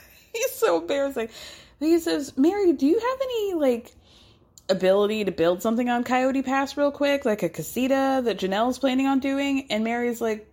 he's 0.33 0.51
so 0.51 0.81
embarrassing. 0.81 1.29
He 1.79 1.99
says, 1.99 2.37
Meri, 2.37 2.73
do 2.73 2.85
you 2.85 2.99
have 2.99 3.21
any 3.21 3.53
like 3.55 3.93
ability 4.69 5.25
to 5.25 5.31
build 5.31 5.61
something 5.61 5.89
on 5.89 6.03
Coyote 6.03 6.41
Pass 6.41 6.77
real 6.77 6.91
quick, 6.91 7.25
like 7.25 7.43
a 7.43 7.49
casita 7.49 8.21
that 8.23 8.39
Janelle's 8.39 8.79
planning 8.79 9.07
on 9.07 9.19
doing. 9.19 9.67
And 9.69 9.83
Meri's 9.83 10.21
like, 10.21 10.49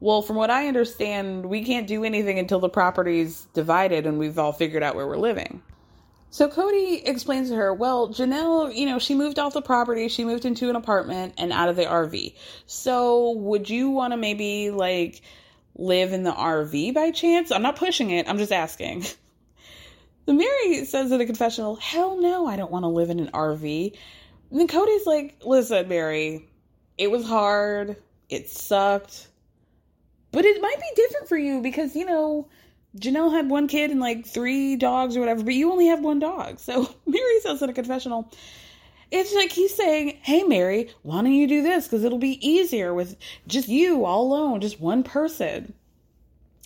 well, 0.00 0.22
from 0.22 0.36
what 0.36 0.50
I 0.50 0.68
understand, 0.68 1.46
we 1.46 1.64
can't 1.64 1.86
do 1.86 2.04
anything 2.04 2.38
until 2.38 2.60
the 2.60 2.68
property's 2.68 3.46
divided 3.54 4.06
and 4.06 4.18
we've 4.18 4.38
all 4.38 4.52
figured 4.52 4.82
out 4.82 4.94
where 4.94 5.06
we're 5.06 5.16
living. 5.16 5.62
So 6.30 6.48
Kody 6.48 7.08
explains 7.08 7.48
to 7.48 7.56
her, 7.56 7.72
well, 7.72 8.08
Janelle, 8.08 8.74
you 8.74 8.84
know, 8.84 8.98
she 8.98 9.14
moved 9.14 9.38
off 9.38 9.54
the 9.54 9.62
property, 9.62 10.08
she 10.08 10.24
moved 10.24 10.44
into 10.44 10.68
an 10.68 10.76
apartment 10.76 11.34
and 11.38 11.52
out 11.52 11.68
of 11.68 11.76
the 11.76 11.84
RV. 11.84 12.34
So 12.66 13.30
would 13.30 13.70
you 13.70 13.90
want 13.90 14.12
to 14.12 14.16
maybe 14.16 14.70
like 14.70 15.22
live 15.76 16.12
in 16.12 16.24
the 16.24 16.32
RV 16.32 16.92
by 16.92 17.10
chance? 17.10 17.50
I'm 17.50 17.62
not 17.62 17.76
pushing 17.76 18.10
it, 18.10 18.28
I'm 18.28 18.38
just 18.38 18.52
asking. 18.52 19.06
The 20.26 20.34
Meri 20.34 20.84
says 20.84 21.12
in 21.12 21.20
a 21.20 21.26
confessional, 21.26 21.76
Hell 21.76 22.20
no, 22.20 22.46
I 22.46 22.56
don't 22.56 22.70
want 22.70 22.82
to 22.82 22.88
live 22.88 23.10
in 23.10 23.20
an 23.20 23.30
RV. 23.32 23.96
And 24.50 24.60
then 24.60 24.68
Kody's 24.68 25.06
like, 25.06 25.36
Listen, 25.44 25.88
Meri, 25.88 26.48
it 26.98 27.10
was 27.10 27.26
hard. 27.26 27.96
It 28.28 28.48
sucked. 28.48 29.28
But 30.32 30.44
it 30.44 30.60
might 30.60 30.78
be 30.78 31.02
different 31.02 31.28
for 31.28 31.38
you 31.38 31.62
because, 31.62 31.94
you 31.94 32.04
know, 32.04 32.48
Janelle 32.98 33.32
had 33.32 33.48
one 33.48 33.68
kid 33.68 33.90
and 33.90 34.00
like 34.00 34.26
three 34.26 34.76
dogs 34.76 35.16
or 35.16 35.20
whatever, 35.20 35.44
but 35.44 35.54
you 35.54 35.70
only 35.70 35.86
have 35.86 36.02
one 36.02 36.18
dog. 36.18 36.58
So 36.58 36.92
Meri 37.06 37.40
says 37.40 37.62
in 37.62 37.70
a 37.70 37.72
confessional, 37.72 38.30
it's 39.12 39.32
like 39.32 39.52
he's 39.52 39.74
saying, 39.74 40.18
Hey, 40.22 40.42
Meri, 40.42 40.90
why 41.02 41.22
don't 41.22 41.32
you 41.32 41.46
do 41.46 41.62
this? 41.62 41.86
Because 41.86 42.02
it'll 42.02 42.18
be 42.18 42.46
easier 42.46 42.92
with 42.92 43.16
just 43.46 43.68
you 43.68 44.04
all 44.04 44.22
alone, 44.22 44.60
just 44.60 44.80
one 44.80 45.04
person. 45.04 45.72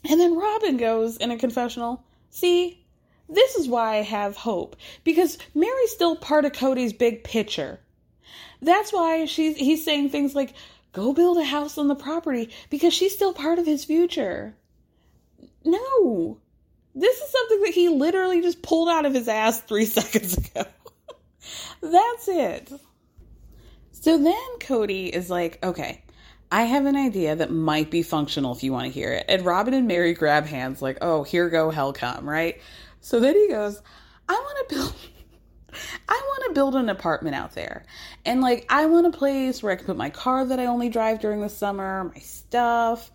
And 0.08 0.18
then 0.18 0.38
Robyn 0.38 0.78
goes 0.78 1.18
in 1.18 1.30
a 1.30 1.36
confessional, 1.36 2.02
See, 2.30 2.79
this 3.30 3.54
is 3.54 3.68
why 3.68 3.96
I 3.96 4.02
have 4.02 4.36
hope 4.36 4.76
because 5.04 5.38
Meri's 5.54 5.92
still 5.92 6.16
part 6.16 6.44
of 6.44 6.52
Kody's 6.52 6.92
big 6.92 7.24
picture. 7.24 7.78
That's 8.60 8.92
why 8.92 9.24
she's 9.24 9.56
he's 9.56 9.84
saying 9.84 10.10
things 10.10 10.34
like 10.34 10.54
go 10.92 11.12
build 11.12 11.38
a 11.38 11.44
house 11.44 11.78
on 11.78 11.88
the 11.88 11.94
property 11.94 12.50
because 12.68 12.92
she's 12.92 13.14
still 13.14 13.32
part 13.32 13.58
of 13.58 13.66
his 13.66 13.84
future. 13.84 14.54
No. 15.64 16.38
This 16.94 17.18
is 17.20 17.30
something 17.30 17.62
that 17.62 17.74
he 17.74 17.88
literally 17.88 18.42
just 18.42 18.62
pulled 18.62 18.88
out 18.88 19.06
of 19.06 19.14
his 19.14 19.28
ass 19.28 19.60
3 19.60 19.84
seconds 19.86 20.36
ago. 20.36 20.64
That's 21.80 22.28
it. 22.28 22.72
So 23.92 24.18
then 24.18 24.58
Kody 24.58 25.10
is 25.10 25.30
like, 25.30 25.62
okay, 25.62 26.02
I 26.50 26.62
have 26.62 26.86
an 26.86 26.96
idea 26.96 27.36
that 27.36 27.52
might 27.52 27.90
be 27.90 28.02
functional 28.02 28.52
if 28.52 28.64
you 28.64 28.72
want 28.72 28.86
to 28.86 28.92
hear 28.92 29.12
it. 29.12 29.26
And 29.28 29.44
Robyn 29.44 29.74
and 29.74 29.86
Meri 29.86 30.14
grab 30.14 30.46
hands, 30.46 30.82
like, 30.82 30.98
oh, 31.00 31.22
here 31.22 31.48
go, 31.48 31.70
hell 31.70 31.92
come, 31.92 32.28
right? 32.28 32.60
So 33.00 33.20
then 33.20 33.34
he 33.34 33.48
goes, 33.48 33.82
I 34.28 34.32
want 34.32 34.68
to 34.68 34.74
build. 34.74 34.94
I 36.08 36.20
want 36.26 36.44
to 36.48 36.54
build 36.54 36.74
an 36.74 36.88
apartment 36.88 37.36
out 37.36 37.52
there. 37.52 37.84
And 38.24 38.40
like, 38.40 38.66
I 38.68 38.86
want 38.86 39.06
a 39.06 39.10
place 39.10 39.62
where 39.62 39.72
I 39.72 39.76
can 39.76 39.86
put 39.86 39.96
my 39.96 40.10
car 40.10 40.44
that 40.44 40.58
I 40.58 40.66
only 40.66 40.88
drive 40.88 41.20
during 41.20 41.40
the 41.40 41.48
summer, 41.48 42.10
my 42.12 42.20
stuff. 42.20 43.10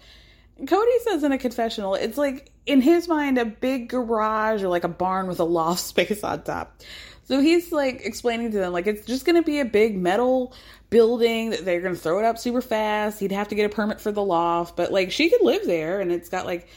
Kody 0.61 0.99
says 1.03 1.23
in 1.23 1.33
a 1.33 1.37
confessional, 1.37 1.95
it's 1.95 2.17
like 2.17 2.51
in 2.65 2.79
his 2.79 3.09
mind 3.09 3.37
a 3.37 3.45
big 3.45 3.89
garage 3.89 4.63
or 4.63 4.69
like 4.69 4.85
a 4.85 4.89
barn 4.89 5.27
with 5.27 5.39
a 5.39 5.43
loft 5.43 5.79
space 5.83 6.23
on 6.23 6.43
top. 6.43 6.81
So 7.25 7.41
he's 7.41 7.71
like 7.71 8.05
explaining 8.05 8.51
to 8.51 8.57
them, 8.57 8.71
like, 8.71 8.87
it's 8.87 9.05
just 9.05 9.25
going 9.25 9.35
to 9.35 9.41
be 9.41 9.59
a 9.59 9.65
big 9.65 9.97
metal 9.97 10.53
building 10.91 11.49
that 11.49 11.65
they're 11.65 11.81
going 11.81 11.95
to 11.95 11.99
throw 11.99 12.19
it 12.19 12.25
up 12.25 12.37
super 12.37 12.61
fast. 12.61 13.19
He'd 13.19 13.31
have 13.31 13.47
to 13.47 13.55
get 13.55 13.65
a 13.65 13.69
permit 13.69 13.99
for 13.99 14.11
the 14.11 14.23
loft, 14.23 14.77
but 14.77 14.93
like, 14.93 15.11
she 15.11 15.29
could 15.29 15.41
live 15.41 15.65
there 15.65 15.99
and 15.99 16.11
it's 16.11 16.29
got 16.29 16.45
like 16.45 16.67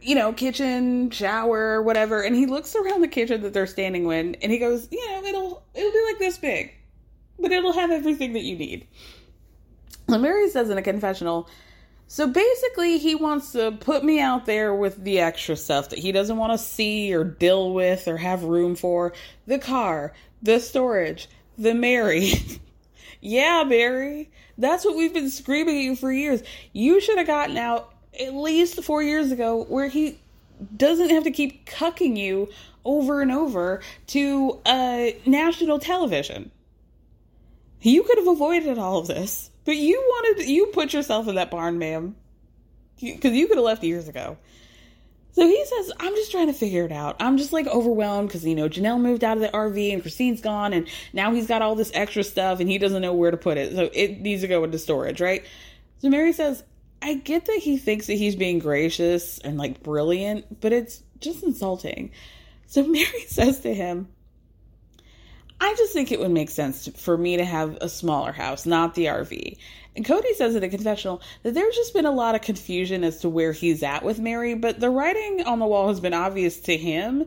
you 0.00 0.14
know, 0.14 0.32
kitchen, 0.32 1.10
shower, 1.10 1.82
whatever. 1.82 2.22
And 2.22 2.34
he 2.34 2.46
looks 2.46 2.74
around 2.74 3.02
the 3.02 3.08
kitchen 3.08 3.42
that 3.42 3.52
they're 3.52 3.66
standing 3.66 4.10
in 4.10 4.34
and 4.36 4.50
he 4.50 4.58
goes, 4.58 4.88
you 4.90 5.06
know, 5.08 5.24
it'll 5.24 5.62
it'll 5.74 5.92
be 5.92 6.04
like 6.06 6.18
this 6.18 6.38
big. 6.38 6.72
But 7.38 7.52
it'll 7.52 7.72
have 7.72 7.90
everything 7.90 8.34
that 8.34 8.42
you 8.42 8.56
need. 8.56 8.86
And 10.08 10.22
Meri 10.22 10.50
says 10.50 10.70
in 10.70 10.78
a 10.78 10.82
confessional, 10.82 11.48
so 12.06 12.26
basically 12.26 12.98
he 12.98 13.14
wants 13.14 13.52
to 13.52 13.72
put 13.72 14.04
me 14.04 14.20
out 14.20 14.44
there 14.44 14.74
with 14.74 15.04
the 15.04 15.20
extra 15.20 15.56
stuff 15.56 15.90
that 15.90 15.98
he 15.98 16.10
doesn't 16.10 16.36
want 16.36 16.52
to 16.52 16.58
see 16.58 17.14
or 17.14 17.22
deal 17.22 17.72
with 17.72 18.08
or 18.08 18.16
have 18.16 18.42
room 18.42 18.74
for. 18.74 19.12
The 19.46 19.60
car, 19.60 20.12
the 20.42 20.58
storage, 20.58 21.28
the 21.56 21.72
Meri. 21.72 22.32
yeah, 23.20 23.62
Meri. 23.64 24.30
That's 24.58 24.84
what 24.84 24.96
we've 24.96 25.14
been 25.14 25.30
screaming 25.30 25.76
at 25.76 25.84
you 25.84 25.96
for 25.96 26.12
years. 26.12 26.42
You 26.72 27.00
should 27.00 27.18
have 27.18 27.28
gotten 27.28 27.56
out 27.56 27.94
at 28.18 28.34
least 28.34 28.82
four 28.82 29.02
years 29.02 29.30
ago 29.32 29.64
where 29.64 29.88
he 29.88 30.18
doesn't 30.76 31.10
have 31.10 31.24
to 31.24 31.30
keep 31.30 31.66
cucking 31.66 32.16
you 32.16 32.48
over 32.84 33.20
and 33.20 33.30
over 33.32 33.80
to 34.08 34.60
uh, 34.66 35.08
national 35.26 35.78
television. 35.78 36.50
You 37.82 38.02
could 38.02 38.18
have 38.18 38.28
avoided 38.28 38.78
all 38.78 38.98
of 38.98 39.06
this, 39.06 39.50
but 39.64 39.76
you 39.76 39.98
wanted 39.98 40.46
you 40.46 40.66
put 40.66 40.92
yourself 40.92 41.28
in 41.28 41.36
that 41.36 41.50
barn, 41.50 41.78
ma'am, 41.78 42.14
because 43.00 43.32
you 43.32 43.46
could 43.48 43.56
have 43.56 43.64
left 43.64 43.82
years 43.82 44.08
ago. 44.08 44.36
So 45.32 45.46
he 45.46 45.64
says, 45.64 45.92
I'm 46.00 46.14
just 46.14 46.32
trying 46.32 46.48
to 46.48 46.52
figure 46.52 46.84
it 46.84 46.92
out. 46.92 47.16
I'm 47.20 47.38
just 47.38 47.52
like 47.52 47.66
overwhelmed 47.68 48.28
because, 48.28 48.44
you 48.44 48.54
know, 48.54 48.68
Janelle 48.68 49.00
moved 49.00 49.22
out 49.22 49.36
of 49.36 49.42
the 49.42 49.48
RV 49.48 49.92
and 49.92 50.02
Christine's 50.02 50.40
gone 50.40 50.72
and 50.72 50.88
now 51.12 51.32
he's 51.32 51.46
got 51.46 51.62
all 51.62 51.76
this 51.76 51.92
extra 51.94 52.24
stuff 52.24 52.58
and 52.58 52.68
he 52.68 52.78
doesn't 52.78 53.00
know 53.00 53.14
where 53.14 53.30
to 53.30 53.36
put 53.36 53.56
it. 53.56 53.74
So 53.74 53.88
it 53.92 54.20
needs 54.20 54.42
to 54.42 54.48
go 54.48 54.64
into 54.64 54.78
storage, 54.78 55.20
right? 55.20 55.44
So 55.98 56.08
Meri 56.08 56.32
says, 56.32 56.64
I 57.02 57.14
get 57.14 57.46
that 57.46 57.58
he 57.58 57.78
thinks 57.78 58.06
that 58.06 58.14
he's 58.14 58.36
being 58.36 58.58
gracious 58.58 59.38
and 59.38 59.56
like 59.56 59.82
brilliant, 59.82 60.60
but 60.60 60.72
it's 60.72 61.02
just 61.20 61.42
insulting. 61.42 62.10
So 62.66 62.82
Meri 62.86 63.24
says 63.26 63.60
to 63.60 63.74
him, 63.74 64.08
I 65.60 65.74
just 65.76 65.92
think 65.92 66.10
it 66.10 66.20
would 66.20 66.30
make 66.30 66.50
sense 66.50 66.84
to, 66.84 66.92
for 66.92 67.16
me 67.18 67.36
to 67.36 67.44
have 67.44 67.76
a 67.80 67.88
smaller 67.88 68.32
house, 68.32 68.64
not 68.64 68.94
the 68.94 69.06
RV. 69.06 69.58
And 69.94 70.06
Kody 70.06 70.34
says 70.34 70.54
in 70.54 70.62
a 70.62 70.68
confessional 70.68 71.20
that 71.42 71.52
there's 71.52 71.74
just 71.74 71.92
been 71.92 72.06
a 72.06 72.10
lot 72.10 72.34
of 72.34 72.40
confusion 72.40 73.04
as 73.04 73.18
to 73.18 73.28
where 73.28 73.52
he's 73.52 73.82
at 73.82 74.02
with 74.02 74.18
Meri, 74.18 74.54
but 74.54 74.80
the 74.80 74.88
writing 74.88 75.42
on 75.44 75.58
the 75.58 75.66
wall 75.66 75.88
has 75.88 76.00
been 76.00 76.14
obvious 76.14 76.60
to 76.60 76.76
him. 76.76 77.26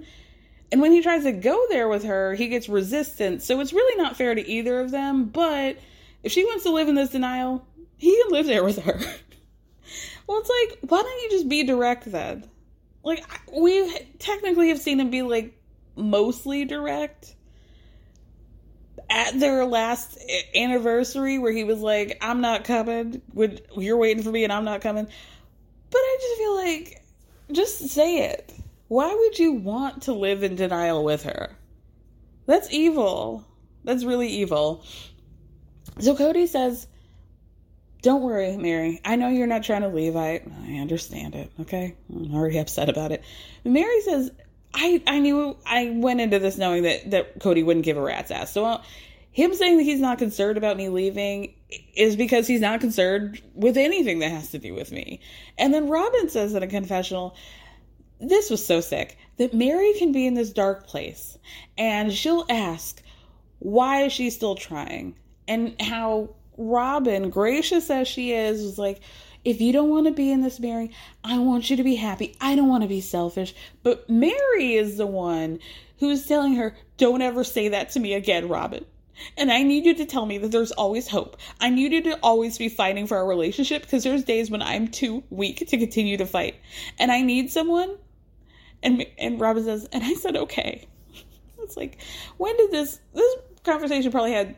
And 0.72 0.82
when 0.82 0.92
he 0.92 1.04
tries 1.04 1.24
to 1.24 1.32
go 1.32 1.64
there 1.70 1.88
with 1.88 2.04
her, 2.06 2.34
he 2.34 2.48
gets 2.48 2.68
resistance. 2.68 3.46
So 3.46 3.60
it's 3.60 3.74
really 3.74 4.02
not 4.02 4.18
fair 4.18 4.34
to 4.34 4.48
either 4.48 4.80
of 4.80 4.90
them. 4.90 5.26
But 5.26 5.78
if 6.24 6.32
she 6.32 6.46
wants 6.46 6.64
to 6.64 6.72
live 6.72 6.88
in 6.88 6.96
this 6.96 7.12
denial, 7.12 7.68
he 7.98 8.20
can 8.24 8.32
live 8.32 8.48
there 8.48 8.64
with 8.64 8.80
her. 8.80 9.00
well, 10.28 10.40
it's 10.40 10.50
like, 10.50 10.80
why 10.90 11.02
don't 11.02 11.22
you 11.24 11.30
just 11.32 11.50
be 11.50 11.64
direct 11.64 12.12
then? 12.12 12.46
Like, 13.04 13.26
we 13.52 13.98
technically 14.20 14.70
have 14.70 14.80
seen 14.80 15.00
him 15.00 15.10
be 15.10 15.22
like 15.22 15.60
mostly 15.96 16.66
direct 16.66 17.36
at 19.10 19.40
their 19.40 19.66
last 19.66 20.18
anniversary 20.56 21.38
where 21.38 21.52
he 21.52 21.64
was 21.64 21.80
like, 21.80 22.18
I'm 22.22 22.42
not 22.42 22.64
coming. 22.64 23.22
Would 23.34 23.62
you're 23.78 23.98
waiting 23.98 24.24
for 24.24 24.32
me 24.32 24.44
and 24.44 24.54
I'm 24.54 24.66
not 24.66 24.82
coming. 24.82 25.06
But 25.06 26.00
I 26.00 26.18
just 26.22 26.38
feel 26.38 26.56
like 26.56 27.04
just 27.52 27.90
say 27.90 28.30
it. 28.30 28.54
Why 28.88 29.14
would 29.14 29.40
you 29.40 29.54
want 29.54 30.04
to 30.04 30.14
live 30.14 30.44
in 30.44 30.56
denial 30.56 31.04
with 31.04 31.24
her? 31.24 31.56
That's 32.46 32.72
evil. 32.72 33.46
That's 33.84 34.04
really 34.04 34.28
evil. 34.28 34.84
So 36.00 36.16
Kody 36.16 36.48
says, 36.48 36.88
Don't 38.04 38.22
worry, 38.22 38.56
Meri. 38.58 39.00
I 39.04 39.16
know 39.16 39.30
you're 39.30 39.48
not 39.48 39.64
trying 39.64 39.82
to 39.82 39.88
leave. 39.88 40.16
I 40.16 40.42
I 40.68 40.74
understand 40.76 41.36
it, 41.36 41.52
okay? 41.62 41.96
I'm 42.14 42.36
already 42.36 42.60
upset 42.60 42.90
about 42.90 43.14
it. 43.14 43.24
Meri 43.64 44.02
says, 44.02 44.30
I, 44.74 45.02
I 45.08 45.20
knew 45.20 45.56
I 45.66 45.92
went 45.96 46.20
into 46.20 46.38
this 46.38 46.58
knowing 46.58 46.84
that, 46.84 47.12
that 47.12 47.40
Kody 47.40 47.66
wouldn't 47.66 47.86
give 47.86 47.96
a 47.96 48.02
rat's 48.02 48.30
ass. 48.30 48.52
So 48.52 48.66
uh, 48.66 48.84
him 49.32 49.54
saying 49.54 49.78
that 49.78 49.84
he's 49.84 50.02
not 50.02 50.18
concerned 50.18 50.58
about 50.58 50.76
me 50.76 50.90
leaving 50.90 51.54
is 51.96 52.18
because 52.18 52.46
he's 52.46 52.60
not 52.60 52.82
concerned 52.82 53.42
with 53.54 53.78
anything 53.78 54.20
that 54.20 54.32
has 54.32 54.52
to 54.52 54.60
do 54.60 54.74
with 54.74 54.92
me. 54.92 55.22
And 55.58 55.74
then 55.74 55.88
Robyn 55.88 56.30
says 56.30 56.54
in 56.54 56.62
a 56.62 56.68
confessional, 56.68 57.36
this 58.20 58.50
was 58.50 58.66
so 58.66 58.82
sick 58.82 59.18
that 59.38 59.54
Meri 59.54 59.94
can 59.94 60.12
be 60.12 60.28
in 60.28 60.34
this 60.34 60.52
dark 60.52 60.88
place 60.88 61.38
and 61.78 62.12
she'll 62.12 62.46
ask, 62.50 63.02
why 63.60 64.04
is 64.04 64.14
she 64.14 64.30
still 64.30 64.56
trying? 64.56 65.16
And 65.48 65.80
how 65.82 66.36
Robyn, 66.58 67.30
gracious 67.30 67.90
as 67.90 68.08
she 68.08 68.34
is, 68.34 68.62
was 68.62 68.78
like, 68.78 69.02
if 69.44 69.60
you 69.60 69.74
don't 69.74 69.90
want 69.90 70.08
to 70.08 70.14
be 70.14 70.32
in 70.32 70.42
this, 70.42 70.60
Meri, 70.60 70.92
I 71.24 71.38
want 71.40 71.70
you 71.70 71.78
to 71.78 71.84
be 71.84 71.96
happy. 71.96 72.36
I 72.40 72.56
don't 72.56 72.70
want 72.70 72.84
to 72.84 72.90
be 72.90 73.02
selfish. 73.02 73.54
But 73.84 74.10
Meri 74.10 74.76
is 74.76 74.98
the 74.98 75.08
one 75.08 75.60
who's 76.00 76.26
telling 76.26 76.56
her, 76.56 76.76
don't 76.98 77.22
ever 77.22 77.44
say 77.44 77.70
that 77.70 77.92
to 77.92 78.00
me 78.00 78.14
again, 78.14 78.48
Robyn. 78.48 78.86
And 79.38 79.52
I 79.52 79.64
need 79.64 79.86
you 79.86 79.94
to 79.96 80.06
tell 80.06 80.26
me 80.26 80.38
that 80.40 80.52
there's 80.52 80.72
always 80.72 81.08
hope. 81.08 81.38
I 81.60 81.70
need 81.70 81.92
you 81.92 82.02
to 82.04 82.20
always 82.24 82.58
be 82.58 82.70
fighting 82.70 83.06
for 83.06 83.18
our 83.18 83.28
relationship 83.28 83.84
because 83.84 84.04
there's 84.04 84.24
days 84.24 84.50
when 84.50 84.62
I'm 84.62 84.88
too 84.88 85.24
weak 85.30 85.68
to 85.68 85.78
continue 85.78 86.18
to 86.18 86.26
fight. 86.26 86.56
And 86.98 87.12
I 87.12 87.22
need 87.22 87.52
someone. 87.52 87.98
And 88.82 89.06
and 89.18 89.40
Robyn 89.40 89.64
says, 89.64 89.88
and 89.92 90.04
I 90.04 90.14
said, 90.14 90.36
okay. 90.36 90.88
It's 91.60 91.78
like, 91.78 91.98
when 92.36 92.58
did 92.58 92.72
this 92.72 93.00
this 93.14 93.36
conversation 93.64 94.12
probably 94.12 94.34
had 94.34 94.58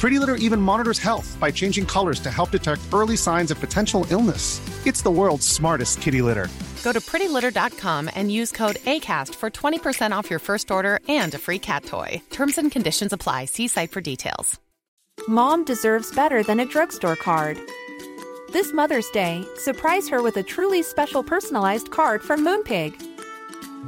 Pretty 0.00 0.18
Litter 0.18 0.36
even 0.36 0.62
monitors 0.62 0.98
health 0.98 1.36
by 1.38 1.50
changing 1.50 1.84
colors 1.84 2.20
to 2.20 2.30
help 2.30 2.50
detect 2.50 2.80
early 2.90 3.18
signs 3.18 3.50
of 3.50 3.60
potential 3.60 4.06
illness. 4.08 4.58
It's 4.86 5.02
the 5.02 5.10
world's 5.10 5.46
smartest 5.46 6.00
kitty 6.00 6.22
litter. 6.22 6.48
Go 6.82 6.92
to 6.92 7.00
prettylitter.com 7.00 8.08
and 8.14 8.32
use 8.32 8.50
code 8.50 8.76
ACAST 8.86 9.34
for 9.34 9.50
20% 9.50 10.12
off 10.12 10.30
your 10.30 10.38
first 10.38 10.70
order 10.70 11.00
and 11.06 11.34
a 11.34 11.38
free 11.38 11.58
cat 11.58 11.84
toy. 11.84 12.22
Terms 12.30 12.56
and 12.56 12.72
conditions 12.72 13.12
apply. 13.12 13.44
See 13.44 13.68
site 13.68 13.92
for 13.92 14.00
details. 14.00 14.58
Mom 15.28 15.66
deserves 15.66 16.14
better 16.14 16.42
than 16.42 16.60
a 16.60 16.66
drugstore 16.66 17.16
card. 17.16 17.58
This 18.54 18.72
Mother's 18.72 19.10
Day, 19.10 19.44
surprise 19.56 20.08
her 20.08 20.22
with 20.22 20.38
a 20.38 20.42
truly 20.42 20.82
special 20.82 21.22
personalized 21.22 21.90
card 21.90 22.22
from 22.22 22.42
Moonpig. 22.42 22.94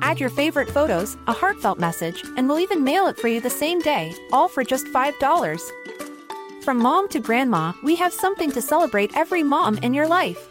Add 0.03 0.21
your 0.21 0.31
favorite 0.31 0.69
photos, 0.69 1.17
a 1.27 1.33
heartfelt 1.33 1.79
message, 1.79 2.23
and 2.37 2.49
we'll 2.49 2.61
even 2.61 2.85
mail 2.85 3.07
it 3.07 3.19
for 3.19 3.29
you 3.29 3.41
the 3.41 3.49
same 3.49 3.81
day, 3.81 4.15
all 4.31 4.49
for 4.49 4.63
just 4.63 4.87
$5. 4.87 5.71
From 6.63 6.79
mom 6.79 7.09
to 7.09 7.19
grandma, 7.19 7.73
we 7.83 7.97
have 7.97 8.13
something 8.13 8.53
to 8.53 8.63
celebrate 8.63 9.17
every 9.17 9.43
mom 9.43 9.79
in 9.79 9.93
your 9.93 10.07
life. 10.07 10.49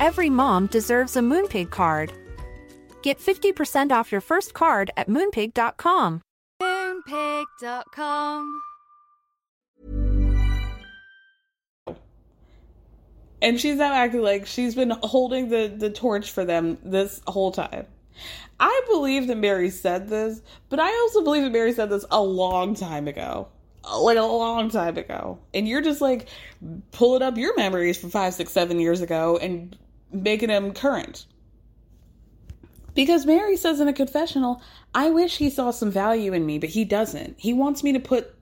Every 0.00 0.30
mom 0.30 0.66
deserves 0.68 1.14
a 1.14 1.20
Moonpig 1.20 1.68
card. 1.68 2.10
Get 3.02 3.18
50% 3.18 3.92
off 3.92 4.10
your 4.10 4.22
first 4.22 4.54
card 4.54 4.90
at 4.96 5.08
moonpig.com. 5.08 6.22
Moonpig.com. 6.62 8.60
And 13.42 13.60
she's 13.60 13.76
now 13.76 13.92
acting 13.92 14.22
like 14.22 14.46
she's 14.46 14.74
been 14.74 14.94
holding 15.02 15.50
the, 15.50 15.66
the 15.68 15.90
torch 15.90 16.30
for 16.30 16.46
them 16.46 16.78
this 16.82 17.20
whole 17.26 17.52
time. 17.52 17.84
I 18.58 18.80
believe 18.90 19.26
that 19.26 19.36
Meri 19.36 19.68
said 19.68 20.08
this, 20.08 20.40
but 20.70 20.80
I 20.80 20.88
also 20.88 21.22
believe 21.22 21.42
that 21.42 21.52
Meri 21.52 21.74
said 21.74 21.90
this 21.90 22.06
a 22.10 22.22
long 22.22 22.74
time 22.74 23.06
ago. 23.06 23.48
Like 23.82 24.18
a 24.18 24.22
long 24.22 24.70
time 24.70 24.98
ago. 24.98 25.38
And 25.54 25.66
you're 25.66 25.80
just 25.80 26.00
like 26.00 26.28
pulling 26.92 27.22
up 27.22 27.36
your 27.36 27.56
memories 27.56 27.98
from 27.98 28.10
five, 28.10 28.34
six, 28.34 28.52
seven 28.52 28.78
years 28.78 29.00
ago 29.00 29.38
and 29.38 29.76
making 30.12 30.48
them 30.48 30.72
current. 30.72 31.26
Because 32.94 33.24
Meri 33.24 33.56
says 33.56 33.80
in 33.80 33.88
a 33.88 33.92
confessional, 33.92 34.62
I 34.94 35.10
wish 35.10 35.36
he 35.36 35.48
saw 35.48 35.70
some 35.70 35.90
value 35.90 36.32
in 36.32 36.44
me, 36.44 36.58
but 36.58 36.68
he 36.70 36.84
doesn't. 36.84 37.36
He 37.38 37.52
wants 37.52 37.82
me 37.82 37.92
to 37.92 38.00
put 38.00 38.34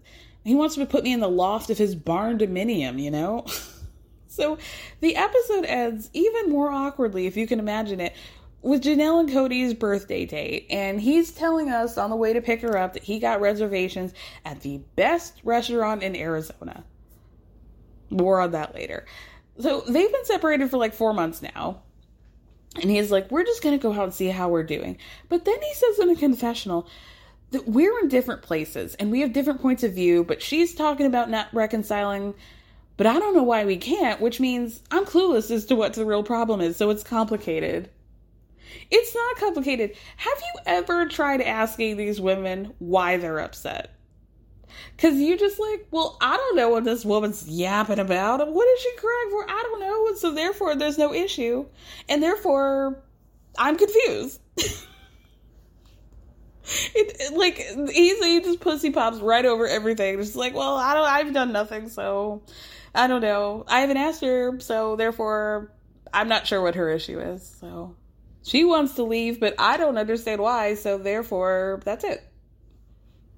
he 0.44 0.54
wants 0.54 0.76
to 0.76 0.86
put 0.86 1.04
me 1.04 1.12
in 1.12 1.20
the 1.20 1.28
loft 1.28 1.68
of 1.68 1.76
his 1.76 1.94
barn 1.94 2.38
dominium, 2.38 3.02
you 3.02 3.10
know? 3.10 3.44
so 4.28 4.56
the 5.00 5.14
episode 5.14 5.66
ends 5.66 6.08
even 6.14 6.48
more 6.48 6.70
awkwardly, 6.70 7.26
if 7.26 7.36
you 7.36 7.46
can 7.46 7.58
imagine 7.58 8.00
it, 8.00 8.14
with 8.62 8.82
Janelle 8.82 9.20
and 9.20 9.28
Kody's 9.28 9.74
birthday 9.74 10.26
date. 10.26 10.66
And 10.70 11.00
he's 11.00 11.32
telling 11.32 11.68
us 11.70 11.98
on 11.98 12.10
the 12.10 12.16
way 12.16 12.32
to 12.32 12.40
pick 12.40 12.62
her 12.62 12.76
up 12.76 12.94
that 12.94 13.04
he 13.04 13.18
got 13.18 13.40
reservations 13.40 14.12
at 14.44 14.60
the 14.60 14.80
best 14.96 15.40
restaurant 15.44 16.02
in 16.02 16.16
Arizona. 16.16 16.84
More 18.10 18.40
on 18.40 18.52
that 18.52 18.74
later. 18.74 19.06
So 19.58 19.82
they've 19.82 20.12
been 20.12 20.24
separated 20.24 20.70
for 20.70 20.78
like 20.78 20.94
four 20.94 21.12
months 21.12 21.42
now. 21.42 21.82
And 22.80 22.90
he's 22.90 23.10
like, 23.10 23.30
we're 23.30 23.44
just 23.44 23.62
to 23.62 23.78
go 23.78 23.92
out 23.92 24.04
and 24.04 24.14
see 24.14 24.28
how 24.28 24.48
we're 24.48 24.62
doing. 24.62 24.98
But 25.28 25.44
then 25.44 25.60
he 25.60 25.74
says 25.74 25.98
in 25.98 26.10
a 26.10 26.16
confessional, 26.16 26.88
that 27.50 27.66
we're 27.66 27.98
in 28.00 28.08
different 28.08 28.42
places 28.42 28.94
and 28.96 29.10
we 29.10 29.20
have 29.20 29.32
different 29.32 29.62
points 29.62 29.82
of 29.82 29.94
view, 29.94 30.24
but 30.24 30.42
she's 30.42 30.74
talking 30.74 31.06
about 31.06 31.30
not 31.30 31.48
reconciling, 31.52 32.34
but 32.96 33.06
I 33.06 33.18
don't 33.18 33.34
know 33.34 33.42
why 33.42 33.64
we 33.64 33.76
can't, 33.76 34.20
which 34.20 34.40
means 34.40 34.82
I'm 34.90 35.04
clueless 35.04 35.50
as 35.50 35.64
to 35.66 35.76
what 35.76 35.94
the 35.94 36.04
real 36.04 36.22
problem 36.22 36.60
is, 36.60 36.76
so 36.76 36.90
it's 36.90 37.02
complicated. 37.02 37.88
It's 38.90 39.14
not 39.14 39.36
complicated. 39.36 39.96
Have 40.16 40.38
you 40.38 40.60
ever 40.66 41.06
tried 41.06 41.40
asking 41.40 41.96
these 41.96 42.20
women 42.20 42.74
why 42.78 43.16
they're 43.16 43.38
upset? 43.38 43.94
Because 44.96 45.16
you 45.16 45.36
just 45.38 45.58
like, 45.58 45.86
well, 45.90 46.16
I 46.20 46.36
don't 46.36 46.56
know 46.56 46.70
what 46.70 46.84
this 46.84 47.04
woman's 47.04 47.48
yapping 47.48 47.98
about. 47.98 48.46
What 48.52 48.68
is 48.68 48.80
she 48.80 48.96
crying 48.96 49.30
for? 49.30 49.44
I 49.48 49.62
don't 49.62 49.80
know. 49.80 50.06
And 50.08 50.18
so 50.18 50.32
therefore, 50.32 50.76
there's 50.76 50.98
no 50.98 51.12
issue. 51.12 51.66
And 52.08 52.22
therefore, 52.22 53.02
I'm 53.58 53.76
confused. 53.76 54.40
It, 56.94 57.16
it, 57.18 57.32
like 57.32 57.58
easily 57.94 58.40
just 58.42 58.60
pussy 58.60 58.90
pops 58.90 59.20
right 59.20 59.46
over 59.46 59.66
everything. 59.66 60.18
Just 60.18 60.36
like, 60.36 60.54
well, 60.54 60.76
I 60.76 60.92
don't, 60.92 61.08
I've 61.08 61.32
done 61.32 61.50
nothing, 61.50 61.88
so 61.88 62.42
I 62.94 63.06
don't 63.06 63.22
know. 63.22 63.64
I 63.68 63.80
haven't 63.80 63.96
asked 63.96 64.22
her, 64.22 64.60
so 64.60 64.96
therefore, 64.96 65.72
I'm 66.12 66.28
not 66.28 66.46
sure 66.46 66.60
what 66.60 66.74
her 66.74 66.90
issue 66.90 67.20
is. 67.20 67.56
So 67.60 67.96
she 68.48 68.64
wants 68.64 68.94
to 68.94 69.02
leave, 69.02 69.40
but 69.40 69.54
I 69.58 69.76
don't 69.76 69.98
understand 69.98 70.40
why. 70.40 70.74
So 70.74 70.98
therefore, 70.98 71.80
that's 71.84 72.04
it. 72.04 72.24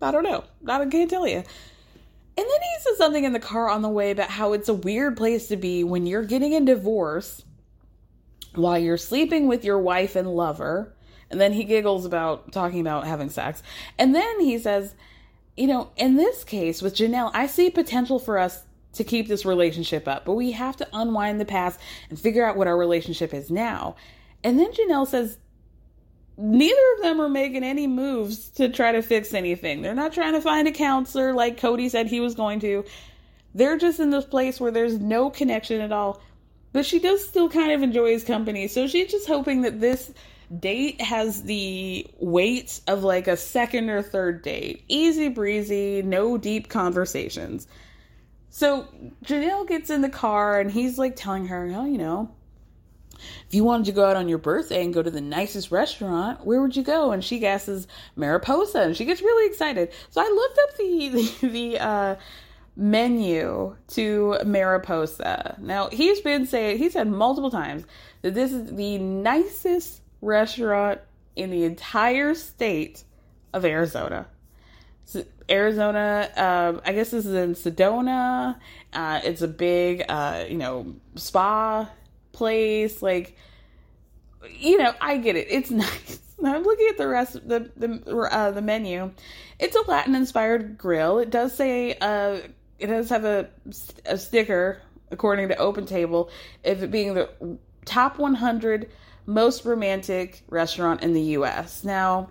I 0.00 0.10
don't 0.10 0.24
know. 0.24 0.44
I 0.66 0.84
can't 0.86 1.10
tell 1.10 1.26
you. 1.26 1.36
And 1.36 1.44
then 2.36 2.46
he 2.46 2.80
says 2.80 2.96
something 2.96 3.24
in 3.24 3.32
the 3.32 3.40
car 3.40 3.68
on 3.68 3.82
the 3.82 3.88
way 3.88 4.12
about 4.12 4.30
how 4.30 4.52
it's 4.54 4.68
a 4.68 4.74
weird 4.74 5.16
place 5.16 5.48
to 5.48 5.56
be 5.56 5.84
when 5.84 6.06
you're 6.06 6.24
getting 6.24 6.54
a 6.54 6.60
divorce 6.60 7.44
while 8.54 8.78
you're 8.78 8.96
sleeping 8.96 9.46
with 9.46 9.64
your 9.64 9.78
wife 9.78 10.16
and 10.16 10.28
lover 10.28 10.94
and 11.30 11.40
then 11.40 11.52
he 11.52 11.64
giggles 11.64 12.04
about 12.04 12.52
talking 12.52 12.80
about 12.80 13.06
having 13.06 13.30
sex. 13.30 13.62
And 13.98 14.14
then 14.14 14.40
he 14.40 14.58
says, 14.58 14.94
you 15.56 15.66
know, 15.66 15.90
in 15.96 16.16
this 16.16 16.44
case 16.44 16.82
with 16.82 16.96
Janelle, 16.96 17.30
I 17.32 17.46
see 17.46 17.70
potential 17.70 18.18
for 18.18 18.38
us 18.38 18.64
to 18.94 19.04
keep 19.04 19.28
this 19.28 19.44
relationship 19.44 20.08
up, 20.08 20.24
but 20.24 20.34
we 20.34 20.50
have 20.52 20.76
to 20.78 20.88
unwind 20.92 21.40
the 21.40 21.44
past 21.44 21.78
and 22.08 22.18
figure 22.18 22.44
out 22.44 22.56
what 22.56 22.66
our 22.66 22.76
relationship 22.76 23.32
is 23.32 23.50
now. 23.50 23.94
And 24.42 24.58
then 24.58 24.72
Janelle 24.72 25.06
says, 25.06 25.38
neither 26.36 26.80
of 26.96 27.02
them 27.02 27.20
are 27.20 27.28
making 27.28 27.64
any 27.64 27.86
moves 27.86 28.48
to 28.50 28.68
try 28.68 28.92
to 28.92 29.02
fix 29.02 29.34
anything. 29.34 29.82
They're 29.82 29.94
not 29.94 30.12
trying 30.12 30.32
to 30.32 30.40
find 30.40 30.66
a 30.66 30.72
counselor 30.72 31.34
like 31.34 31.60
Kody 31.60 31.90
said 31.90 32.06
he 32.06 32.20
was 32.20 32.34
going 32.34 32.60
to. 32.60 32.84
They're 33.54 33.78
just 33.78 34.00
in 34.00 34.10
this 34.10 34.24
place 34.24 34.60
where 34.60 34.70
there's 34.70 34.98
no 34.98 35.28
connection 35.28 35.80
at 35.80 35.92
all. 35.92 36.20
But 36.72 36.86
she 36.86 37.00
does 37.00 37.26
still 37.26 37.48
kind 37.48 37.72
of 37.72 37.82
enjoy 37.82 38.12
his 38.12 38.24
company. 38.24 38.68
So 38.68 38.86
she's 38.86 39.10
just 39.10 39.26
hoping 39.26 39.62
that 39.62 39.80
this 39.80 40.12
date 40.56 41.00
has 41.00 41.42
the 41.42 42.06
weight 42.18 42.80
of 42.86 43.04
like 43.04 43.28
a 43.28 43.36
second 43.36 43.90
or 43.90 44.02
third 44.02 44.42
date. 44.42 44.84
Easy 44.88 45.28
breezy, 45.28 46.02
no 46.02 46.38
deep 46.38 46.68
conversations. 46.68 47.66
So 48.50 48.86
Janelle 49.24 49.66
gets 49.68 49.90
in 49.90 50.00
the 50.00 50.08
car 50.08 50.58
and 50.58 50.70
he's 50.70 50.98
like 50.98 51.16
telling 51.16 51.46
her, 51.46 51.70
oh, 51.74 51.84
you 51.84 51.98
know, 51.98 52.34
if 53.46 53.54
you 53.54 53.64
wanted 53.64 53.86
to 53.86 53.92
go 53.92 54.04
out 54.04 54.16
on 54.16 54.28
your 54.28 54.38
birthday 54.38 54.84
and 54.84 54.94
go 54.94 55.02
to 55.02 55.10
the 55.10 55.20
nicest 55.20 55.70
restaurant, 55.70 56.44
where 56.44 56.60
would 56.60 56.76
you 56.76 56.82
go? 56.82 57.12
And 57.12 57.24
she 57.24 57.38
guesses 57.38 57.86
Mariposa, 58.16 58.82
and 58.82 58.96
she 58.96 59.04
gets 59.04 59.20
really 59.20 59.50
excited. 59.50 59.92
So 60.10 60.20
I 60.20 60.28
looked 60.28 60.58
up 60.58 60.76
the 60.76 61.08
the, 61.40 61.48
the 61.48 61.80
uh, 61.80 62.16
menu 62.76 63.76
to 63.88 64.38
Mariposa. 64.44 65.56
Now 65.60 65.88
he's 65.88 66.20
been 66.20 66.46
saying 66.46 66.78
he 66.78 66.90
said 66.90 67.08
multiple 67.08 67.50
times 67.50 67.84
that 68.22 68.34
this 68.34 68.52
is 68.52 68.74
the 68.74 68.98
nicest 68.98 70.00
restaurant 70.20 71.00
in 71.36 71.50
the 71.50 71.64
entire 71.64 72.34
state 72.34 73.04
of 73.52 73.64
Arizona. 73.64 74.26
Arizona, 75.50 76.30
uh, 76.36 76.80
I 76.84 76.92
guess 76.92 77.10
this 77.10 77.26
is 77.26 77.34
in 77.34 77.54
Sedona. 77.54 78.56
Uh, 78.92 79.20
it's 79.24 79.42
a 79.42 79.48
big, 79.48 80.04
uh, 80.08 80.44
you 80.48 80.56
know, 80.56 80.94
spa 81.16 81.88
place. 82.32 83.02
Like, 83.02 83.36
you 84.50 84.78
know, 84.78 84.92
I 85.00 85.16
get 85.18 85.36
it. 85.36 85.48
It's 85.50 85.70
nice. 85.70 86.20
I'm 86.44 86.62
looking 86.62 86.88
at 86.88 86.96
the 86.96 87.08
rest 87.08 87.36
of 87.36 87.48
the 87.48 87.70
the 87.76 88.28
uh, 88.32 88.50
the 88.50 88.62
menu. 88.62 89.12
It's 89.58 89.76
a 89.76 89.82
Latin 89.82 90.14
inspired 90.14 90.78
grill. 90.78 91.18
It 91.18 91.30
does 91.30 91.54
say 91.54 91.94
uh, 92.00 92.38
it 92.78 92.86
does 92.86 93.10
have 93.10 93.24
a 93.24 93.48
a 94.06 94.16
sticker 94.16 94.80
according 95.10 95.48
to 95.48 95.56
Open 95.56 95.86
Table 95.86 96.30
of 96.64 96.82
it 96.82 96.90
being 96.90 97.14
the 97.14 97.28
top 97.84 98.18
100 98.18 98.90
most 99.26 99.64
romantic 99.64 100.42
restaurant 100.48 101.02
in 101.02 101.12
the 101.12 101.20
U.S. 101.20 101.84
Now, 101.84 102.30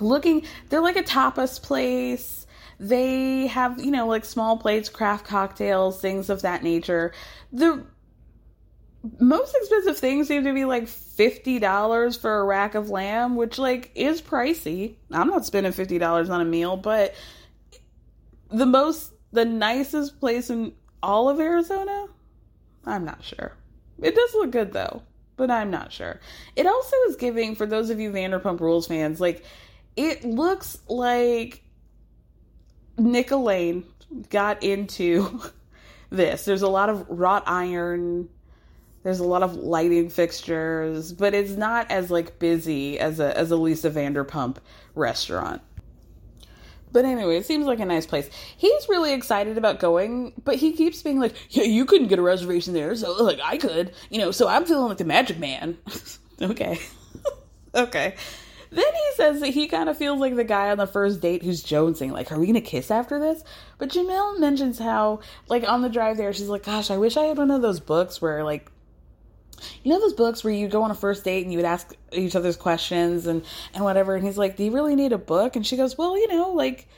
looking, 0.00 0.42
they're 0.68 0.80
like 0.80 0.96
a 0.96 1.02
tapas 1.02 1.62
place. 1.62 2.46
They 2.78 3.46
have, 3.46 3.80
you 3.82 3.90
know, 3.90 4.06
like 4.06 4.24
small 4.24 4.58
plates, 4.58 4.88
craft 4.88 5.26
cocktails, 5.26 6.00
things 6.00 6.28
of 6.28 6.42
that 6.42 6.62
nature. 6.62 7.12
The 7.52 7.84
most 9.20 9.54
expensive 9.54 9.98
things 9.98 10.28
seem 10.28 10.44
to 10.44 10.52
be 10.52 10.64
like 10.64 10.84
$50 10.84 12.20
for 12.20 12.40
a 12.40 12.44
rack 12.44 12.74
of 12.74 12.90
lamb, 12.90 13.36
which 13.36 13.58
like 13.58 13.90
is 13.94 14.20
pricey. 14.20 14.96
I'm 15.10 15.28
not 15.28 15.46
spending 15.46 15.72
$50 15.72 16.30
on 16.30 16.40
a 16.40 16.44
meal, 16.44 16.76
but 16.76 17.14
the 18.50 18.66
most 18.66 19.12
the 19.32 19.44
nicest 19.44 20.18
place 20.20 20.50
in 20.50 20.72
all 21.02 21.28
of 21.28 21.40
Arizona? 21.40 22.06
I'm 22.84 23.04
not 23.04 23.22
sure. 23.22 23.52
It 24.00 24.14
does 24.14 24.34
look 24.34 24.50
good 24.50 24.72
though, 24.72 25.02
but 25.36 25.50
I'm 25.50 25.70
not 25.70 25.92
sure. 25.92 26.20
It 26.54 26.66
also 26.66 26.96
is 27.08 27.16
giving 27.16 27.54
for 27.54 27.66
those 27.66 27.90
of 27.90 28.00
you 28.00 28.10
Vanderpump 28.10 28.60
Rules 28.60 28.86
fans, 28.86 29.20
like 29.20 29.44
it 29.96 30.24
looks 30.24 30.78
like 30.88 31.62
Nick 32.98 33.30
Lane 33.30 33.84
got 34.30 34.62
into 34.62 35.40
this. 36.10 36.44
There's 36.44 36.62
a 36.62 36.68
lot 36.68 36.88
of 36.88 37.06
wrought 37.08 37.44
iron 37.46 38.28
there's 39.06 39.20
a 39.20 39.24
lot 39.24 39.44
of 39.44 39.54
lighting 39.54 40.10
fixtures, 40.10 41.12
but 41.12 41.32
it's 41.32 41.52
not 41.52 41.90
as 41.90 42.10
like 42.10 42.40
busy 42.40 42.98
as 42.98 43.20
a 43.20 43.36
as 43.38 43.52
a 43.52 43.56
Lisa 43.56 43.90
Vanderpump 43.90 44.56
restaurant. 44.96 45.62
But 46.90 47.04
anyway, 47.04 47.36
it 47.36 47.46
seems 47.46 47.66
like 47.66 47.78
a 47.78 47.84
nice 47.84 48.06
place. 48.06 48.28
He's 48.56 48.88
really 48.88 49.12
excited 49.12 49.58
about 49.58 49.78
going, 49.78 50.32
but 50.44 50.56
he 50.56 50.72
keeps 50.72 51.02
being 51.02 51.20
like, 51.20 51.34
"Yeah, 51.50 51.64
you 51.64 51.84
couldn't 51.84 52.08
get 52.08 52.18
a 52.18 52.22
reservation 52.22 52.74
there, 52.74 52.96
so 52.96 53.12
like 53.22 53.38
I 53.44 53.58
could, 53.58 53.92
you 54.10 54.18
know." 54.18 54.30
So 54.30 54.48
I'm 54.48 54.64
feeling 54.64 54.88
like 54.88 54.98
the 54.98 55.04
Magic 55.04 55.38
Man. 55.38 55.78
okay, 56.42 56.80
okay. 57.74 58.14
Then 58.70 58.92
he 58.92 59.14
says 59.14 59.40
that 59.40 59.50
he 59.50 59.68
kind 59.68 59.88
of 59.88 59.96
feels 59.96 60.18
like 60.18 60.34
the 60.34 60.42
guy 60.42 60.70
on 60.70 60.78
the 60.78 60.86
first 60.86 61.20
date 61.20 61.44
who's 61.44 61.62
jonesing, 61.62 62.10
like, 62.10 62.32
"Are 62.32 62.40
we 62.40 62.46
gonna 62.46 62.60
kiss 62.60 62.90
after 62.90 63.20
this?" 63.20 63.44
But 63.78 63.90
Janelle 63.90 64.40
mentions 64.40 64.78
how, 64.78 65.20
like, 65.48 65.68
on 65.68 65.82
the 65.82 65.88
drive 65.88 66.16
there, 66.16 66.32
she's 66.32 66.48
like, 66.48 66.64
"Gosh, 66.64 66.90
I 66.90 66.96
wish 66.96 67.16
I 67.16 67.26
had 67.26 67.38
one 67.38 67.50
of 67.52 67.62
those 67.62 67.78
books 67.78 68.20
where 68.20 68.42
like 68.42 68.72
you 69.82 69.92
know 69.92 70.00
those 70.00 70.12
books 70.12 70.44
where 70.44 70.52
you 70.52 70.68
go 70.68 70.82
on 70.82 70.90
a 70.90 70.94
first 70.94 71.24
date 71.24 71.42
and 71.42 71.52
you 71.52 71.58
would 71.58 71.66
ask 71.66 71.94
each 72.12 72.36
other's 72.36 72.56
questions 72.56 73.26
and 73.26 73.44
and 73.74 73.84
whatever 73.84 74.14
and 74.14 74.24
he's 74.24 74.38
like 74.38 74.56
do 74.56 74.64
you 74.64 74.72
really 74.72 74.96
need 74.96 75.12
a 75.12 75.18
book? 75.18 75.56
And 75.56 75.66
she 75.66 75.76
goes 75.76 75.96
well 75.96 76.18
you 76.18 76.28
know 76.28 76.52
like 76.52 76.88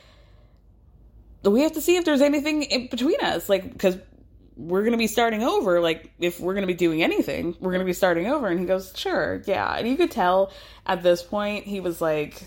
we 1.44 1.62
have 1.62 1.72
to 1.72 1.80
see 1.80 1.96
if 1.96 2.04
there's 2.04 2.20
anything 2.20 2.64
in 2.64 2.88
between 2.88 3.20
us 3.20 3.48
like 3.48 3.72
because 3.72 3.96
we're 4.56 4.82
going 4.82 4.92
to 4.92 4.98
be 4.98 5.06
starting 5.06 5.44
over 5.44 5.80
like 5.80 6.12
if 6.18 6.40
we're 6.40 6.54
going 6.54 6.62
to 6.62 6.66
be 6.66 6.74
doing 6.74 7.02
anything 7.02 7.56
we're 7.60 7.70
going 7.70 7.80
to 7.80 7.86
be 7.86 7.92
starting 7.92 8.26
over. 8.26 8.48
And 8.48 8.58
he 8.58 8.66
goes 8.66 8.92
sure 8.96 9.42
yeah. 9.46 9.76
And 9.76 9.88
you 9.88 9.96
could 9.96 10.10
tell 10.10 10.52
at 10.86 11.02
this 11.02 11.22
point 11.22 11.64
he 11.64 11.80
was 11.80 12.00
like 12.00 12.42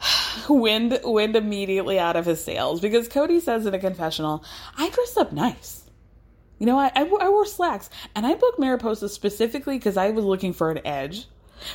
wind 0.48 0.98
wind 1.04 1.36
immediately 1.36 1.98
out 1.98 2.16
of 2.16 2.24
his 2.24 2.42
sails 2.42 2.80
because 2.80 3.08
kody 3.08 3.40
says 3.40 3.66
in 3.66 3.74
a 3.74 3.78
confessional 3.78 4.42
i 4.78 4.88
dressed 4.88 5.18
up 5.18 5.32
nice 5.32 5.79
you 6.60 6.66
know, 6.66 6.78
I, 6.78 6.92
I, 6.94 7.04
I 7.04 7.28
wore 7.30 7.46
slacks 7.46 7.88
and 8.14 8.26
I 8.26 8.34
booked 8.34 8.60
Mariposa 8.60 9.08
specifically 9.08 9.78
because 9.78 9.96
I 9.96 10.10
was 10.10 10.24
looking 10.24 10.52
for 10.52 10.70
an 10.70 10.86
edge. 10.86 11.26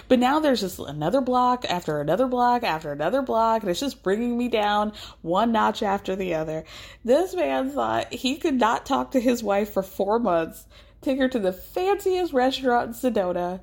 But 0.07 0.19
now 0.19 0.39
there's 0.39 0.61
just 0.61 0.79
another 0.79 1.21
block 1.21 1.65
after 1.65 1.99
another 1.99 2.27
block 2.27 2.63
after 2.63 2.91
another 2.91 3.21
block, 3.21 3.61
and 3.61 3.69
it's 3.69 3.79
just 3.79 4.01
bringing 4.01 4.35
me 4.35 4.47
down 4.47 4.93
one 5.21 5.51
notch 5.51 5.83
after 5.83 6.15
the 6.15 6.33
other. 6.33 6.65
This 7.03 7.35
man 7.35 7.69
thought 7.69 8.11
he 8.11 8.37
could 8.37 8.55
not 8.55 8.85
talk 8.85 9.11
to 9.11 9.19
his 9.19 9.43
wife 9.43 9.73
for 9.73 9.83
four 9.83 10.17
months, 10.17 10.65
take 11.01 11.19
her 11.19 11.29
to 11.29 11.39
the 11.39 11.53
fanciest 11.53 12.33
restaurant 12.33 12.87
in 12.87 12.93
Sedona, 12.93 13.61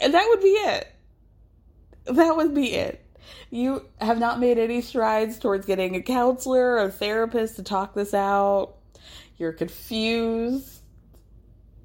and 0.00 0.14
that 0.14 0.26
would 0.28 0.40
be 0.40 0.48
it. 0.48 0.88
That 2.06 2.36
would 2.36 2.52
be 2.52 2.72
it. 2.72 3.04
You 3.50 3.86
have 4.00 4.18
not 4.18 4.40
made 4.40 4.58
any 4.58 4.80
strides 4.80 5.38
towards 5.38 5.66
getting 5.66 5.94
a 5.94 6.02
counselor 6.02 6.72
or 6.72 6.84
a 6.86 6.90
therapist 6.90 7.54
to 7.56 7.62
talk 7.62 7.94
this 7.94 8.14
out 8.14 8.74
you're 9.40 9.52
confused. 9.52 10.80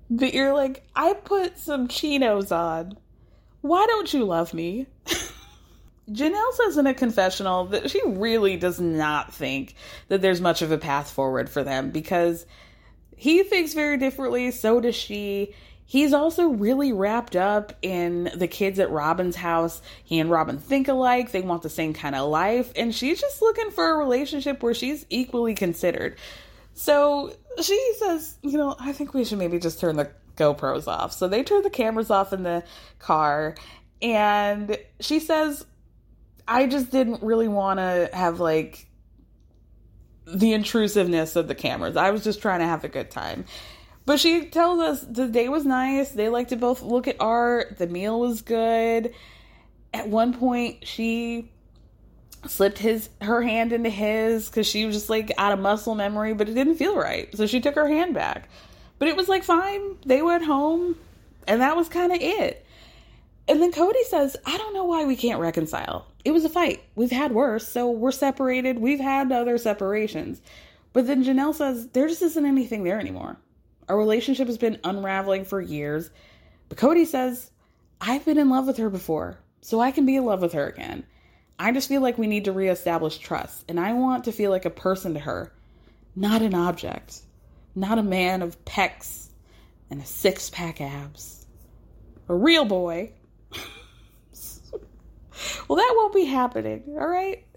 But 0.09 0.33
you're 0.33 0.53
like, 0.53 0.85
I 0.95 1.13
put 1.13 1.57
some 1.57 1.87
chinos 1.87 2.51
on. 2.51 2.97
Why 3.61 3.85
don't 3.87 4.13
you 4.13 4.25
love 4.25 4.53
me? 4.53 4.87
Janelle 6.11 6.53
says 6.53 6.77
in 6.77 6.85
a 6.85 6.93
confessional 6.93 7.65
that 7.67 7.89
she 7.89 7.99
really 8.05 8.57
does 8.57 8.79
not 8.79 9.33
think 9.33 9.73
that 10.09 10.21
there's 10.21 10.41
much 10.41 10.61
of 10.61 10.71
a 10.71 10.77
path 10.77 11.09
forward 11.09 11.49
for 11.49 11.63
them 11.63 11.89
because 11.89 12.45
he 13.15 13.41
thinks 13.41 13.73
very 13.73 13.97
differently, 13.97 14.51
so 14.51 14.79
does 14.79 14.93
she. 14.93 15.55
He's 15.87 16.13
also 16.13 16.49
really 16.49 16.93
wrapped 16.93 17.35
up 17.35 17.73
in 17.81 18.29
the 18.35 18.47
kids 18.47 18.79
at 18.79 18.91
Robyn's 18.91 19.35
house. 19.35 19.81
He 20.03 20.19
and 20.19 20.29
Robyn 20.29 20.59
think 20.59 20.87
alike, 20.87 21.31
they 21.31 21.41
want 21.41 21.61
the 21.63 21.69
same 21.69 21.93
kind 21.93 22.15
of 22.15 22.29
life, 22.29 22.71
and 22.75 22.93
she's 22.93 23.21
just 23.21 23.41
looking 23.41 23.71
for 23.71 23.91
a 23.91 23.97
relationship 23.97 24.61
where 24.61 24.73
she's 24.73 25.05
equally 25.09 25.55
considered. 25.55 26.17
So 26.75 27.33
she 27.61 27.93
says, 27.97 28.37
you 28.43 28.57
know, 28.57 28.75
I 28.79 28.91
think 28.91 29.13
we 29.13 29.23
should 29.23 29.39
maybe 29.39 29.59
just 29.59 29.79
turn 29.79 29.95
the 29.95 30.11
GoPros 30.35 30.87
off. 30.87 31.13
So 31.13 31.27
they 31.27 31.41
turn 31.41 31.63
the 31.63 31.69
cameras 31.69 32.11
off 32.11 32.33
in 32.33 32.43
the 32.43 32.63
car. 32.99 33.55
And 34.01 34.77
she 34.99 35.19
says, 35.19 35.65
I 36.47 36.67
just 36.67 36.91
didn't 36.91 37.23
really 37.23 37.47
want 37.47 37.79
to 37.79 38.09
have 38.13 38.39
like 38.41 38.87
the 40.27 40.53
intrusiveness 40.53 41.37
of 41.37 41.47
the 41.47 41.55
cameras. 41.55 41.95
I 41.95 42.11
was 42.11 42.23
just 42.23 42.41
trying 42.41 42.59
to 42.59 42.67
have 42.67 42.83
a 42.83 42.89
good 42.89 43.09
time. 43.09 43.45
But 44.05 44.19
she 44.19 44.45
tells 44.45 44.79
us 44.79 45.01
the 45.01 45.27
day 45.27 45.47
was 45.49 45.65
nice. 45.65 46.11
They 46.11 46.29
like 46.29 46.49
to 46.49 46.57
both 46.57 46.81
look 46.81 47.07
at 47.07 47.15
art. 47.19 47.77
The 47.77 47.87
meal 47.87 48.19
was 48.19 48.41
good. 48.41 49.13
At 49.93 50.09
one 50.09 50.33
point, 50.33 50.85
she 50.85 51.51
slipped 52.49 52.77
his 52.77 53.09
her 53.21 53.41
hand 53.41 53.73
into 53.73 53.89
his 53.89 54.49
because 54.49 54.67
she 54.67 54.85
was 54.85 54.95
just 54.95 55.09
like 55.09 55.31
out 55.37 55.51
of 55.51 55.59
muscle 55.59 55.95
memory, 55.95 56.33
but 56.33 56.49
it 56.49 56.53
didn't 56.53 56.75
feel 56.75 56.95
right. 56.95 57.35
So 57.35 57.47
she 57.47 57.61
took 57.61 57.75
her 57.75 57.87
hand 57.87 58.13
back. 58.13 58.49
But 58.99 59.07
it 59.07 59.15
was 59.15 59.27
like 59.27 59.43
fine. 59.43 59.97
They 60.05 60.21
went 60.21 60.45
home, 60.45 60.95
and 61.47 61.61
that 61.61 61.75
was 61.75 61.89
kind 61.89 62.11
of 62.11 62.19
it. 62.21 62.65
And 63.47 63.61
then 63.61 63.71
Kody 63.71 64.03
says, 64.09 64.35
I 64.45 64.57
don't 64.57 64.73
know 64.73 64.85
why 64.85 65.05
we 65.05 65.15
can't 65.15 65.39
reconcile. 65.39 66.07
It 66.23 66.31
was 66.31 66.45
a 66.45 66.49
fight. 66.49 66.83
We've 66.95 67.11
had 67.11 67.31
worse, 67.31 67.67
so 67.67 67.91
we're 67.91 68.11
separated. 68.11 68.79
We've 68.79 68.99
had 68.99 69.31
other 69.31 69.57
separations. 69.57 70.41
But 70.93 71.05
then 71.05 71.23
Janelle 71.23 71.53
says, 71.53 71.89
there 71.89 72.07
just 72.07 72.23
isn't 72.23 72.45
anything 72.45 72.83
there 72.83 72.99
anymore. 72.99 73.37
Our 73.87 73.97
relationship 73.97 74.47
has 74.47 74.57
been 74.57 74.79
unraveling 74.83 75.45
for 75.45 75.61
years. 75.61 76.09
But 76.69 76.79
Kody 76.79 77.05
says, 77.05 77.51
I've 78.01 78.25
been 78.25 78.39
in 78.39 78.49
love 78.49 78.65
with 78.65 78.77
her 78.77 78.89
before, 78.89 79.37
so 79.61 79.79
I 79.79 79.91
can 79.91 80.05
be 80.05 80.15
in 80.15 80.25
love 80.25 80.41
with 80.41 80.53
her 80.53 80.67
again. 80.67 81.05
I 81.57 81.71
just 81.71 81.87
feel 81.87 82.01
like 82.01 82.17
we 82.17 82.27
need 82.27 82.45
to 82.45 82.51
reestablish 82.51 83.17
trust, 83.17 83.63
and 83.69 83.79
I 83.79 83.93
want 83.93 84.25
to 84.25 84.31
feel 84.31 84.51
like 84.51 84.65
a 84.65 84.69
person 84.69 85.13
to 85.13 85.19
her, 85.21 85.53
not 86.15 86.41
an 86.41 86.53
object, 86.53 87.21
not 87.73 87.97
a 87.97 88.03
man 88.03 88.41
of 88.41 88.63
pecs 88.65 89.27
and 89.89 90.01
a 90.01 90.05
six 90.05 90.49
pack 90.49 90.81
abs. 90.81 91.45
A 92.27 92.35
real 92.35 92.65
boy. 92.65 93.11
well, 95.67 95.77
that 95.77 95.93
won't 95.95 96.13
be 96.13 96.25
happening, 96.25 96.83
all 96.99 97.07
right? 97.07 97.45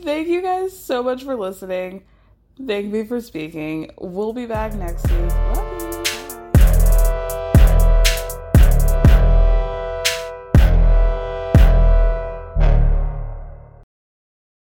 Thank 0.00 0.28
you 0.28 0.40
guys 0.40 0.78
so 0.78 1.02
much 1.02 1.24
for 1.24 1.34
listening. 1.34 2.04
Thank 2.64 2.92
me 2.92 3.04
for 3.04 3.20
speaking. 3.20 3.90
We'll 3.98 4.32
be 4.32 4.46
back 4.46 4.72
next 4.74 5.10
week. 5.10 5.75